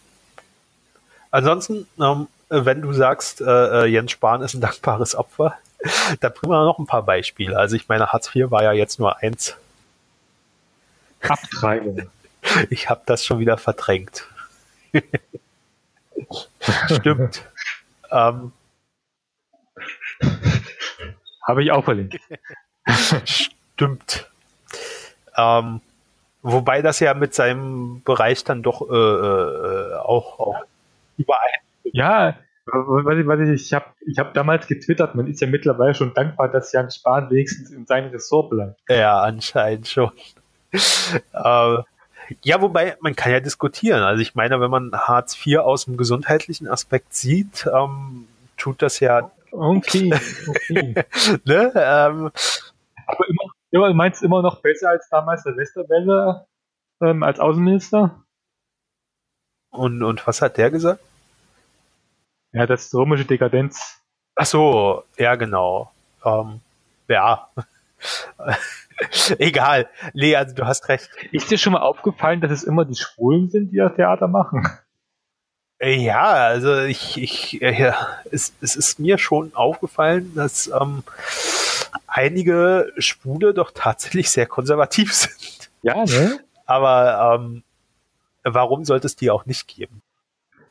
[1.31, 5.57] Ansonsten, ähm, wenn du sagst, äh, äh Jens Spahn ist ein dankbares Opfer,
[6.19, 7.57] da bringen wir noch ein paar Beispiele.
[7.57, 9.55] Also ich meine, Hartz IV war ja jetzt nur eins.
[11.21, 12.01] Abtreibung.
[12.69, 14.27] Ich habe das schon wieder verdrängt.
[16.91, 17.43] Stimmt.
[18.11, 18.51] ähm,
[21.41, 22.19] habe ich auch verlinkt.
[23.25, 24.29] Stimmt.
[25.35, 25.81] Ähm,
[26.43, 30.63] wobei das ja mit seinem Bereich dann doch äh, äh, auch, auch
[31.17, 31.61] überein.
[31.83, 36.89] Ja, ich, habe ich hab damals getwittert, man ist ja mittlerweile schon dankbar, dass Jan
[36.89, 38.79] Spahn wenigstens in seinem Ressort bleibt.
[38.89, 40.11] Ja, anscheinend schon.
[40.71, 41.77] äh,
[42.43, 44.01] ja, wobei, man kann ja diskutieren.
[44.01, 48.27] Also ich meine, wenn man Hartz IV aus dem gesundheitlichen Aspekt sieht, ähm,
[48.57, 49.31] tut das ja.
[49.51, 50.11] Okay,
[50.47, 50.95] okay.
[51.45, 51.71] ne?
[51.75, 52.31] ähm,
[53.07, 56.47] Aber immer, immer, meinst du immer noch besser als damals der Westerwelle
[57.01, 58.23] ähm, als Außenminister?
[59.69, 61.01] Und, und was hat der gesagt?
[62.55, 64.01] Ja, das römische Dekadenz.
[64.35, 65.91] Ach so, ja, genau.
[66.23, 66.61] Ähm,
[67.09, 67.49] ja.
[69.39, 69.89] Egal.
[70.13, 71.09] Nee, also du hast recht.
[71.33, 74.65] Ist dir schon mal aufgefallen, dass es immer die Schwulen sind, die das Theater machen?
[75.79, 81.03] Äh, ja, also ich, ich äh, ja, es, es ist mir schon aufgefallen, dass ähm,
[82.07, 85.69] einige Schwule doch tatsächlich sehr konservativ sind.
[85.81, 86.39] Ja, ne?
[86.65, 87.63] Aber ähm,
[88.45, 90.01] warum sollte es die auch nicht geben?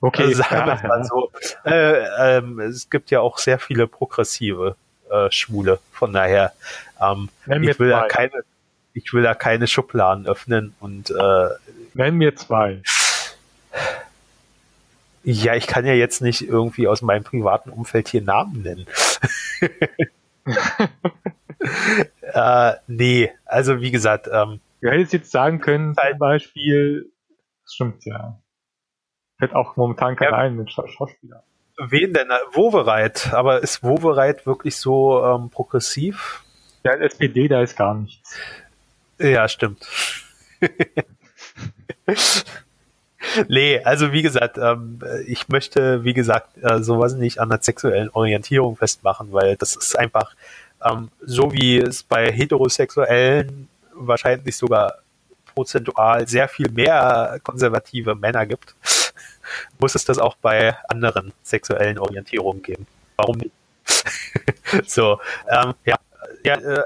[0.05, 1.33] Okay, also sagen wir mal so.
[1.65, 4.77] Äh, ähm, es gibt ja auch sehr viele progressive
[5.11, 5.79] äh, Schwule.
[5.93, 6.53] Von daher,
[7.01, 8.45] ähm, ich will da keine,
[8.93, 11.49] ich will da keine Schubladen öffnen und äh,
[11.95, 12.83] Nenn mir zwei.
[15.23, 18.87] Ja, ich kann ja jetzt nicht irgendwie aus meinem privaten Umfeld hier Namen nennen.
[22.21, 27.11] äh, nee, also wie gesagt, ähm, Du hättest jetzt sagen können, zum Beispiel,
[27.63, 28.39] das stimmt ja.
[29.39, 30.37] Fällt auch momentan kein ja.
[30.37, 31.43] ein mit Schauspieler.
[31.77, 32.29] Wen denn?
[32.53, 33.33] Wovereit.
[33.33, 36.45] Aber ist Wovereit wirklich so ähm, progressiv?
[36.85, 38.37] Ja, SPD, da ist gar nichts.
[39.19, 39.87] Ja, stimmt.
[43.49, 48.11] nee, also wie gesagt, ähm, ich möchte, wie gesagt, äh, sowas nicht an der sexuellen
[48.11, 50.35] Orientierung festmachen, weil das ist einfach
[50.85, 54.99] ähm, so, wie es bei Heterosexuellen wahrscheinlich sogar
[55.55, 58.75] prozentual sehr viel mehr konservative Männer gibt
[59.79, 62.87] muss es das auch bei anderen sexuellen Orientierungen geben.
[63.17, 63.53] Warum nicht?
[64.87, 65.97] so, ähm, ja,
[66.45, 66.83] ja äh,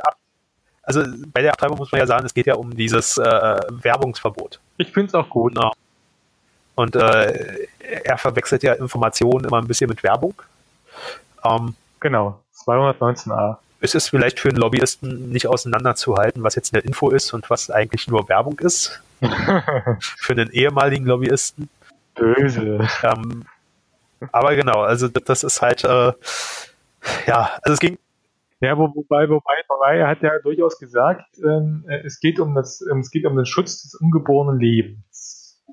[0.82, 4.58] also bei der Abtreibung muss man ja sagen, es geht ja um dieses äh, Werbungsverbot.
[4.78, 5.54] Ich finde es auch gut.
[5.54, 5.72] Genau.
[6.76, 7.66] Und äh,
[8.04, 10.34] er verwechselt ja Informationen immer ein bisschen mit Werbung.
[11.44, 13.56] Ähm, genau, 219a.
[13.80, 17.70] Ist es vielleicht für einen Lobbyisten nicht auseinanderzuhalten, was jetzt eine Info ist und was
[17.70, 19.00] eigentlich nur Werbung ist?
[20.00, 21.68] für einen ehemaligen Lobbyisten?
[22.18, 22.88] Böse.
[23.02, 23.44] Ähm,
[24.32, 26.12] aber genau, also das ist halt, äh,
[27.26, 27.98] ja, also es ging.
[28.60, 32.84] Ja, wo, wobei, wobei, wobei, er hat ja durchaus gesagt, ähm, es geht um das,
[32.90, 35.64] ähm, es geht um den Schutz des ungeborenen Lebens.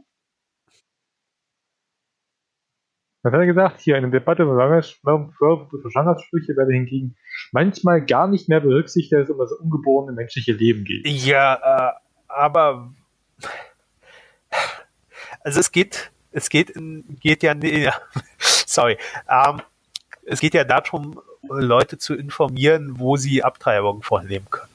[3.23, 3.81] Was hat er gesagt?
[3.81, 7.15] Hier eine Debatte über Schwangerschaftssprüche werde hingegen
[7.51, 11.07] manchmal gar nicht mehr berücksichtigt, dass es um das ungeborene menschliche Leben geht.
[11.07, 11.93] Ja, äh,
[12.27, 12.93] aber
[15.41, 16.73] also es geht es geht,
[17.21, 17.93] geht ja, ja
[18.39, 18.97] sorry,
[19.29, 19.61] ähm,
[20.25, 24.69] es geht ja darum, Leute zu informieren, wo sie Abtreibungen vornehmen können.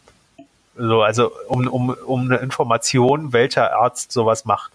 [0.77, 4.73] So, also um, um, um eine Information, welcher Arzt sowas macht.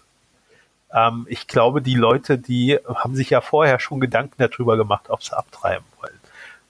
[0.92, 5.24] Ähm, ich glaube, die Leute, die haben sich ja vorher schon Gedanken darüber gemacht, ob
[5.24, 6.20] sie abtreiben wollen.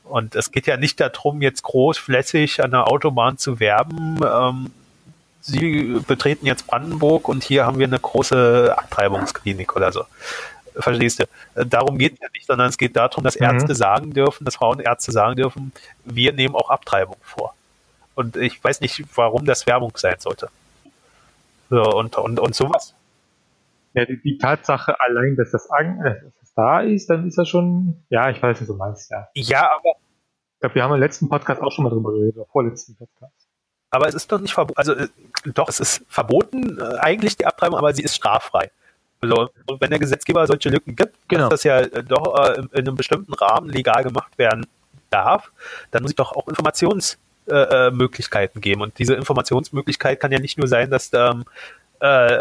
[0.05, 4.21] Und es geht ja nicht darum, jetzt großflächig an der Autobahn zu werben.
[4.25, 4.71] Ähm,
[5.47, 10.05] Sie betreten jetzt Brandenburg und hier haben wir eine große Abtreibungsklinik oder so.
[10.75, 11.65] Verstehst du?
[11.65, 13.47] Darum geht es ja nicht, sondern es geht darum, dass mhm.
[13.47, 13.77] Ärzte mhm.
[13.77, 15.73] sagen dürfen, dass Frauenärzte sagen dürfen,
[16.05, 17.55] wir nehmen auch Abtreibung vor.
[18.17, 20.49] Und ich weiß nicht, warum das Werbung sein sollte.
[21.71, 22.95] So, und, und, und sowas.
[23.95, 27.39] Ja, die, die Tatsache allein, dass das, an, äh, dass das da ist, dann ist
[27.39, 29.29] das schon, ja, ich weiß, was du meinst, ja.
[29.35, 29.95] Ja, aber.
[30.55, 33.46] Ich glaube, wir haben im letzten Podcast auch schon mal drüber geredet, oder vorletzten Podcast.
[33.91, 35.09] Aber es ist doch nicht verboten, also äh,
[35.47, 38.71] doch, es ist verboten, äh, eigentlich die Abtreibung, aber sie ist straffrei.
[39.21, 41.49] Also, und wenn der Gesetzgeber solche Lücken gibt, genau.
[41.49, 44.67] dass das ja äh, doch äh, in, in, einem bestimmten Rahmen legal gemacht werden
[45.11, 45.51] darf,
[45.91, 48.83] dann muss ich doch auch Informationsmöglichkeiten äh, geben.
[48.83, 51.47] Und diese Informationsmöglichkeit kann ja nicht nur sein, dass ähm,
[52.01, 52.39] äh,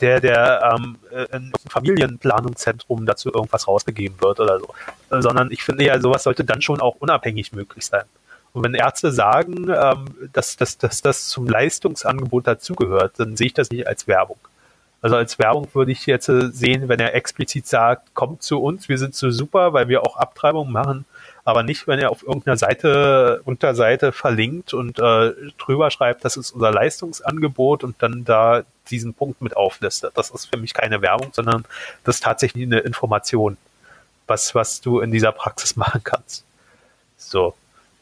[0.00, 0.96] der, der ähm,
[1.32, 4.72] in Familienplanungszentrum dazu irgendwas rausgegeben wird oder so.
[5.10, 8.04] Sondern ich finde ja, sowas sollte dann schon auch unabhängig möglich sein.
[8.54, 13.54] Und wenn Ärzte sagen, ähm, dass, dass, dass das zum Leistungsangebot dazugehört, dann sehe ich
[13.54, 14.38] das nicht als Werbung.
[15.02, 18.88] Also als Werbung würde ich jetzt äh, sehen, wenn er explizit sagt, kommt zu uns,
[18.88, 21.04] wir sind so super, weil wir auch Abtreibung machen,
[21.44, 26.52] aber nicht, wenn er auf irgendeiner Seite, Unterseite verlinkt und äh, drüber schreibt, das ist
[26.52, 30.12] unser Leistungsangebot und dann da diesen Punkt mit auflistet.
[30.14, 31.64] Das ist für mich keine Werbung, sondern
[32.04, 33.56] das ist tatsächlich eine Information,
[34.28, 36.44] was, was du in dieser Praxis machen kannst.
[37.18, 37.54] So.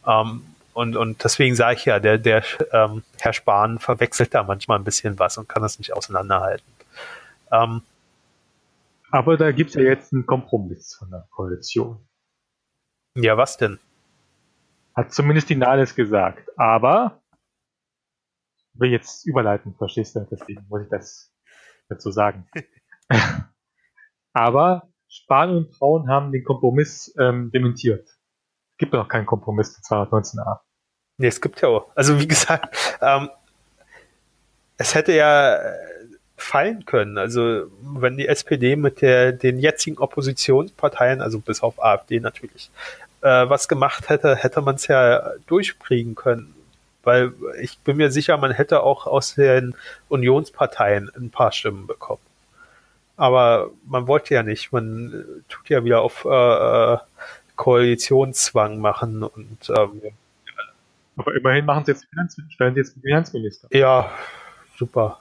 [0.06, 0.42] Ähm,
[0.74, 2.42] und, und deswegen sage ich ja, der, der
[2.72, 6.66] ähm, Herr Spahn verwechselt da manchmal ein bisschen was und kann das nicht auseinanderhalten.
[7.50, 7.82] Ähm,
[9.10, 11.98] Aber da gibt es ja jetzt einen Kompromiss von der Koalition.
[13.14, 13.78] Ja, was denn?
[14.94, 16.48] Hat zumindest die Nahles gesagt.
[16.56, 17.20] Aber
[18.74, 20.26] will jetzt überleiten, verstehst du?
[20.30, 21.34] Deswegen muss ich das
[21.88, 22.48] dazu sagen.
[24.32, 28.08] Aber Spahn und Frauen haben den Kompromiss ähm, dementiert
[28.82, 30.58] gibt doch keinen Kompromiss zu 219a.
[31.16, 31.86] Nee, es gibt ja auch.
[31.94, 33.30] Also wie gesagt, ähm,
[34.76, 35.72] es hätte ja äh,
[36.36, 37.16] fallen können.
[37.16, 42.72] Also wenn die SPD mit der, den jetzigen Oppositionsparteien, also bis auf AfD natürlich,
[43.20, 46.52] äh, was gemacht hätte, hätte man es ja durchkriegen können.
[47.04, 49.76] Weil ich bin mir sicher, man hätte auch aus den
[50.08, 52.22] Unionsparteien ein paar Stimmen bekommen.
[53.16, 54.72] Aber man wollte ja nicht.
[54.72, 56.98] Man tut ja wieder auf äh, äh
[57.62, 60.02] Koalitionszwang machen und ähm,
[61.16, 63.68] aber immerhin machen sie jetzt Finanzminister, stellen sie jetzt Finanzminister.
[63.70, 64.10] Ja,
[64.76, 65.20] super.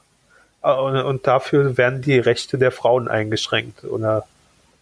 [0.63, 3.83] Ah, und, und, dafür werden die Rechte der Frauen eingeschränkt.
[3.83, 4.25] Oder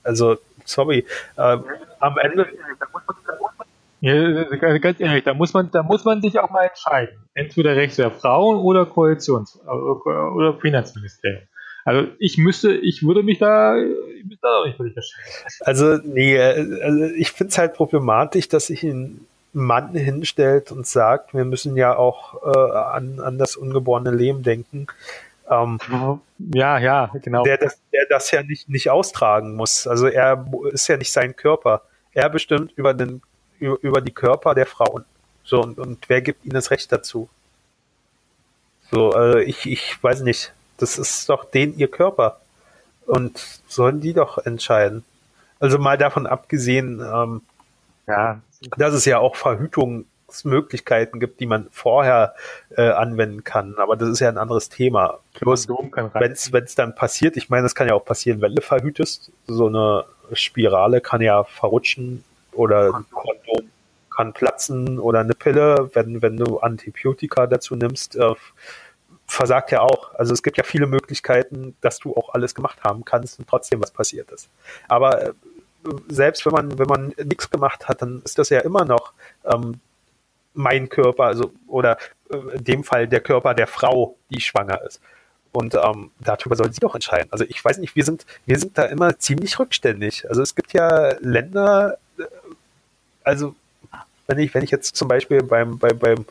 [0.04, 1.06] also, sorry,
[1.36, 1.58] äh,
[2.00, 2.48] am Ende.
[4.00, 7.18] Ja, ganz ehrlich, da muss man, da muss man sich auch mal entscheiden.
[7.34, 11.44] Entweder Rechte der Frauen oder Koalitions- oder Finanzministerium.
[11.86, 15.16] Also ich müsste, ich würde mich da, ich müsste da auch nicht wirklich
[15.62, 21.34] Also nee, also ich finde es halt problematisch, dass sich ein Mann hinstellt und sagt,
[21.34, 24.88] wir müssen ja auch äh, an, an das ungeborene Leben denken.
[25.50, 25.80] Ähm,
[26.38, 27.44] ja, ja, genau.
[27.44, 29.88] Der das, der das ja nicht, nicht austragen muss.
[29.88, 31.82] Also er ist ja nicht sein Körper.
[32.14, 33.22] Er bestimmt über den,
[33.60, 35.06] über, über die Körper der Frauen.
[35.44, 37.30] So, und, und wer gibt ihnen das Recht dazu?
[38.92, 40.54] So, also ich, ich weiß nicht.
[40.80, 42.40] Das ist doch den ihr Körper.
[43.06, 45.04] Und sollen die doch entscheiden.
[45.60, 47.42] Also mal davon abgesehen, ähm,
[48.08, 48.40] ja.
[48.78, 52.36] dass es ja auch Verhütungsmöglichkeiten gibt, die man vorher
[52.78, 53.76] äh, anwenden kann.
[53.78, 55.20] Aber das ist ja ein anderes Thema.
[55.34, 59.32] Plus, wenn es dann passiert, ich meine, das kann ja auch passieren, wenn du verhütest.
[59.48, 62.24] So eine Spirale kann ja verrutschen
[62.54, 63.70] oder ein Kondom
[64.20, 68.18] kann platzen oder eine Pille, wenn, wenn du Antibiotika dazu nimmst.
[68.18, 68.36] Äh,
[69.30, 70.14] versagt ja auch.
[70.16, 73.82] Also es gibt ja viele Möglichkeiten, dass du auch alles gemacht haben kannst und trotzdem
[73.82, 74.50] was passiert ist.
[74.88, 75.34] Aber äh,
[76.10, 79.14] selbst wenn man, wenn man nichts gemacht hat, dann ist das ja immer noch
[79.46, 79.80] ähm,
[80.54, 81.98] mein Körper, also oder
[82.32, 85.00] äh, in dem Fall der Körper der Frau, die schwanger ist.
[85.52, 87.30] Und ähm, darüber soll sie doch entscheiden.
[87.32, 90.28] Also ich weiß nicht, wir sind, wir sind da immer ziemlich rückständig.
[90.30, 92.24] Also es gibt ja Länder, äh,
[93.24, 93.56] also
[94.28, 96.26] wenn ich, wenn ich jetzt zum Beispiel beim, beim, beim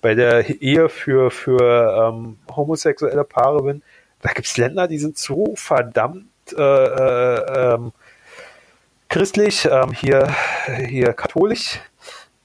[0.00, 3.82] bei der Ehe für, für ähm, homosexuelle Paare bin,
[4.22, 6.26] da gibt es Länder, die sind so verdammt
[6.56, 7.92] äh, äh, ähm,
[9.08, 10.34] christlich, ähm, hier,
[10.88, 11.80] hier katholisch.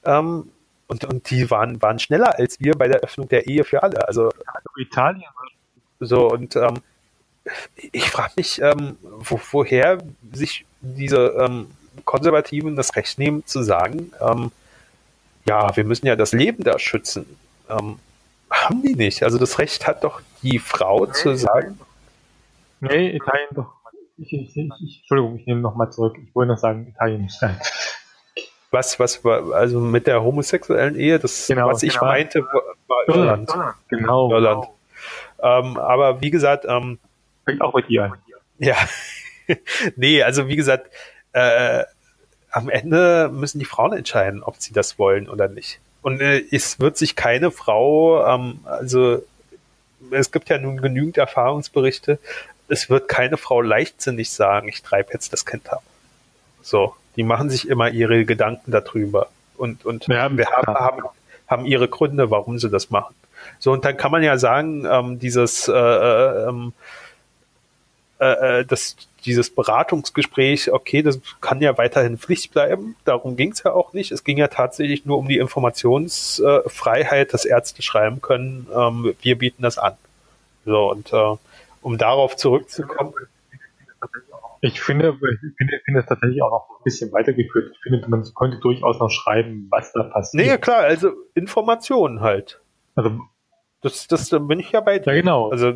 [0.05, 0.51] Ähm,
[0.87, 4.07] und, und die waren, waren schneller als wir bei der Öffnung der Ehe für alle.
[4.07, 4.31] Also
[4.77, 5.23] Italien.
[5.99, 6.81] So, und ähm,
[7.91, 9.99] ich frage mich, ähm, wo, woher
[10.31, 11.67] sich diese ähm,
[12.05, 14.51] Konservativen das Recht nehmen zu sagen, ähm,
[15.45, 17.25] ja, wir müssen ja das Leben da schützen.
[17.69, 17.99] Ähm,
[18.49, 19.23] haben die nicht.
[19.23, 21.79] Also das Recht hat doch die Frau nee, zu sagen.
[22.79, 23.73] Nee, Italien doch.
[24.17, 26.15] Ich, ich, ich, Entschuldigung, ich nehme nochmal zurück.
[26.23, 27.41] Ich wollte noch sagen, Italien nicht.
[27.41, 27.59] Nein.
[28.69, 32.05] Was, was war, also mit der homosexuellen Ehe, das, Genau, was ich genau.
[32.05, 32.41] meinte,
[32.87, 33.51] war Irland.
[33.87, 34.31] Genau.
[34.31, 34.65] Irland.
[35.41, 36.99] Ähm, aber wie gesagt, ähm,
[37.45, 38.13] Fängt auch bei dir an.
[38.57, 38.75] ja,
[39.95, 40.89] nee, also wie gesagt,
[41.33, 41.83] äh,
[42.53, 45.79] am Ende müssen die Frauen entscheiden, ob sie das wollen oder nicht.
[46.03, 49.23] Und äh, es wird sich keine Frau, ähm, also
[50.11, 52.19] es gibt ja nun genügend Erfahrungsberichte,
[52.67, 55.83] es wird keine Frau leichtsinnig sagen, ich treibe jetzt das Kind ab.
[56.61, 61.03] So, die machen sich immer ihre Gedanken darüber und, und Ja, wir haben, haben,
[61.47, 63.15] haben ihre Gründe, warum sie das machen.
[63.59, 67.02] So, und dann kann man ja sagen, ähm, dieses, äh, äh, ähm, äh,
[68.19, 68.95] äh, das,
[69.25, 72.95] dieses Beratungsgespräch, okay, das kann ja weiterhin Pflicht bleiben.
[73.05, 74.11] Darum ging es ja auch nicht.
[74.11, 79.63] Es ging ja tatsächlich nur um die Informationsfreiheit, dass Ärzte schreiben können, ähm, wir bieten
[79.63, 79.93] das an.
[80.65, 81.35] So, und äh,
[81.81, 83.13] um darauf zurückzukommen,
[84.61, 85.19] Ich finde, ich
[85.57, 87.71] finde, ich finde es tatsächlich auch noch ein bisschen weitergeführt.
[87.73, 90.41] Ich finde, man könnte durchaus noch schreiben, was da passiert.
[90.41, 92.61] nee, ja klar, also Informationen halt.
[92.95, 93.19] Also,
[93.81, 95.13] Das, das da bin ich ja bei ja dir.
[95.13, 95.49] genau.
[95.49, 95.73] Also,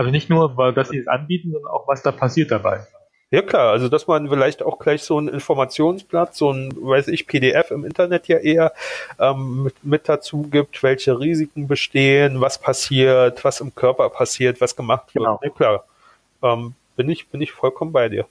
[0.00, 2.86] Also nicht nur, weil dass sie es anbieten, sondern auch, was da passiert dabei.
[3.30, 7.26] ja klar, also dass man vielleicht auch gleich so ein Informationsblatt, so ein, weiß ich,
[7.26, 8.72] PDF im Internet ja eher
[9.18, 14.74] ähm, mit, mit dazu gibt, welche Risiken bestehen, was passiert, was im Körper passiert, was
[14.74, 15.22] gemacht wird.
[15.26, 15.38] Genau.
[15.42, 15.84] Ja klar,
[16.42, 18.26] ähm, bin ich bin ich vollkommen bei dir.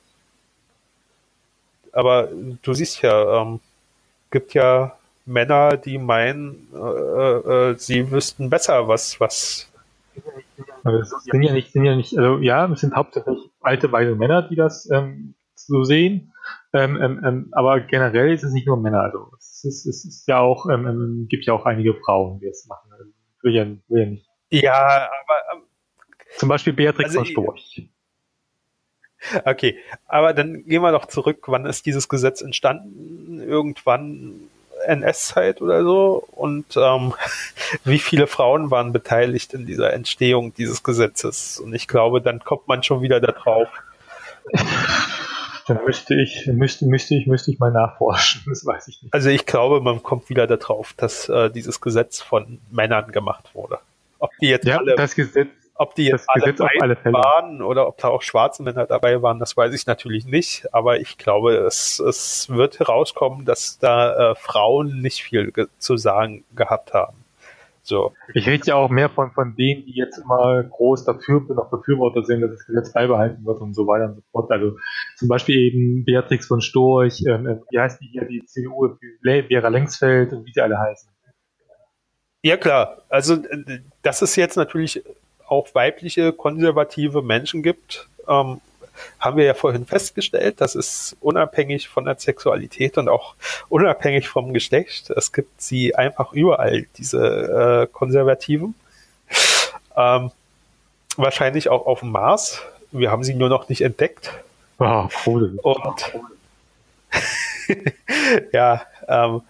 [1.92, 2.30] Aber
[2.64, 3.60] du siehst ja, ähm,
[4.32, 4.98] gibt ja
[5.28, 9.69] Männer, die meinen, äh, äh, sie wüssten besser, was was
[11.02, 14.44] Es sind ja nicht, sind ja nicht, also ja, es sind hauptsächlich alte, weise Männer,
[14.44, 16.34] die das ähm, so sehen.
[16.74, 19.02] Ähm, ähm, ähm, aber generell ist es nicht nur Männer.
[19.02, 22.48] Also es ist, es ist ja auch, ähm, ähm, gibt ja auch einige Frauen, die
[22.48, 22.92] das machen.
[22.92, 24.30] Also, will ja, will ja nicht.
[24.50, 25.64] ja, aber
[26.38, 27.90] Zum Beispiel Beatrix Also von Storch.
[29.44, 31.44] Okay, aber dann gehen wir doch zurück.
[31.48, 33.42] Wann ist dieses Gesetz entstanden?
[33.42, 34.50] Irgendwann
[34.90, 36.26] NS-Zeit oder so?
[36.32, 37.14] Und ähm,
[37.84, 41.60] wie viele Frauen waren beteiligt in dieser Entstehung dieses Gesetzes?
[41.60, 43.68] Und ich glaube, dann kommt man schon wieder da drauf.
[45.68, 48.42] Dann müsste ich, müsste, müsste ich, müsste ich mal nachforschen.
[48.48, 49.14] Das weiß ich nicht.
[49.14, 53.54] Also ich glaube, man kommt wieder da drauf, dass äh, dieses Gesetz von Männern gemacht
[53.54, 53.78] wurde.
[54.18, 55.50] Ob die jetzt Ja, alle, das Gesetz,
[55.80, 59.40] ob die jetzt das alle alle waren oder ob da auch schwarze Männer dabei waren,
[59.40, 60.68] das weiß ich natürlich nicht.
[60.74, 66.44] Aber ich glaube, es, es wird herauskommen, dass da äh, Frauen nicht viel zu sagen
[66.54, 67.24] gehabt haben.
[67.82, 68.14] So.
[68.36, 72.24] ich rede ja auch mehr von, von denen, die jetzt immer groß dafür noch Befürworter
[72.24, 74.52] sind, dass das Gesetz beibehalten wird und so weiter und so fort.
[74.52, 74.78] Also
[75.18, 79.70] zum Beispiel eben Beatrix von Storch, ähm, äh, wie heißt die hier, die CDU, Vera
[79.70, 81.10] Lengsfeld und wie sie alle heißen.
[82.44, 85.04] Ja klar, also äh, dass es jetzt natürlich
[85.50, 88.62] auch weibliche konservative Menschen gibt, ähm,
[89.20, 90.60] haben wir ja vorhin festgestellt.
[90.60, 93.36] Das ist unabhängig von der Sexualität und auch
[93.70, 95.10] unabhängig vom Geschlecht.
[95.10, 98.76] Es gibt sie einfach überall, diese äh, Konservativen.
[99.96, 100.32] Ähm,
[101.18, 102.62] wahrscheinlich auch auf dem Mars.
[102.92, 104.32] Wir haben sie nur noch nicht entdeckt.
[104.80, 105.64] Ah, gruselig.
[105.64, 106.14] Und
[108.54, 109.42] ja, ähm,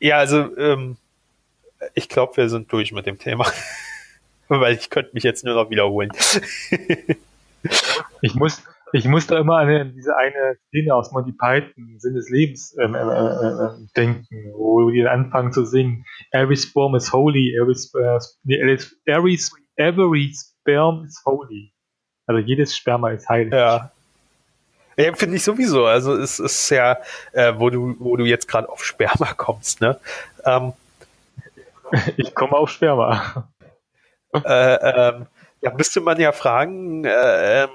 [0.00, 0.96] ja, also ähm,
[1.94, 3.46] ich glaube, wir sind durch mit dem Thema.
[4.60, 6.10] Weil ich könnte mich jetzt nur noch wiederholen.
[8.20, 8.62] Ich muss,
[8.92, 12.94] ich muss da immer an diese eine Szene aus Monty Python, Sinn des Lebens, ähm,
[12.94, 17.74] äh, äh, äh, denken, wo die anfangen zu singen, Every sperm is holy, every,
[18.44, 18.60] nee,
[19.06, 19.38] every,
[19.76, 21.72] every sperm is holy.
[22.26, 23.52] Also jedes Sperma ist heilig.
[23.52, 23.90] Ja.
[24.98, 25.84] Ja, finde ich sowieso.
[25.84, 26.96] Also es ist ja,
[27.32, 30.00] äh, wo du, wo du jetzt gerade auf Sperma kommst, ne?
[30.44, 30.72] Ähm,
[32.16, 33.48] Ich komme auf Sperma.
[34.44, 35.26] Äh, ähm,
[35.62, 37.70] da müsste man ja fragen, äh, ähm,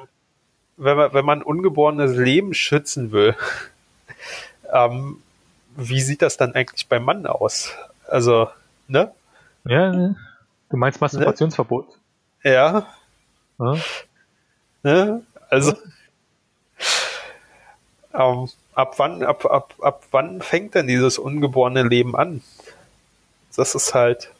[0.77, 3.35] wenn man, wenn man ungeborenes Leben schützen will,
[4.73, 5.21] ähm,
[5.75, 7.71] wie sieht das dann eigentlich beim Mann aus?
[8.07, 8.49] Also,
[8.87, 9.11] ne?
[9.65, 10.15] Ja, ne?
[10.69, 11.87] Du meinst Masturbationsverbot?
[12.43, 12.87] Ja,
[13.59, 13.75] Ja?
[14.83, 15.21] ne?
[15.49, 15.73] Also,
[18.13, 22.41] ähm, ab wann, ab, ab, ab wann fängt denn dieses ungeborene Leben an?
[23.55, 24.31] Das ist halt,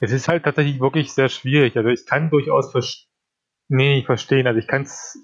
[0.00, 1.76] Es ist halt tatsächlich wirklich sehr schwierig.
[1.76, 3.06] Also ich kann durchaus vers
[3.68, 4.46] nee, nicht verstehen.
[4.46, 5.18] Also ich kann es.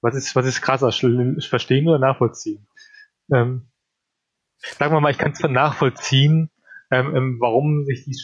[0.00, 0.92] Was ist, was ist krasser?
[0.92, 2.66] Verstehen oder nachvollziehen?
[3.32, 3.70] Ähm,
[4.58, 6.50] sagen wir mal, ich kann es nachvollziehen,
[6.90, 8.16] ähm, ähm, warum sich die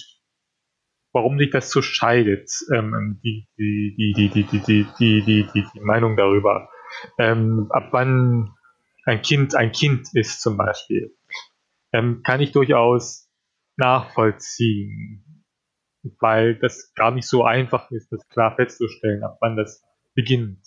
[1.12, 5.48] warum sich das so scheidet, ähm, die, die, die, die, die, die, die, die, die,
[5.52, 6.70] die, die Meinung darüber.
[7.18, 8.54] Ähm, ab wann
[9.04, 11.16] ein Kind ein Kind ist zum Beispiel,
[11.92, 13.29] ähm, kann ich durchaus
[13.80, 15.44] nachvollziehen,
[16.20, 19.82] weil das gar nicht so einfach ist, das klar festzustellen, ab wann das
[20.14, 20.64] beginnt.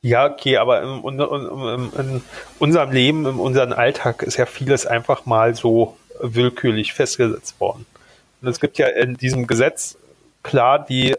[0.00, 2.22] Ja, okay, aber in, in, in,
[2.60, 7.84] unserem Leben, in unserem Alltag ist ja vieles einfach mal so willkürlich festgesetzt worden.
[8.40, 9.98] Und es gibt ja in diesem Gesetz
[10.44, 11.16] klar die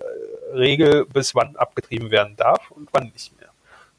[0.53, 3.49] Regel, bis wann abgetrieben werden darf und wann nicht mehr.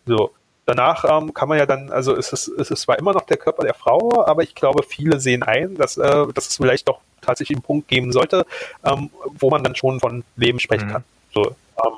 [0.07, 0.33] So.
[0.67, 3.37] Danach ähm, kann man ja dann, also ist es, ist es zwar immer noch der
[3.37, 7.01] Körper der Frau, aber ich glaube, viele sehen ein, dass, äh, dass es vielleicht doch
[7.21, 8.47] tatsächlich einen Punkt geben sollte,
[8.85, 10.93] ähm, wo man dann schon von Leben sprechen mhm.
[10.93, 11.05] kann.
[11.33, 11.97] So, ähm,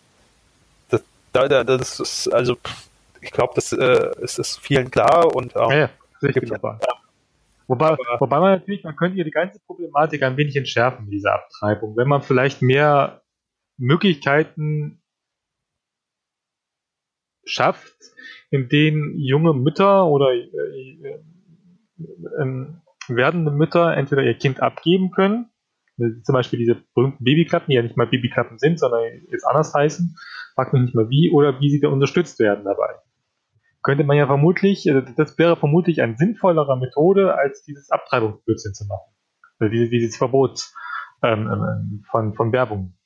[0.89, 1.03] das,
[1.33, 2.57] da, das ist, also
[3.21, 5.91] ich glaube, das äh, ist, ist vielen klar und ähm, ja,
[6.21, 6.79] ja, gibt, ja,
[7.69, 11.97] Wobei, wobei man natürlich, man könnte hier die ganze Problematik ein wenig entschärfen, diese Abtreibung.
[11.97, 13.23] Wenn man vielleicht mehr
[13.79, 15.03] Möglichkeiten
[17.45, 17.95] schafft,
[18.53, 21.19] in denen junge Mütter oder äh, äh,
[22.39, 22.67] äh,
[23.09, 25.51] werdende Mütter entweder ihr Kind abgeben können,
[25.97, 30.17] zum Beispiel diese berühmten Babyklappen, die ja nicht mal Babyklappen sind, sondern jetzt anders heißen,
[30.55, 32.95] fragt mich nicht mal wie, oder wie sie da unterstützt werden dabei
[33.83, 38.87] könnte man ja vermutlich, äh, das wäre vermutlich eine sinnvollere Methode, als dieses Abtreibungsblödsinn zu
[38.87, 39.13] machen.
[39.59, 40.71] Also diese, dieses Verbot
[41.23, 42.97] ähm, ähm, von, von Werbung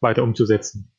[0.00, 0.92] weiter umzusetzen.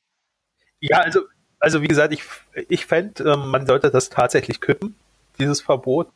[0.80, 1.22] Ja, also,
[1.60, 2.24] also wie gesagt, ich,
[2.70, 4.96] ich fände, ähm, man sollte das tatsächlich kippen,
[5.40, 6.08] dieses Verbot.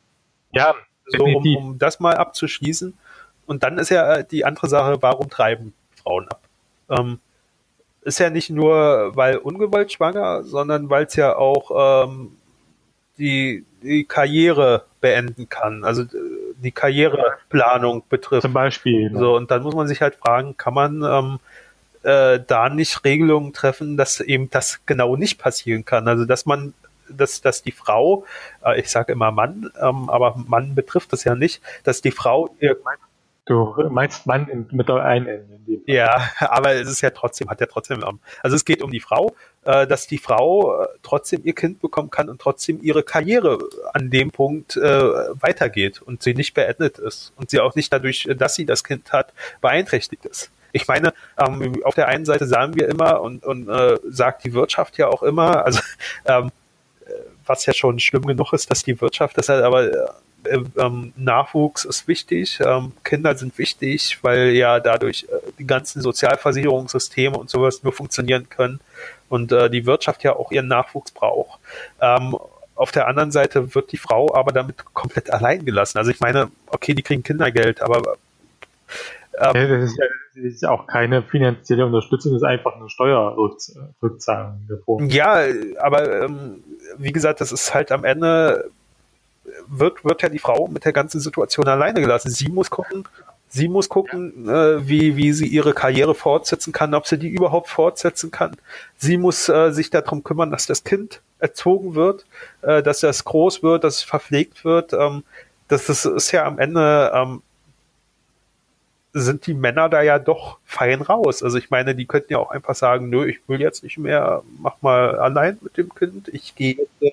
[0.52, 0.74] Ja,
[1.06, 2.96] so, um, um das mal abzuschließen.
[3.46, 6.40] Und dann ist ja äh, die andere Sache, warum treiben Frauen ab?
[6.88, 7.20] Ähm,
[8.02, 12.36] ist ja nicht nur, weil ungewollt schwanger, sondern weil es ja auch ähm,
[13.18, 16.08] die, die Karriere beenden kann, also äh,
[16.56, 18.42] die Karriereplanung betrifft.
[18.42, 19.10] Zum Beispiel.
[19.10, 19.18] Ne?
[19.18, 21.38] So, und dann muss man sich halt fragen, kann man ähm,
[22.04, 26.08] äh, da nicht Regelungen treffen, dass eben das genau nicht passieren kann.
[26.08, 26.74] Also dass man
[27.08, 28.24] dass, dass die Frau,
[28.64, 32.54] äh, ich sage immer Mann, ähm, aber Mann betrifft das ja nicht, dass die Frau
[32.60, 32.76] ihr
[33.46, 35.82] Du meinst Mann in, mit ein N.
[35.86, 38.02] Ja, aber es ist ja trotzdem, hat ja trotzdem,
[38.42, 42.08] also es geht um die Frau, äh, dass die Frau äh, trotzdem ihr Kind bekommen
[42.08, 43.58] kann und trotzdem ihre Karriere
[43.92, 48.26] an dem Punkt äh, weitergeht und sie nicht beendet ist und sie auch nicht dadurch,
[48.34, 50.50] dass sie das Kind hat, beeinträchtigt ist.
[50.74, 54.52] Ich meine, ähm, auf der einen Seite sagen wir immer und, und äh, sagt die
[54.52, 55.80] Wirtschaft ja auch immer, also
[56.26, 56.50] ähm,
[57.46, 61.84] was ja schon schlimm genug ist, dass die Wirtschaft das halt aber äh, ähm, Nachwuchs
[61.84, 67.84] ist wichtig, ähm, Kinder sind wichtig, weil ja dadurch äh, die ganzen Sozialversicherungssysteme und sowas
[67.84, 68.80] nur funktionieren können
[69.28, 71.60] und äh, die Wirtschaft ja auch ihren Nachwuchs braucht.
[72.00, 72.36] Ähm,
[72.74, 75.98] auf der anderen Seite wird die Frau aber damit komplett allein gelassen.
[75.98, 78.16] Also ich meine, okay, die kriegen Kindergeld, aber
[79.40, 85.08] ja, das, ist ja, das, ist auch keine finanzielle Unterstützung, das ist einfach eine Steuerrückzahlung.
[85.08, 85.40] Ja,
[85.80, 86.62] aber ähm,
[86.98, 88.70] wie gesagt, das ist halt am Ende
[89.68, 92.30] wird, wird ja die Frau mit der ganzen Situation alleine gelassen.
[92.30, 93.04] Sie muss gucken,
[93.48, 97.68] sie muss gucken, äh, wie, wie sie ihre Karriere fortsetzen kann, ob sie die überhaupt
[97.68, 98.56] fortsetzen kann.
[98.96, 102.26] Sie muss äh, sich darum kümmern, dass das Kind erzogen wird,
[102.62, 104.92] äh, dass das groß wird, dass es verpflegt wird.
[104.92, 105.24] Ähm,
[105.68, 107.42] das ist, ist ja am Ende ähm,
[109.14, 111.42] sind die Männer da ja doch fein raus.
[111.42, 114.42] Also ich meine, die könnten ja auch einfach sagen, nö, ich will jetzt nicht mehr,
[114.58, 117.12] mach mal allein mit dem Kind, ich gehe jetzt äh,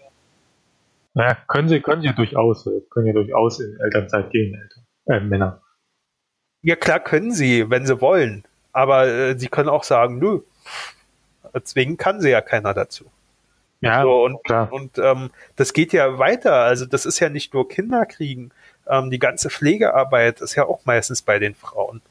[1.14, 5.19] naja, können sie, können sie durchaus, äh, können ja durchaus in Elternzeit gehen, Eltern, äh,
[5.19, 5.61] Männer.
[6.61, 8.44] Ja, klar können sie, wenn sie wollen.
[8.72, 10.40] Aber äh, sie können auch sagen, nö.
[11.53, 13.06] Deswegen kann sie ja keiner dazu.
[13.82, 14.72] Ja, so, und, klar.
[14.72, 16.53] Und ähm, das geht ja weiter.
[16.53, 18.53] Also das ist ja nicht nur Kinderkriegen.
[18.80, 22.01] Ähm, die ganze Pflegearbeit ist ja auch meistens bei den Frauen.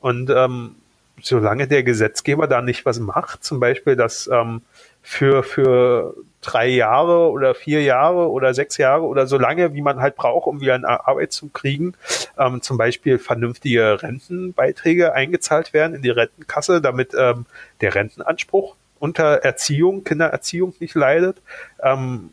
[0.00, 0.76] Und ähm,
[1.22, 4.62] solange der Gesetzgeber da nicht was macht, zum Beispiel, dass ähm,
[5.02, 10.00] für, für drei Jahre oder vier Jahre oder sechs Jahre oder so lange, wie man
[10.00, 11.94] halt braucht, um wieder eine Arbeit zu kriegen,
[12.38, 17.46] ähm, zum Beispiel vernünftige Rentenbeiträge eingezahlt werden in die Rentenkasse, damit ähm,
[17.80, 21.38] der Rentenanspruch unter Erziehung, Kindererziehung nicht leidet.
[21.82, 22.30] Ähm,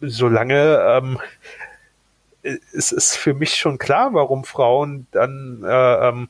[0.00, 1.18] solange ähm,
[2.44, 6.28] es ist für mich schon klar, warum Frauen dann äh, ähm,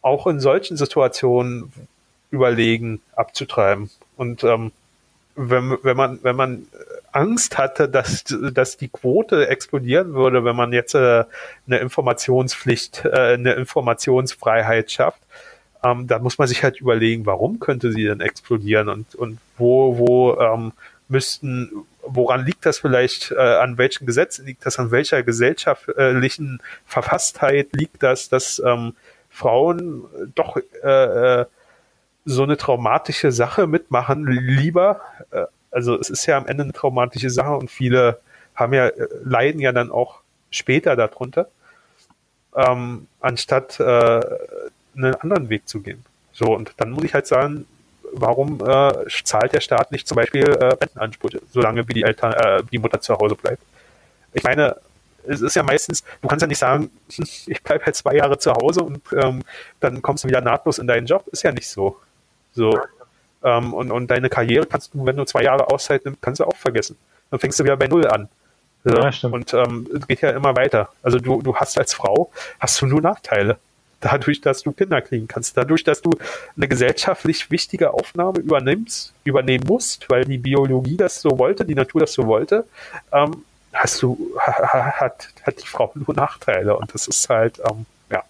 [0.00, 1.72] auch in solchen Situationen
[2.30, 3.90] überlegen, abzutreiben.
[4.16, 4.72] Und ähm,
[5.34, 6.66] wenn, wenn man, wenn man
[7.12, 11.24] Angst hatte, dass, dass die Quote explodieren würde, wenn man jetzt äh,
[11.66, 15.20] eine Informationspflicht, äh, eine Informationsfreiheit schafft,
[15.82, 19.98] ähm, dann muss man sich halt überlegen, warum könnte sie denn explodieren und, und wo,
[19.98, 20.72] wo ähm,
[21.08, 21.70] müssten,
[22.14, 27.68] woran liegt das vielleicht, äh, an welchen Gesetzen liegt das, an welcher gesellschaftlichen Verfasstheit?
[27.72, 28.94] Liegt das, dass ähm,
[29.30, 30.04] Frauen
[30.34, 31.46] doch äh, äh
[32.24, 37.30] so eine traumatische Sache mitmachen, lieber, äh, also es ist ja am Ende eine traumatische
[37.30, 38.20] Sache und viele
[38.54, 40.20] haben ja, äh, leiden ja dann auch
[40.50, 41.48] später darunter,
[42.54, 44.20] ähm, anstatt äh,
[44.96, 46.04] einen anderen Weg zu gehen.
[46.32, 47.66] So, und dann muss ich halt sagen,
[48.12, 48.92] warum äh,
[49.24, 53.00] zahlt der Staat nicht zum Beispiel äh, Rentenansprüche, solange wie die Eltern, äh, die Mutter
[53.00, 53.62] zu Hause bleibt?
[54.32, 54.76] Ich meine,
[55.26, 56.90] es ist ja meistens, du kannst ja nicht sagen,
[57.46, 59.42] ich bleibe halt zwei Jahre zu Hause und ähm,
[59.80, 61.26] dann kommst du wieder nahtlos in deinen Job.
[61.28, 61.96] Ist ja nicht so.
[62.54, 62.78] So.
[63.44, 66.44] Ähm, und, und deine Karriere kannst du, wenn du zwei Jahre Auszeit nimmst, kannst du
[66.44, 66.96] auch vergessen.
[67.30, 68.28] Dann fängst du wieder bei Null an.
[68.84, 68.96] So.
[68.96, 69.12] Ja.
[69.30, 70.88] Und ähm, es geht ja immer weiter.
[71.02, 73.58] Also du, du hast als Frau, hast du nur Nachteile.
[74.00, 76.16] Dadurch, dass du Kinder kriegen kannst, dadurch, dass du
[76.56, 82.02] eine gesellschaftlich wichtige Aufnahme übernimmst, übernehmen musst, weil die Biologie das so wollte, die Natur
[82.02, 82.64] das so wollte,
[83.12, 86.76] ähm, hast du, hat, hat die Frau nur Nachteile.
[86.76, 88.22] Und das ist halt, ähm, ja,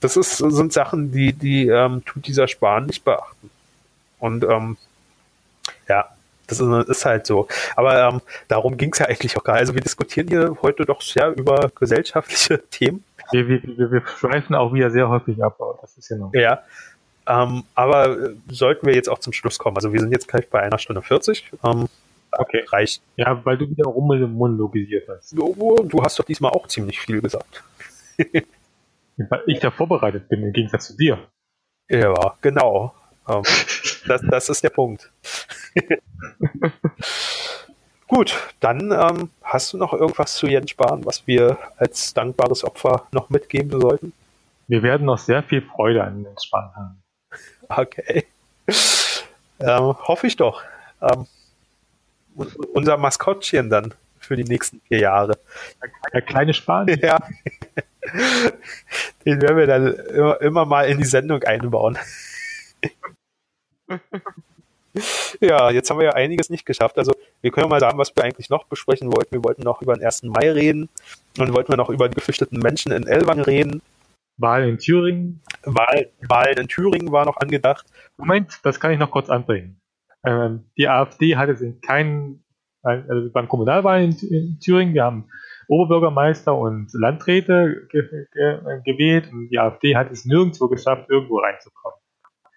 [0.00, 3.50] das ist, sind Sachen, die, die ähm, tut dieser Spahn nicht beachten.
[4.18, 4.76] Und ähm,
[5.88, 6.08] ja,
[6.46, 7.48] das ist, ist, halt so.
[7.76, 9.62] Aber ähm, darum ging es ja eigentlich auch gar nicht.
[9.62, 13.04] Also wir diskutieren hier heute doch sehr über gesellschaftliche Themen.
[13.32, 16.32] Wir, wir, wir, wir schweifen auch wieder sehr häufig ab, das ist ja noch.
[16.34, 16.62] Ja.
[17.26, 19.76] Ähm, aber äh, sollten wir jetzt auch zum Schluss kommen.
[19.76, 21.52] Also wir sind jetzt gleich bei einer Stunde 40.
[21.64, 21.88] Ähm,
[22.38, 22.64] Okay.
[22.70, 23.02] Reicht.
[23.16, 25.32] Ja, weil du wieder rummonologisiert hast.
[25.32, 25.54] Du,
[25.84, 27.62] du hast doch diesmal auch ziemlich viel gesagt.
[28.16, 31.18] weil ich da vorbereitet bin, im Gegensatz zu dir.
[31.90, 32.94] Ja, genau.
[33.28, 33.42] Ähm,
[34.06, 35.12] das, das ist der Punkt.
[38.12, 43.06] Gut, dann ähm, hast du noch irgendwas zu Jens Spahn, was wir als dankbares Opfer
[43.10, 44.12] noch mitgeben sollten?
[44.68, 47.02] Wir werden noch sehr viel Freude an Jens Spahn haben.
[47.70, 48.26] Okay.
[49.60, 50.62] Ähm, hoffe ich doch.
[51.00, 51.26] Ähm,
[52.74, 55.38] unser Maskottchen dann für die nächsten vier Jahre.
[56.12, 56.98] Der kleine Spanier.
[57.02, 57.18] Ja.
[59.24, 61.96] Den werden wir dann immer, immer mal in die Sendung einbauen.
[65.40, 66.98] Ja, jetzt haben wir ja einiges nicht geschafft.
[66.98, 69.32] Also wir können mal sagen, was wir eigentlich noch besprechen wollten.
[69.32, 70.24] Wir wollten noch über den 1.
[70.24, 70.88] Mai reden.
[71.36, 73.82] Dann wollten wir noch über die geflüchteten Menschen in Elwang reden.
[74.38, 75.42] Wahlen in Thüringen.
[75.64, 77.86] Wahl, Wahlen in Thüringen war noch angedacht.
[78.16, 79.80] Moment, das kann ich noch kurz anbringen.
[80.24, 82.44] Ähm, die AfD hat es in keinen,
[82.82, 85.28] also beim Kommunalwahlen in, in, Thüringen, wir haben
[85.68, 91.98] Oberbürgermeister und Landräte ge ge gewählt und die AfD hat es nirgendwo geschafft, irgendwo reinzukommen.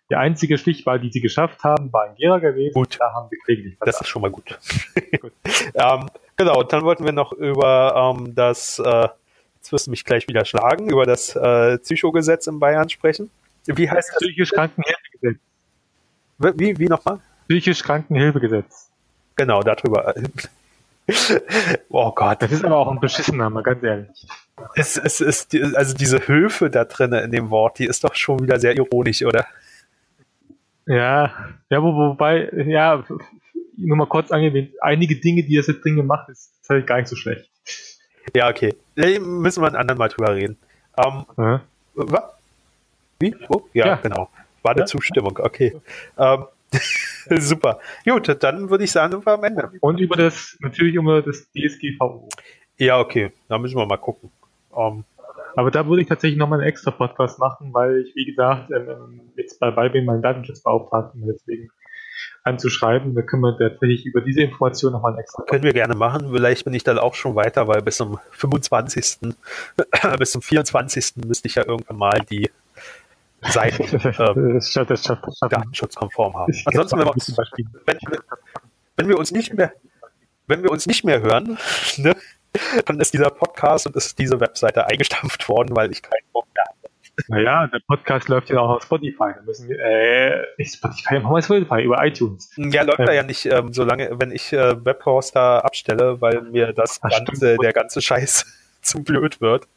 [0.10, 2.74] Die einzige Stichwahl, die sie geschafft haben, war in Gera gewesen.
[2.74, 2.98] Gut.
[3.00, 4.58] Da haben sie kläglich Das ist schon mal gut.
[5.22, 5.32] gut.
[5.74, 9.08] Ähm, genau, und dann wollten wir noch über ähm, das, äh,
[9.56, 13.32] jetzt wirst du mich gleich wieder schlagen, über das äh, Psychogesetz in Bayern sprechen.
[13.66, 14.18] Wie heißt das?
[14.18, 15.40] Psychisch Krankenhilfegesetz.
[16.38, 17.20] Wie, wie nochmal?
[17.48, 18.92] Psychisch Krankenhilfegesetz.
[19.36, 20.14] Genau, darüber.
[21.90, 22.44] oh Gott.
[22.44, 24.28] Das ist aber auch ein beschissener, mal ganz ehrlich.
[24.76, 28.40] Es, es ist, also diese Hilfe da drin in dem Wort, die ist doch schon
[28.42, 29.48] wieder sehr ironisch, oder?
[30.88, 31.34] Ja,
[31.70, 33.04] ja, wo, wobei, ja,
[33.78, 36.98] nur mal kurz angewähnt, einige Dinge, die das jetzt drin gemacht ist, ist halt gar
[36.98, 37.50] nicht so schlecht.
[38.36, 38.74] Ja, okay.
[38.96, 40.58] Da müssen wir ein anderen Mal drüber reden.
[40.98, 41.62] Ähm, ja.
[41.96, 42.24] Was?
[43.20, 43.36] Wie?
[43.48, 43.68] Wo?
[43.74, 44.30] Ja, ja, genau.
[44.62, 44.86] War eine ja?
[44.86, 45.76] Zustimmung, okay.
[46.18, 46.46] Ähm,
[47.40, 47.80] Super.
[48.04, 49.72] Gut, dann würde ich sagen, sind wir am Ende.
[49.80, 52.30] Und über das, natürlich über das DSGVO.
[52.78, 53.32] Ja, okay.
[53.48, 54.32] Da müssen wir mal gucken.
[54.76, 55.04] Ähm,
[55.56, 58.88] aber da würde ich tatsächlich nochmal einen extra Podcast machen, weil ich, wie gesagt, ähm,
[58.90, 61.70] ähm jetzt bei bin meinen Datenschutzbeauftragten deswegen
[62.44, 63.16] anzuschreiben.
[63.16, 65.44] Da können wir tatsächlich über diese Information nochmal einen extra.
[65.44, 66.32] Können wir gerne machen.
[66.32, 69.34] Vielleicht bin ich dann auch schon weiter, weil bis zum 25.
[70.20, 71.26] bis zum 24.
[71.26, 72.50] müsste ich ja irgendwann mal die
[73.42, 76.54] Seiten äh, datenschutzkonform haben.
[76.66, 77.38] Ansonsten, wenn wir, uns,
[77.86, 77.98] wenn,
[78.98, 79.74] wenn wir uns nicht mehr,
[80.48, 81.58] wenn wir uns nicht mehr hören,
[81.98, 82.16] ne,
[82.86, 86.64] dann ist dieser Podcast und ist diese Webseite eingestampft worden, weil ich keinen Bock mehr
[86.68, 86.76] habe.
[87.28, 89.32] Naja, der Podcast läuft ja auch auf Spotify.
[89.36, 92.52] Da müssen wir, äh, nicht Spotify, machen wir Spotify über iTunes.
[92.58, 93.12] Ja, läuft ähm.
[93.12, 97.74] ja nicht, ähm, solange, wenn ich äh, Webhoster abstelle, weil mir das Ach, ganze, der
[97.74, 98.46] ganze Scheiß
[98.82, 99.68] zu blöd wird,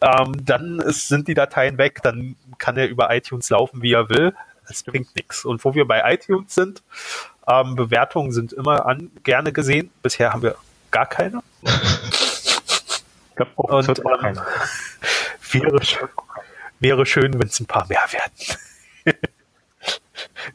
[0.00, 2.00] ähm, dann ist, sind die Dateien weg.
[2.02, 4.34] Dann kann er über iTunes laufen, wie er will.
[4.68, 5.44] Es bringt nichts.
[5.44, 6.82] Und wo wir bei iTunes sind,
[7.48, 9.90] ähm, Bewertungen sind immer an, gerne gesehen.
[10.02, 10.56] Bisher haben wir
[10.90, 11.42] gar keine.
[13.36, 14.40] Ich glaube, auch Und, ähm,
[15.50, 15.80] wäre,
[16.80, 19.14] wäre schön, wenn es ein paar mehr werden.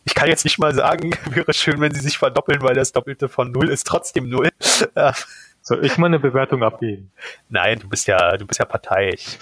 [0.04, 3.30] ich kann jetzt nicht mal sagen, wäre schön, wenn sie sich verdoppeln, weil das Doppelte
[3.30, 4.50] von Null ist trotzdem Null.
[5.62, 7.12] Soll ich mal eine Bewertung abgeben?
[7.50, 9.38] Nein, du bist ja, du bist ja parteiisch.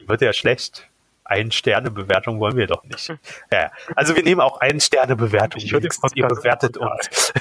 [0.00, 0.88] Die wird ja schlecht.
[1.22, 3.14] Ein Sterne Bewertung wollen wir doch nicht.
[3.52, 5.62] Ja, also wir nehmen auch ein Sterne Bewertung.
[5.62, 7.32] Ich würde ihr bewertet uns.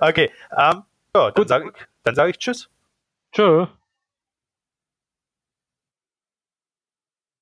[0.00, 2.70] okay, ähm, ja, dann sage ich, dann sage ich Tschüss.
[3.34, 3.68] Tschüss.